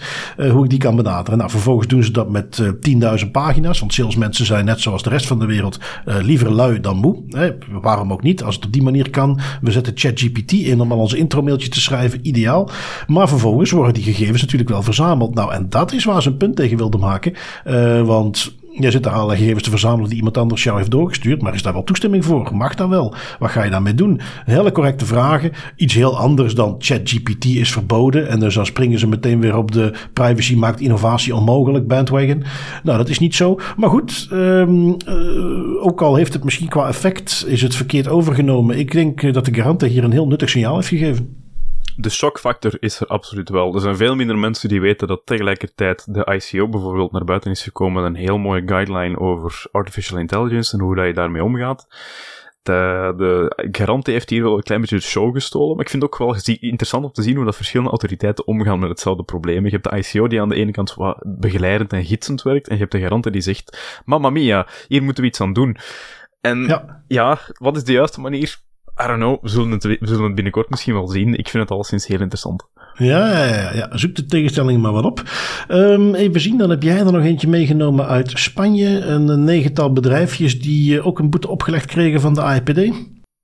hoe 0.52 0.64
ik 0.64 0.70
die 0.70 0.80
kan 0.80 0.96
benaderen. 0.96 1.38
Nou, 1.38 1.50
vervolgens 1.50 1.88
doen 1.88 2.04
ze 2.04 2.12
dat 2.12 2.30
met 2.30 2.69
10.000 2.74 3.32
pagina's, 3.32 3.80
want 3.80 3.94
salesmensen 3.94 4.46
zijn 4.46 4.66
net 4.66 4.80
zoals 4.80 5.04
de 5.04 5.10
rest 5.10 5.28
van 5.28 5.40
de 5.40 5.46
wereld 5.46 5.80
uh, 6.06 6.16
liever 6.22 6.52
lui 6.52 6.80
dan 6.80 6.98
moe. 6.98 7.24
Hè? 7.28 7.52
Waarom 7.82 8.12
ook 8.12 8.24
niet? 8.24 8.44
Als 8.44 8.56
het 8.56 8.66
op 8.66 8.72
die 8.74 8.82
manier 8.82 9.10
kan. 9.10 9.40
We 9.62 9.72
zetten 9.72 9.94
ChatGPT 9.96 10.52
in 10.52 10.82
om 10.82 10.92
al 10.92 10.98
onze 10.98 11.18
intromailtje 11.18 11.70
te 11.70 11.82
schrijven, 11.82 12.28
ideaal. 12.28 12.70
Maar 13.08 13.28
vervolgens 13.28 13.72
worden 13.72 13.94
die 13.94 14.04
gegevens 14.04 14.42
natuurlijk 14.42 14.70
wel 14.70 14.84
verzameld. 14.84 15.34
Nou, 15.34 15.54
en 15.54 15.70
dat 15.70 15.92
is 15.92 16.04
waar 16.04 16.22
ze 16.22 16.30
een 16.30 16.38
punt 16.38 16.56
tegen 16.56 16.78
wilden 16.78 17.00
maken. 17.00 17.34
Uh, 17.68 18.02
want 18.02 18.58
je 18.72 18.92
zit 18.92 19.04
daar 19.04 19.14
allerlei 19.14 19.40
gegevens 19.40 19.64
te 19.64 19.70
verzamelen 19.70 20.10
die 20.10 20.18
iemand 20.18 20.38
anders 20.38 20.64
jou 20.64 20.78
heeft 20.78 20.92
doorgestuurd. 20.92 21.42
Maar 21.42 21.54
is 21.54 21.62
daar 21.62 21.74
wel 21.74 21.84
toestemming 21.84 22.26
voor? 22.26 22.56
Mag 22.56 22.76
dat 22.76 22.90
wel? 22.90 23.14
Wat 23.40 23.50
ga 23.50 23.64
je 23.64 23.70
daarmee 23.70 23.94
doen? 23.94 24.20
Hele 24.46 24.72
correcte 24.72 25.06
vragen. 25.06 25.52
Iets 25.76 25.94
heel 25.94 26.18
anders 26.18 26.56
dan 26.56 26.76
ChatGPT 26.80 27.46
is 27.46 27.72
verboden. 27.72 28.30
En 28.30 28.40
dus 28.40 28.54
dan 28.54 28.66
springen 28.66 29.00
ze 29.00 29.08
meteen 29.08 29.40
weer 29.40 29.58
op 29.58 29.72
de 29.72 29.94
privacy 30.14 30.56
maakt 30.56 30.80
innovatie 30.80 31.36
onmogelijk 31.36 31.88
bandwagon. 31.88 32.44
Nou, 32.84 32.98
dat 32.98 33.10
is 33.10 33.20
niet 33.20 33.36
zo. 33.36 33.60
Maar 33.78 33.90
goed, 33.90 34.28
um, 34.32 34.98
ook 35.82 36.02
al 36.02 36.16
heeft 36.16 36.34
het 36.34 36.44
misschien 36.44 36.68
qua 36.68 36.88
effect, 36.88 37.46
is 37.48 37.62
het 37.62 37.76
verkeerd 37.76 38.08
overgenomen. 38.08 38.80
Ik 38.80 38.92
denk 38.92 39.34
dat 39.34 39.46
de 39.46 39.54
garante 39.54 39.86
hier 39.86 40.04
een 40.04 40.12
heel 40.12 40.28
nuttig 40.28 40.50
signaal 40.50 40.76
heeft 40.76 40.88
gegeven 40.88 41.39
de 42.02 42.10
shockfactor 42.10 42.78
is 42.80 43.00
er 43.00 43.08
absoluut 43.08 43.50
wel. 43.50 43.76
Er 43.76 43.82
zijn 43.82 43.96
veel 43.96 44.16
minder 44.16 44.38
mensen 44.38 44.70
die 44.70 44.82
weten 44.82 45.08
dat 45.08 45.22
tegelijkertijd 45.26 46.14
de 46.14 46.26
ICO 46.34 46.68
bijvoorbeeld 46.68 47.12
naar 47.12 47.24
buiten 47.24 47.52
is 47.52 47.64
gekomen 47.64 48.02
met 48.02 48.12
een 48.12 48.20
heel 48.20 48.38
mooie 48.38 48.64
guideline 48.66 49.20
over 49.20 49.66
artificial 49.72 50.20
intelligence 50.20 50.74
en 50.78 50.84
hoe 50.84 50.96
dat 50.96 51.06
je 51.06 51.14
daarmee 51.14 51.44
omgaat. 51.44 51.88
De, 52.62 53.14
de 53.18 53.70
garante 53.72 54.12
heeft 54.12 54.30
hier 54.30 54.44
wel 54.44 54.58
een 54.58 54.64
klein 54.64 54.82
beetje 54.82 54.96
de 54.96 55.02
show 55.02 55.34
gestolen, 55.34 55.76
maar 55.76 55.86
ik 55.86 55.92
vind 55.92 56.04
het 56.04 56.12
ook 56.12 56.18
wel 56.18 56.36
interessant 56.60 57.04
om 57.06 57.12
te 57.12 57.22
zien 57.22 57.36
hoe 57.36 57.46
dat 57.46 57.56
verschillende 57.56 57.90
autoriteiten 57.90 58.48
omgaan 58.48 58.80
met 58.80 58.90
hetzelfde 58.90 59.24
probleem. 59.24 59.66
Je 59.66 59.72
hebt 59.72 59.90
de 59.90 59.98
ICO 59.98 60.28
die 60.28 60.42
aan 60.42 60.50
de 60.50 60.56
ene 60.56 60.72
kant 60.72 60.94
wat 60.94 61.24
begeleidend 61.24 61.94
en 61.94 62.06
gidsend 62.06 62.42
werkt, 62.42 62.68
en 62.68 62.74
je 62.74 62.80
hebt 62.80 62.92
de 62.92 63.00
garante 63.00 63.32
die 63.32 63.42
zegt, 63.42 64.02
mamma 64.06 64.30
mia, 64.30 64.68
hier 64.88 65.04
moeten 65.04 65.24
we 65.24 65.30
iets 65.30 65.42
aan 65.42 65.54
doen. 65.54 65.78
En 66.42 66.64
ja, 66.68 67.04
ja 67.08 67.40
wat 67.54 67.76
is 67.76 67.84
de 67.84 67.92
juiste 67.92 68.22
manier? 68.22 68.60
I 69.04 69.08
don't 69.08 69.20
know, 69.20 69.42
we 69.42 69.50
zullen, 69.50 69.72
het, 69.72 69.84
we 69.84 69.98
zullen 70.02 70.24
het 70.24 70.36
binnenkort 70.36 70.70
misschien 70.70 70.94
wel 70.94 71.08
zien. 71.08 71.34
Ik 71.34 71.50
vind 71.50 71.64
het 71.64 71.72
alleszins 71.72 72.08
heel 72.08 72.20
interessant. 72.20 72.68
Ja, 72.94 73.46
ja, 73.48 73.74
ja, 73.74 73.98
zoek 73.98 74.16
de 74.16 74.26
tegenstelling 74.26 74.82
maar 74.82 74.92
wat 74.92 75.06
op. 75.06 75.24
Um, 75.68 76.16
even 76.16 76.42
zien, 76.42 76.58
dan 76.58 76.70
heb 76.70 76.84
jij 76.84 76.98
er 76.98 77.12
nog 77.12 77.24
eentje 77.24 77.48
meegenomen 77.48 78.08
uit 78.08 78.32
Spanje. 78.40 79.00
Een 79.00 79.44
negental 79.44 79.94
bedrijfjes 79.94 80.62
die 80.62 81.02
ook 81.02 81.20
een 81.20 81.30
boete 81.30 81.48
opgelegd 81.48 81.86
kregen 81.86 82.22
van 82.22 82.34
de 82.34 82.42
AIPD. 82.42 82.92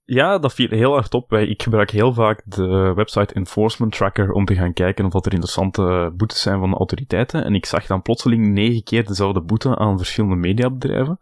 Ja, 0.03 0.37
dat 0.37 0.53
viel 0.53 0.69
heel 0.69 0.91
hard 0.91 1.13
op. 1.13 1.33
Ik 1.33 1.61
gebruik 1.61 1.91
heel 1.91 2.13
vaak 2.13 2.41
de 2.45 2.93
website 2.95 3.33
Enforcement 3.33 3.91
Tracker 3.93 4.31
om 4.31 4.45
te 4.45 4.55
gaan 4.55 4.73
kijken 4.73 5.05
of 5.05 5.25
er 5.25 5.31
interessante 5.31 6.13
boetes 6.17 6.41
zijn 6.41 6.59
van 6.59 6.69
de 6.69 6.77
autoriteiten. 6.77 7.45
En 7.45 7.55
ik 7.55 7.65
zag 7.65 7.85
dan 7.85 8.01
plotseling 8.01 8.53
negen 8.53 8.83
keer 8.83 9.05
dezelfde 9.05 9.41
boete 9.41 9.77
aan 9.77 9.97
verschillende 9.97 10.35
mediabedrijven. 10.35 11.19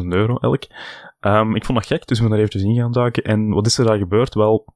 50.000 0.00 0.06
euro 0.08 0.36
elk. 0.36 0.64
Um, 1.26 1.54
ik 1.54 1.64
vond 1.64 1.78
dat 1.78 1.86
gek, 1.86 2.06
dus 2.06 2.16
ik 2.16 2.22
ben 2.22 2.32
daar 2.32 2.40
eventjes 2.40 2.62
in 2.62 2.74
gaan 2.74 2.92
duiken. 2.92 3.22
En 3.22 3.48
wat 3.48 3.66
is 3.66 3.78
er 3.78 3.84
daar 3.84 3.98
gebeurd? 3.98 4.34
Wel, 4.34 4.74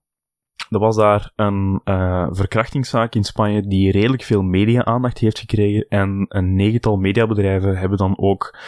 er 0.70 0.78
was 0.78 0.96
daar 0.96 1.32
een 1.36 1.80
uh, 1.84 2.26
verkrachtingszaak 2.30 3.14
in 3.14 3.24
Spanje 3.24 3.66
die 3.66 3.92
redelijk 3.92 4.22
veel 4.22 4.42
media-aandacht 4.42 5.18
heeft 5.18 5.38
gekregen. 5.38 5.86
En 5.88 6.26
een 6.28 6.54
negental 6.54 6.96
mediabedrijven 6.96 7.78
hebben 7.78 7.98
dan 7.98 8.18
ook 8.18 8.58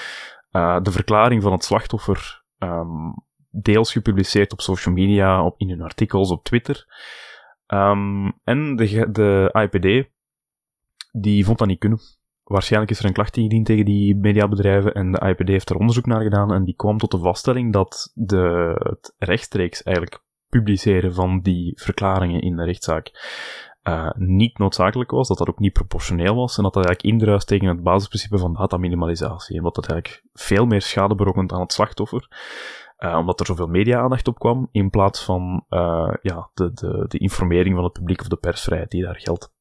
uh, 0.52 0.80
de 0.82 0.90
verklaring 0.90 1.42
van 1.42 1.52
het 1.52 1.64
slachtoffer 1.64 2.44
um, 2.58 3.14
deels 3.50 3.92
gepubliceerd 3.92 4.52
op 4.52 4.60
social 4.60 4.94
media, 4.94 5.44
op, 5.44 5.54
in 5.60 5.68
hun 5.68 5.82
artikels, 5.82 6.30
op 6.30 6.44
Twitter. 6.44 6.86
Um, 7.66 8.32
en 8.44 8.76
de, 8.76 9.10
de 9.10 9.50
IPD, 9.52 10.08
die 11.12 11.44
vond 11.44 11.58
dat 11.58 11.68
niet 11.68 11.78
kunnen. 11.78 11.98
Waarschijnlijk 12.48 12.92
is 12.92 12.98
er 12.98 13.04
een 13.04 13.12
klacht 13.12 13.36
ingediend 13.36 13.66
tegen 13.66 13.84
die 13.84 14.16
mediabedrijven 14.16 14.94
en 14.94 15.12
de 15.12 15.20
IPD 15.28 15.48
heeft 15.48 15.70
er 15.70 15.76
onderzoek 15.76 16.06
naar 16.06 16.22
gedaan 16.22 16.52
en 16.52 16.64
die 16.64 16.76
kwam 16.76 16.98
tot 16.98 17.10
de 17.10 17.18
vaststelling 17.18 17.72
dat 17.72 18.12
de, 18.14 18.74
het 18.78 19.14
rechtstreeks 19.18 19.82
eigenlijk 19.82 20.22
publiceren 20.48 21.14
van 21.14 21.40
die 21.40 21.72
verklaringen 21.80 22.40
in 22.40 22.56
de 22.56 22.64
rechtszaak 22.64 23.10
uh, 23.82 24.10
niet 24.14 24.58
noodzakelijk 24.58 25.10
was, 25.10 25.28
dat 25.28 25.38
dat 25.38 25.48
ook 25.48 25.58
niet 25.58 25.72
proportioneel 25.72 26.34
was 26.34 26.56
en 26.56 26.62
dat 26.62 26.74
dat 26.74 26.86
eigenlijk 26.86 27.14
indruist 27.14 27.46
tegen 27.46 27.68
het 27.68 27.82
basisprincipe 27.82 28.38
van 28.38 28.54
dataminimalisatie 28.54 29.56
en 29.56 29.62
wat 29.62 29.74
dat 29.74 29.90
eigenlijk 29.90 30.24
veel 30.32 30.66
meer 30.66 30.82
schade 30.82 31.14
berokkent 31.14 31.52
aan 31.52 31.60
het 31.60 31.72
slachtoffer. 31.72 32.28
Uh, 32.98 33.16
omdat 33.16 33.40
er 33.40 33.46
zoveel 33.46 33.66
media-aandacht 33.66 34.28
op 34.28 34.38
kwam, 34.38 34.68
in 34.72 34.90
plaats 34.90 35.24
van 35.24 35.64
uh, 35.68 36.14
ja, 36.22 36.50
de, 36.54 36.72
de, 36.72 37.04
de 37.08 37.18
informering 37.18 37.74
van 37.74 37.84
het 37.84 37.92
publiek 37.92 38.20
of 38.20 38.28
de 38.28 38.36
persvrijheid 38.36 38.90
die 38.90 39.02
daar 39.02 39.20
geldt. 39.20 39.56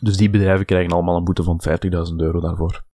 Dus 0.00 0.16
die 0.16 0.30
bedrijven 0.30 0.66
krijgen 0.66 0.92
allemaal 0.92 1.16
een 1.16 1.24
boete 1.24 1.42
van 1.42 1.60
50.000 1.68 2.14
euro 2.16 2.40
daarvoor. 2.40 2.86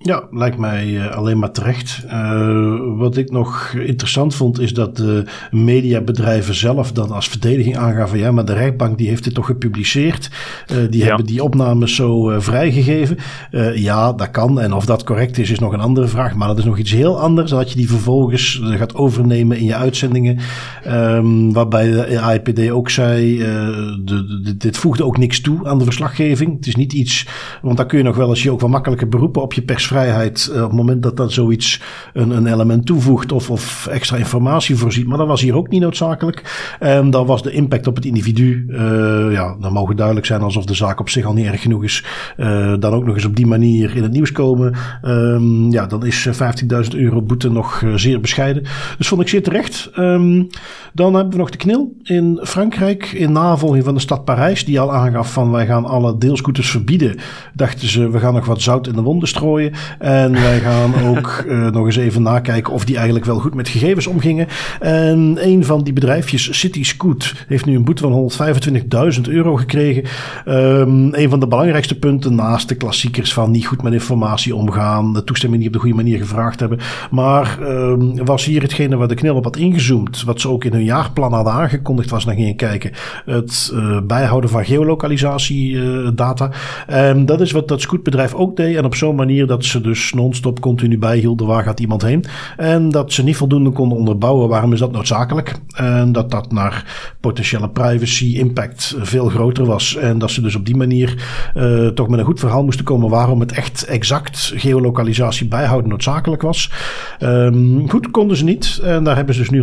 Ja, 0.00 0.22
lijkt 0.30 0.58
mij 0.58 0.86
uh, 0.86 1.16
alleen 1.16 1.38
maar 1.38 1.50
terecht. 1.50 2.04
Uh, 2.06 2.76
wat 2.96 3.16
ik 3.16 3.30
nog 3.30 3.72
interessant 3.72 4.34
vond, 4.34 4.60
is 4.60 4.74
dat 4.74 4.96
de 4.96 5.24
mediabedrijven 5.50 6.54
zelf 6.54 6.92
dan 6.92 7.10
als 7.10 7.28
verdediging 7.28 7.76
aangaven: 7.76 8.18
ja, 8.18 8.30
maar 8.30 8.44
de 8.44 8.52
rechtbank 8.52 8.98
die 8.98 9.08
heeft 9.08 9.24
dit 9.24 9.34
toch 9.34 9.46
gepubliceerd. 9.46 10.30
Uh, 10.72 10.76
die 10.90 11.00
ja. 11.00 11.06
hebben 11.06 11.26
die 11.26 11.42
opnames 11.42 11.94
zo 11.94 12.40
vrijgegeven. 12.40 13.18
ja, 13.74 14.12
dat 14.12 14.30
kan. 14.30 14.60
En 14.60 14.72
of 14.72 14.86
dat 14.86 15.04
correct 15.04 15.38
is, 15.38 15.50
is 15.50 15.58
nog 15.58 15.72
een 15.72 15.80
andere 15.80 16.06
vraag. 16.06 16.34
Maar 16.34 16.48
dat 16.48 16.58
is 16.58 16.64
nog 16.64 16.78
iets 16.78 16.92
heel 16.92 17.20
anders. 17.20 17.50
Dat 17.50 17.70
je 17.70 17.76
die 17.76 17.88
vervolgens 17.88 18.62
gaat 18.64 18.94
overnemen 18.94 19.56
in 19.56 19.64
je 19.64 19.74
uitzendingen. 19.74 20.38
Um, 20.86 21.52
waarbij 21.52 21.90
de 21.90 22.20
AIPD 22.20 22.70
ook 22.70 22.90
zei: 22.90 23.38
de, 23.38 24.40
de, 24.44 24.56
dit 24.56 24.76
voegde 24.76 25.04
ook 25.04 25.18
niks 25.18 25.40
toe 25.40 25.68
aan 25.68 25.78
de 25.78 25.84
verslaggeving. 25.84 26.56
Het 26.56 26.66
is 26.66 26.76
niet 26.76 26.92
iets, 26.92 27.26
want 27.62 27.76
dan 27.76 27.86
kun 27.86 27.98
je 27.98 28.04
nog 28.04 28.16
wel 28.16 28.28
eens 28.28 28.42
je 28.42 28.50
ook 28.50 28.60
wel 28.60 28.68
makkelijker 28.68 29.08
beroepen 29.08 29.42
op 29.42 29.52
je 29.52 29.62
pers 29.62 29.86
uh, 29.92 30.62
op 30.62 30.68
het 30.68 30.72
moment 30.72 31.02
dat 31.02 31.16
dat 31.16 31.32
zoiets 31.32 31.80
een, 32.12 32.30
een 32.30 32.46
element 32.46 32.86
toevoegt 32.86 33.32
of, 33.32 33.50
of 33.50 33.86
extra 33.86 34.16
informatie 34.16 34.76
voorziet. 34.76 35.06
Maar 35.06 35.18
dat 35.18 35.26
was 35.26 35.40
hier 35.40 35.56
ook 35.56 35.68
niet 35.68 35.80
noodzakelijk. 35.80 36.76
En 36.78 37.10
dan 37.10 37.26
was 37.26 37.42
de 37.42 37.52
impact 37.52 37.86
op 37.86 37.96
het 37.96 38.04
individu, 38.04 38.66
uh, 38.68 38.78
ja, 39.32 39.56
dan 39.60 39.72
mogen 39.72 39.96
duidelijk 39.96 40.26
zijn 40.26 40.40
alsof 40.40 40.64
de 40.64 40.74
zaak 40.74 41.00
op 41.00 41.08
zich 41.08 41.24
al 41.24 41.32
niet 41.32 41.46
erg 41.46 41.62
genoeg 41.62 41.84
is. 41.84 42.04
Uh, 42.36 42.74
dan 42.78 42.92
ook 42.92 43.04
nog 43.04 43.14
eens 43.14 43.24
op 43.24 43.36
die 43.36 43.46
manier 43.46 43.96
in 43.96 44.02
het 44.02 44.12
nieuws 44.12 44.32
komen. 44.32 44.74
Um, 45.02 45.70
ja, 45.70 45.86
dan 45.86 46.06
is 46.06 46.28
15.000 46.28 46.88
euro 46.90 47.22
boete 47.22 47.50
nog 47.50 47.82
zeer 47.94 48.20
bescheiden. 48.20 48.62
Dus 48.98 49.08
vond 49.08 49.20
ik 49.20 49.28
zeer 49.28 49.42
terecht. 49.42 49.90
Um, 49.96 50.48
dan 50.92 51.14
hebben 51.14 51.32
we 51.32 51.38
nog 51.38 51.50
de 51.50 51.56
knil 51.56 51.96
in 52.02 52.40
Frankrijk. 52.42 53.12
In 53.12 53.32
navolging 53.32 53.84
van 53.84 53.94
de 53.94 54.00
stad 54.00 54.24
Parijs, 54.24 54.64
die 54.64 54.80
al 54.80 54.92
aangaf 54.92 55.32
van 55.32 55.50
wij 55.50 55.66
gaan 55.66 55.84
alle 55.84 56.18
deelscooters 56.18 56.70
verbieden. 56.70 57.16
Dachten 57.54 57.88
ze, 57.88 58.10
we 58.10 58.18
gaan 58.18 58.34
nog 58.34 58.46
wat 58.46 58.62
zout 58.62 58.86
in 58.86 58.92
de 58.92 59.02
wonden 59.02 59.28
strooien. 59.28 59.72
En 59.98 60.32
wij 60.32 60.58
gaan 60.58 60.94
ook 61.06 61.44
uh, 61.48 61.70
nog 61.70 61.86
eens 61.86 61.96
even 61.96 62.22
nakijken 62.22 62.72
of 62.72 62.84
die 62.84 62.96
eigenlijk 62.96 63.24
wel 63.24 63.38
goed 63.38 63.54
met 63.54 63.68
gegevens 63.68 64.06
omgingen. 64.06 64.46
En 64.80 65.38
een 65.40 65.64
van 65.64 65.82
die 65.82 65.92
bedrijfjes, 65.92 66.58
City 66.58 66.84
Scoot, 66.84 67.34
heeft 67.46 67.66
nu 67.66 67.76
een 67.76 67.84
boete 67.84 68.02
van 68.02 68.30
125.000 69.14 69.20
euro 69.28 69.56
gekregen. 69.56 70.04
Um, 70.46 71.14
een 71.14 71.30
van 71.30 71.40
de 71.40 71.46
belangrijkste 71.46 71.98
punten 71.98 72.34
naast 72.34 72.68
de 72.68 72.74
klassiekers 72.74 73.32
van 73.32 73.50
niet 73.50 73.66
goed 73.66 73.82
met 73.82 73.92
informatie 73.92 74.54
omgaan, 74.54 75.12
de 75.12 75.24
toestemming 75.24 75.62
niet 75.62 75.70
op 75.70 75.74
de 75.74 75.80
goede 75.80 76.02
manier 76.02 76.18
gevraagd 76.18 76.60
hebben. 76.60 76.78
Maar 77.10 77.58
um, 77.62 78.24
was 78.24 78.44
hier 78.44 78.62
hetgene 78.62 78.96
waar 78.96 79.08
de 79.08 79.14
knil 79.14 79.34
op 79.34 79.44
had 79.44 79.56
ingezoomd, 79.56 80.24
wat 80.24 80.40
ze 80.40 80.48
ook 80.48 80.64
in 80.64 80.72
hun 80.72 80.84
jaarplan 80.84 81.32
hadden 81.32 81.52
aangekondigd, 81.52 82.10
was 82.10 82.24
naar 82.24 82.34
gingen 82.34 82.56
kijken. 82.56 82.90
Het 83.24 83.70
uh, 83.74 84.00
bijhouden 84.00 84.50
van 84.50 84.64
geolocalisatiedata. 84.64 86.50
Uh, 86.90 87.08
um, 87.08 87.26
dat 87.26 87.40
is 87.40 87.52
wat 87.52 87.68
dat 87.68 87.80
scootbedrijf 87.80 88.34
ook 88.34 88.56
deed. 88.56 88.76
En 88.76 88.84
op 88.84 88.94
zo'n 88.94 89.16
manier 89.16 89.46
dat 89.46 89.64
ze 89.68 89.80
dus 89.80 90.12
non-stop 90.12 90.60
continu 90.60 90.98
bijhielden 90.98 91.46
waar 91.46 91.62
gaat 91.62 91.80
iemand 91.80 92.02
heen. 92.02 92.24
En 92.56 92.88
dat 92.88 93.12
ze 93.12 93.22
niet 93.22 93.36
voldoende 93.36 93.70
konden 93.70 93.98
onderbouwen 93.98 94.48
waarom 94.48 94.72
is 94.72 94.78
dat 94.78 94.92
noodzakelijk. 94.92 95.54
En 95.74 96.12
dat 96.12 96.30
dat 96.30 96.52
naar 96.52 96.84
potentiële 97.20 97.68
privacy 97.68 98.36
impact 98.36 98.94
veel 98.98 99.28
groter 99.28 99.64
was. 99.64 99.96
En 99.96 100.18
dat 100.18 100.30
ze 100.30 100.40
dus 100.40 100.54
op 100.54 100.66
die 100.66 100.76
manier 100.76 101.26
uh, 101.56 101.86
toch 101.86 102.08
met 102.08 102.18
een 102.18 102.24
goed 102.24 102.40
verhaal 102.40 102.64
moesten 102.64 102.84
komen 102.84 103.10
waarom 103.10 103.40
het 103.40 103.52
echt 103.52 103.84
exact 103.84 104.52
geolocalisatie 104.54 105.48
bijhouden 105.48 105.90
noodzakelijk 105.90 106.42
was. 106.42 106.70
Um, 107.20 107.90
goed, 107.90 108.10
konden 108.10 108.36
ze 108.36 108.44
niet. 108.44 108.80
En 108.82 109.04
daar 109.04 109.16
hebben 109.16 109.34
ze 109.34 109.40
dus 109.40 109.50
nu 109.50 109.62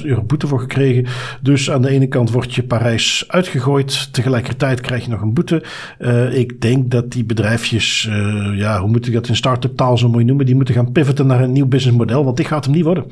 115.000 0.00 0.06
euro 0.06 0.22
boete 0.22 0.46
voor 0.46 0.60
gekregen. 0.60 1.06
Dus 1.40 1.70
aan 1.70 1.82
de 1.82 1.88
ene 1.88 2.06
kant 2.06 2.30
wordt 2.30 2.54
je 2.54 2.62
Parijs 2.62 3.24
uitgegooid. 3.28 4.12
Tegelijkertijd 4.12 4.80
krijg 4.80 5.04
je 5.04 5.10
nog 5.10 5.20
een 5.20 5.34
boete. 5.34 5.62
Uh, 5.98 6.38
ik 6.38 6.60
denk 6.60 6.90
dat 6.90 7.10
die 7.10 7.24
bedrijfjes, 7.24 8.08
uh, 8.10 8.58
ja, 8.58 8.80
hoe 8.80 8.90
moet 8.90 9.06
ik 9.06 9.12
dat 9.12 9.26
in 9.30 9.36
start-up 9.36 9.76
taal 9.76 9.98
zo 9.98 10.08
mooi 10.08 10.24
noemen, 10.24 10.46
die 10.46 10.54
moeten 10.54 10.74
gaan 10.74 10.92
pivoten 10.92 11.26
naar 11.26 11.40
een 11.40 11.52
nieuw 11.52 11.66
businessmodel, 11.66 12.24
want 12.24 12.36
dit 12.36 12.46
gaat 12.46 12.64
hem 12.64 12.74
niet 12.74 12.84
worden. 12.84 13.04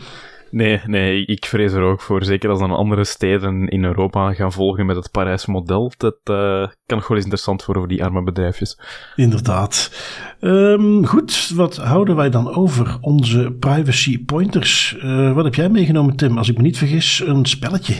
Nee, 0.50 0.80
nee, 0.86 1.24
ik 1.24 1.44
vrees 1.44 1.72
er 1.72 1.82
ook 1.82 2.00
voor. 2.00 2.24
Zeker 2.24 2.50
als 2.50 2.58
dan 2.58 2.70
andere 2.70 3.04
steden 3.04 3.68
in 3.68 3.84
Europa 3.84 4.34
gaan 4.34 4.52
volgen 4.52 4.86
met 4.86 4.96
het 4.96 5.10
Parijse 5.10 5.50
model. 5.50 5.92
Dat 5.96 6.16
uh, 6.24 6.66
kan 6.86 6.98
wel 6.98 7.02
eens 7.08 7.22
interessant 7.22 7.64
worden 7.64 7.82
voor 7.82 7.92
die 7.92 8.04
arme 8.04 8.22
bedrijfjes. 8.22 8.78
Inderdaad. 9.16 9.92
Um, 10.40 11.06
goed, 11.06 11.50
wat 11.54 11.76
houden 11.76 12.16
wij 12.16 12.30
dan 12.30 12.54
over? 12.54 12.98
Onze 13.00 13.56
privacy 13.60 14.24
pointers. 14.24 14.96
Uh, 15.02 15.32
wat 15.32 15.44
heb 15.44 15.54
jij 15.54 15.68
meegenomen, 15.68 16.16
Tim? 16.16 16.38
Als 16.38 16.48
ik 16.48 16.56
me 16.56 16.62
niet 16.62 16.78
vergis, 16.78 17.22
een 17.26 17.46
spelletje. 17.46 17.94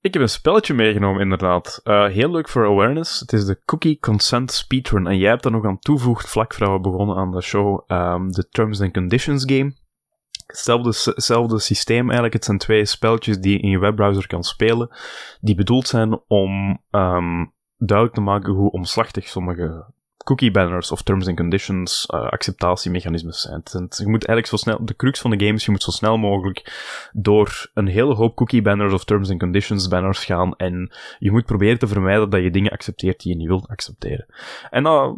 Ik 0.00 0.12
heb 0.12 0.22
een 0.22 0.28
spelletje 0.28 0.74
meegenomen, 0.74 1.20
inderdaad. 1.20 1.80
Uh, 1.84 2.06
heel 2.06 2.30
leuk 2.30 2.48
voor 2.48 2.66
awareness. 2.66 3.20
Het 3.20 3.32
is 3.32 3.44
de 3.44 3.60
Cookie 3.64 3.98
Consent 3.98 4.52
Speedrun. 4.52 5.06
En 5.06 5.18
jij 5.18 5.30
hebt 5.30 5.44
er 5.44 5.50
nog 5.50 5.64
aan 5.64 5.78
toegevoegd, 5.78 6.28
vlak 6.28 6.54
voor 6.54 6.72
we 6.72 6.80
begonnen 6.80 7.16
aan 7.16 7.30
de 7.30 7.40
show, 7.40 7.90
um, 7.90 8.32
de 8.32 8.48
Terms 8.48 8.80
and 8.80 8.92
Conditions 8.92 9.44
game. 9.44 9.72
Hetzelfde, 10.46 11.58
systeem 11.58 12.02
eigenlijk. 12.02 12.32
Het 12.32 12.44
zijn 12.44 12.58
twee 12.58 12.84
spelletjes 12.84 13.38
die 13.38 13.52
je 13.52 13.58
in 13.58 13.68
je 13.68 13.78
webbrowser 13.78 14.26
kan 14.26 14.42
spelen, 14.42 14.96
die 15.40 15.54
bedoeld 15.54 15.88
zijn 15.88 16.20
om 16.26 16.82
um, 16.90 17.52
duidelijk 17.76 18.16
te 18.16 18.24
maken 18.24 18.52
hoe 18.52 18.70
omslachtig 18.70 19.28
sommige 19.28 19.92
cookie 20.28 20.50
banners 20.50 20.92
of 20.92 21.02
terms 21.02 21.26
and 21.26 21.36
conditions 21.36 22.06
uh, 22.14 22.20
acceptatiemechanismes 22.20 23.40
zijn. 23.40 23.62
je 23.88 24.08
moet 24.08 24.26
eigenlijk 24.26 24.46
zo 24.46 24.56
snel, 24.56 24.84
de 24.84 24.96
crux 24.96 25.20
van 25.20 25.30
de 25.30 25.38
game 25.44 25.54
is, 25.56 25.64
je 25.64 25.70
moet 25.70 25.82
zo 25.82 25.90
snel 25.90 26.16
mogelijk 26.16 26.72
door 27.12 27.70
een 27.74 27.86
hele 27.86 28.14
hoop 28.14 28.36
cookie 28.36 28.62
banners 28.62 28.92
of 28.92 29.04
terms 29.04 29.30
and 29.30 29.40
conditions 29.40 29.88
banners 29.88 30.24
gaan 30.24 30.56
en 30.56 30.92
je 31.18 31.30
moet 31.30 31.44
proberen 31.44 31.78
te 31.78 31.86
vermijden 31.86 32.30
dat 32.30 32.42
je 32.42 32.50
dingen 32.50 32.70
accepteert 32.70 33.20
die 33.20 33.32
je 33.32 33.38
niet 33.38 33.48
wilt 33.48 33.68
accepteren. 33.68 34.26
En 34.70 34.82
dat 34.82 35.16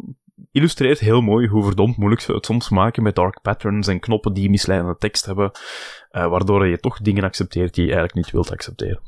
illustreert 0.51 0.99
heel 0.99 1.21
mooi 1.21 1.47
hoe 1.47 1.63
verdomd 1.63 1.97
moeilijk 1.97 2.21
ze 2.21 2.33
het 2.33 2.45
soms 2.45 2.69
maken 2.69 3.03
met 3.03 3.15
dark 3.15 3.41
patterns 3.41 3.87
en 3.87 3.99
knoppen 3.99 4.33
die 4.33 4.49
misleidende 4.49 4.97
tekst 4.97 5.25
hebben, 5.25 5.51
uh, 6.11 6.27
waardoor 6.27 6.67
je 6.67 6.79
toch 6.79 7.01
dingen 7.01 7.23
accepteert 7.23 7.73
die 7.73 7.85
je 7.85 7.93
eigenlijk 7.93 8.25
niet 8.25 8.33
wilt 8.33 8.51
accepteren. 8.51 9.01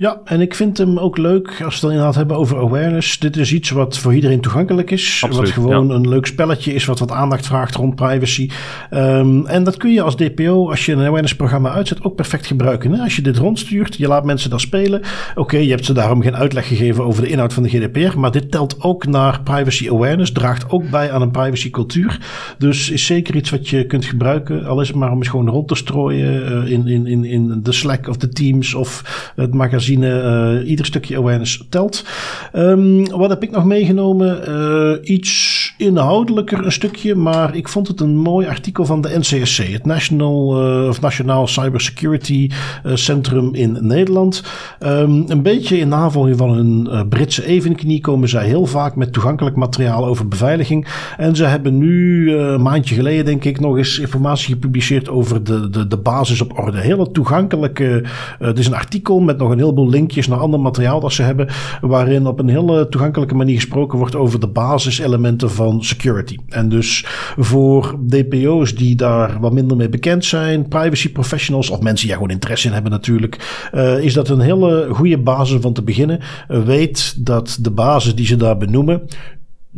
Ja, 0.00 0.20
en 0.24 0.40
ik 0.40 0.54
vind 0.54 0.78
hem 0.78 0.98
ook 0.98 1.16
leuk 1.16 1.46
als 1.64 1.80
we 1.80 1.86
het 1.86 1.94
inderdaad 1.94 2.14
hebben 2.14 2.36
over 2.36 2.58
awareness. 2.58 3.18
Dit 3.18 3.36
is 3.36 3.52
iets 3.52 3.70
wat 3.70 3.98
voor 3.98 4.14
iedereen 4.14 4.40
toegankelijk 4.40 4.90
is. 4.90 5.20
Absoluut, 5.24 5.54
wat 5.54 5.54
gewoon 5.54 5.88
ja. 5.88 5.94
een 5.94 6.08
leuk 6.08 6.26
spelletje 6.26 6.74
is, 6.74 6.84
wat 6.84 6.98
wat 6.98 7.10
aandacht 7.10 7.46
vraagt 7.46 7.74
rond 7.74 7.94
privacy. 7.94 8.50
Um, 8.90 9.46
en 9.46 9.64
dat 9.64 9.76
kun 9.76 9.92
je 9.92 10.02
als 10.02 10.16
DPO, 10.16 10.70
als 10.70 10.86
je 10.86 10.92
een 10.92 11.06
awareness 11.06 11.36
programma 11.36 11.70
uitzet, 11.70 12.04
ook 12.04 12.14
perfect 12.14 12.46
gebruiken. 12.46 12.92
Hè? 12.92 13.02
Als 13.02 13.16
je 13.16 13.22
dit 13.22 13.36
rondstuurt, 13.36 13.96
je 13.96 14.08
laat 14.08 14.24
mensen 14.24 14.50
dat 14.50 14.60
spelen. 14.60 15.00
Oké, 15.30 15.40
okay, 15.40 15.62
je 15.62 15.70
hebt 15.70 15.84
ze 15.84 15.92
daarom 15.92 16.22
geen 16.22 16.36
uitleg 16.36 16.68
gegeven 16.68 17.04
over 17.04 17.22
de 17.22 17.28
inhoud 17.28 17.52
van 17.52 17.62
de 17.62 17.68
GDPR. 17.68 18.18
Maar 18.18 18.32
dit 18.32 18.50
telt 18.50 18.82
ook 18.82 19.06
naar 19.06 19.40
privacy 19.42 19.88
awareness, 19.88 20.32
draagt 20.32 20.70
ook 20.70 20.90
bij 20.90 21.12
aan 21.12 21.22
een 21.22 21.30
privacy 21.30 21.70
cultuur. 21.70 22.18
Dus 22.58 22.90
is 22.90 23.06
zeker 23.06 23.36
iets 23.36 23.50
wat 23.50 23.68
je 23.68 23.86
kunt 23.86 24.04
gebruiken. 24.04 24.64
Al 24.64 24.80
is 24.80 24.88
het 24.88 24.96
maar 24.96 25.10
om 25.10 25.18
eens 25.18 25.28
gewoon 25.28 25.48
rond 25.48 25.68
te 25.68 25.74
strooien 25.74 26.64
uh, 26.64 26.70
in, 26.70 26.86
in, 26.86 27.06
in, 27.06 27.24
in 27.24 27.62
de 27.62 27.72
Slack 27.72 28.08
of 28.08 28.16
de 28.16 28.28
Teams 28.28 28.74
of 28.74 29.32
het 29.36 29.54
magazine 29.54 29.86
Uh, 29.96 30.68
ieder 30.68 30.86
stukje 30.86 31.16
awareness 31.16 31.66
telt. 31.68 32.04
Um, 32.52 33.08
wat 33.08 33.30
heb 33.30 33.42
ik 33.42 33.50
nog 33.50 33.64
meegenomen? 33.64 34.40
Uh, 34.48 35.10
iets 35.10 35.74
inhoudelijker 35.78 36.64
een 36.64 36.72
stukje, 36.72 37.14
maar 37.14 37.54
ik 37.54 37.68
vond 37.68 37.88
het 37.88 38.00
een 38.00 38.16
mooi 38.16 38.46
artikel 38.46 38.84
van 38.84 39.00
de 39.00 39.18
NCSC, 39.18 39.62
het 39.72 39.86
National, 39.86 40.68
uh, 40.82 40.88
of 40.88 41.00
Nationaal 41.00 41.46
Cybersecurity 41.46 42.50
Centrum 42.94 43.54
in 43.54 43.78
Nederland. 43.80 44.42
Um, 44.80 45.24
een 45.28 45.42
beetje 45.42 45.78
in 45.78 45.88
navolging 45.88 46.36
van 46.36 46.50
hun 46.50 47.08
Britse 47.08 47.46
evenknie 47.46 48.00
komen 48.00 48.28
zij 48.28 48.46
heel 48.46 48.66
vaak 48.66 48.96
met 48.96 49.12
toegankelijk 49.12 49.56
materiaal 49.56 50.06
over 50.06 50.28
beveiliging. 50.28 50.86
En 51.16 51.36
ze 51.36 51.44
hebben 51.44 51.78
nu 51.78 52.32
een 52.36 52.62
maandje 52.62 52.94
geleden, 52.94 53.24
denk 53.24 53.44
ik, 53.44 53.60
nog 53.60 53.76
eens 53.76 53.98
informatie 53.98 54.54
gepubliceerd 54.54 55.08
over 55.08 55.44
de, 55.44 55.70
de, 55.70 55.86
de 55.86 55.96
basis 55.96 56.40
op 56.40 56.58
orde. 56.58 56.80
Hele 56.80 57.10
toegankelijke, 57.10 58.04
het 58.38 58.58
is 58.58 58.66
een 58.66 58.74
artikel 58.74 59.20
met 59.20 59.38
nog 59.38 59.50
een 59.50 59.58
heel 59.58 59.74
linkjes 59.86 60.26
naar 60.26 60.38
ander 60.38 60.60
materiaal 60.60 61.00
dat 61.00 61.12
ze 61.12 61.22
hebben, 61.22 61.48
waarin 61.80 62.26
op 62.26 62.38
een 62.38 62.48
hele 62.48 62.88
toegankelijke 62.88 63.34
manier 63.34 63.54
gesproken 63.54 63.98
wordt 63.98 64.16
over 64.16 64.40
de 64.40 64.48
basiselementen 64.48 65.50
van 65.50 65.84
security. 65.84 66.36
En 66.48 66.68
dus 66.68 67.04
voor 67.36 67.98
DPO's 68.06 68.74
die 68.74 68.94
daar 68.94 69.40
wat 69.40 69.52
minder 69.52 69.76
mee 69.76 69.88
bekend 69.88 70.24
zijn, 70.24 70.68
privacy 70.68 71.12
professionals 71.12 71.70
of 71.70 71.80
mensen 71.80 72.06
die 72.06 72.14
gewoon 72.14 72.30
interesse 72.30 72.66
in 72.66 72.72
hebben 72.72 72.90
natuurlijk, 72.90 73.68
uh, 73.74 73.98
is 73.98 74.14
dat 74.14 74.28
een 74.28 74.40
hele 74.40 74.88
goede 74.92 75.18
basis 75.18 75.60
van 75.60 75.72
te 75.72 75.82
beginnen. 75.82 76.20
Uh, 76.48 76.62
weet 76.62 77.26
dat 77.26 77.58
de 77.60 77.70
basis 77.70 78.14
die 78.14 78.26
ze 78.26 78.36
daar 78.36 78.56
benoemen 78.56 79.02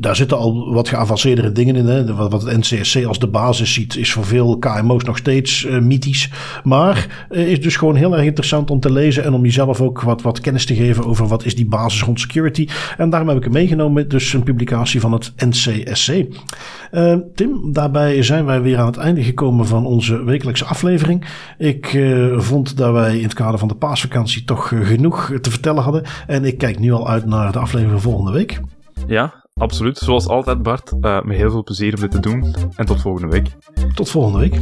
daar 0.01 0.17
zitten 0.17 0.39
al 0.39 0.73
wat 0.73 0.89
geavanceerdere 0.89 1.53
dingen 1.53 1.77
in. 1.77 1.87
Hè. 1.87 2.15
Wat, 2.15 2.31
wat 2.31 2.43
het 2.43 2.57
NCSC 2.57 3.05
als 3.05 3.19
de 3.19 3.27
basis 3.27 3.73
ziet, 3.73 3.97
is 3.97 4.13
voor 4.13 4.25
veel 4.25 4.59
KMO's 4.59 5.05
nog 5.05 5.17
steeds 5.17 5.65
uh, 5.65 5.79
mythisch. 5.79 6.31
Maar 6.65 7.27
uh, 7.31 7.49
is 7.49 7.61
dus 7.61 7.77
gewoon 7.77 7.95
heel 7.95 8.17
erg 8.17 8.25
interessant 8.25 8.71
om 8.71 8.81
te 8.81 8.93
lezen 8.93 9.25
en 9.25 9.33
om 9.33 9.45
jezelf 9.45 9.81
ook 9.81 10.01
wat, 10.01 10.23
wat 10.23 10.41
kennis 10.41 10.67
te 10.67 10.75
geven 10.75 11.05
over 11.05 11.27
wat 11.27 11.45
is 11.45 11.55
die 11.55 11.67
basis 11.67 12.03
rond 12.03 12.21
security. 12.21 12.69
En 12.97 13.11
daarom 13.11 13.29
heb 13.29 13.37
ik 13.37 13.43
hem 13.43 13.53
meegenomen, 13.53 14.09
dus 14.09 14.33
een 14.33 14.43
publicatie 14.43 15.01
van 15.01 15.13
het 15.13 15.33
NCSC. 15.37 16.09
Uh, 16.93 17.17
Tim, 17.35 17.73
daarbij 17.73 18.23
zijn 18.23 18.45
wij 18.45 18.63
weer 18.63 18.79
aan 18.79 18.87
het 18.87 18.97
einde 18.97 19.23
gekomen 19.23 19.67
van 19.67 19.87
onze 19.87 20.25
wekelijkse 20.25 20.65
aflevering. 20.65 21.25
Ik 21.59 21.99
vond 22.37 22.77
dat 22.77 22.93
wij 22.93 23.17
in 23.17 23.23
het 23.23 23.35
kader 23.35 23.59
van 23.59 23.69
de 23.69 23.75
paasvakantie 23.75 24.45
toch 24.45 24.69
genoeg 24.69 25.33
te 25.41 25.51
vertellen 25.51 25.83
hadden. 25.83 26.03
En 26.27 26.45
ik 26.45 26.59
kijk 26.59 26.79
nu 26.79 26.93
al 26.93 27.09
uit 27.09 27.27
naar 27.27 27.53
de 27.53 27.59
aflevering 27.59 28.03
volgende 28.03 28.33
week. 28.33 28.61
Ja, 29.07 29.41
absoluut. 29.55 29.99
Zoals 29.99 30.29
altijd, 30.29 30.63
Bart. 30.63 30.93
Uh, 31.01 31.23
met 31.23 31.37
heel 31.37 31.51
veel 31.51 31.63
plezier 31.63 31.95
om 31.95 32.01
dit 32.01 32.11
te 32.11 32.21
doen. 32.21 32.55
En 32.77 32.87
tot 32.87 33.01
volgende 33.01 33.29
week. 33.29 33.57
Tot 33.95 34.11
volgende 34.11 34.39
week. 34.39 34.61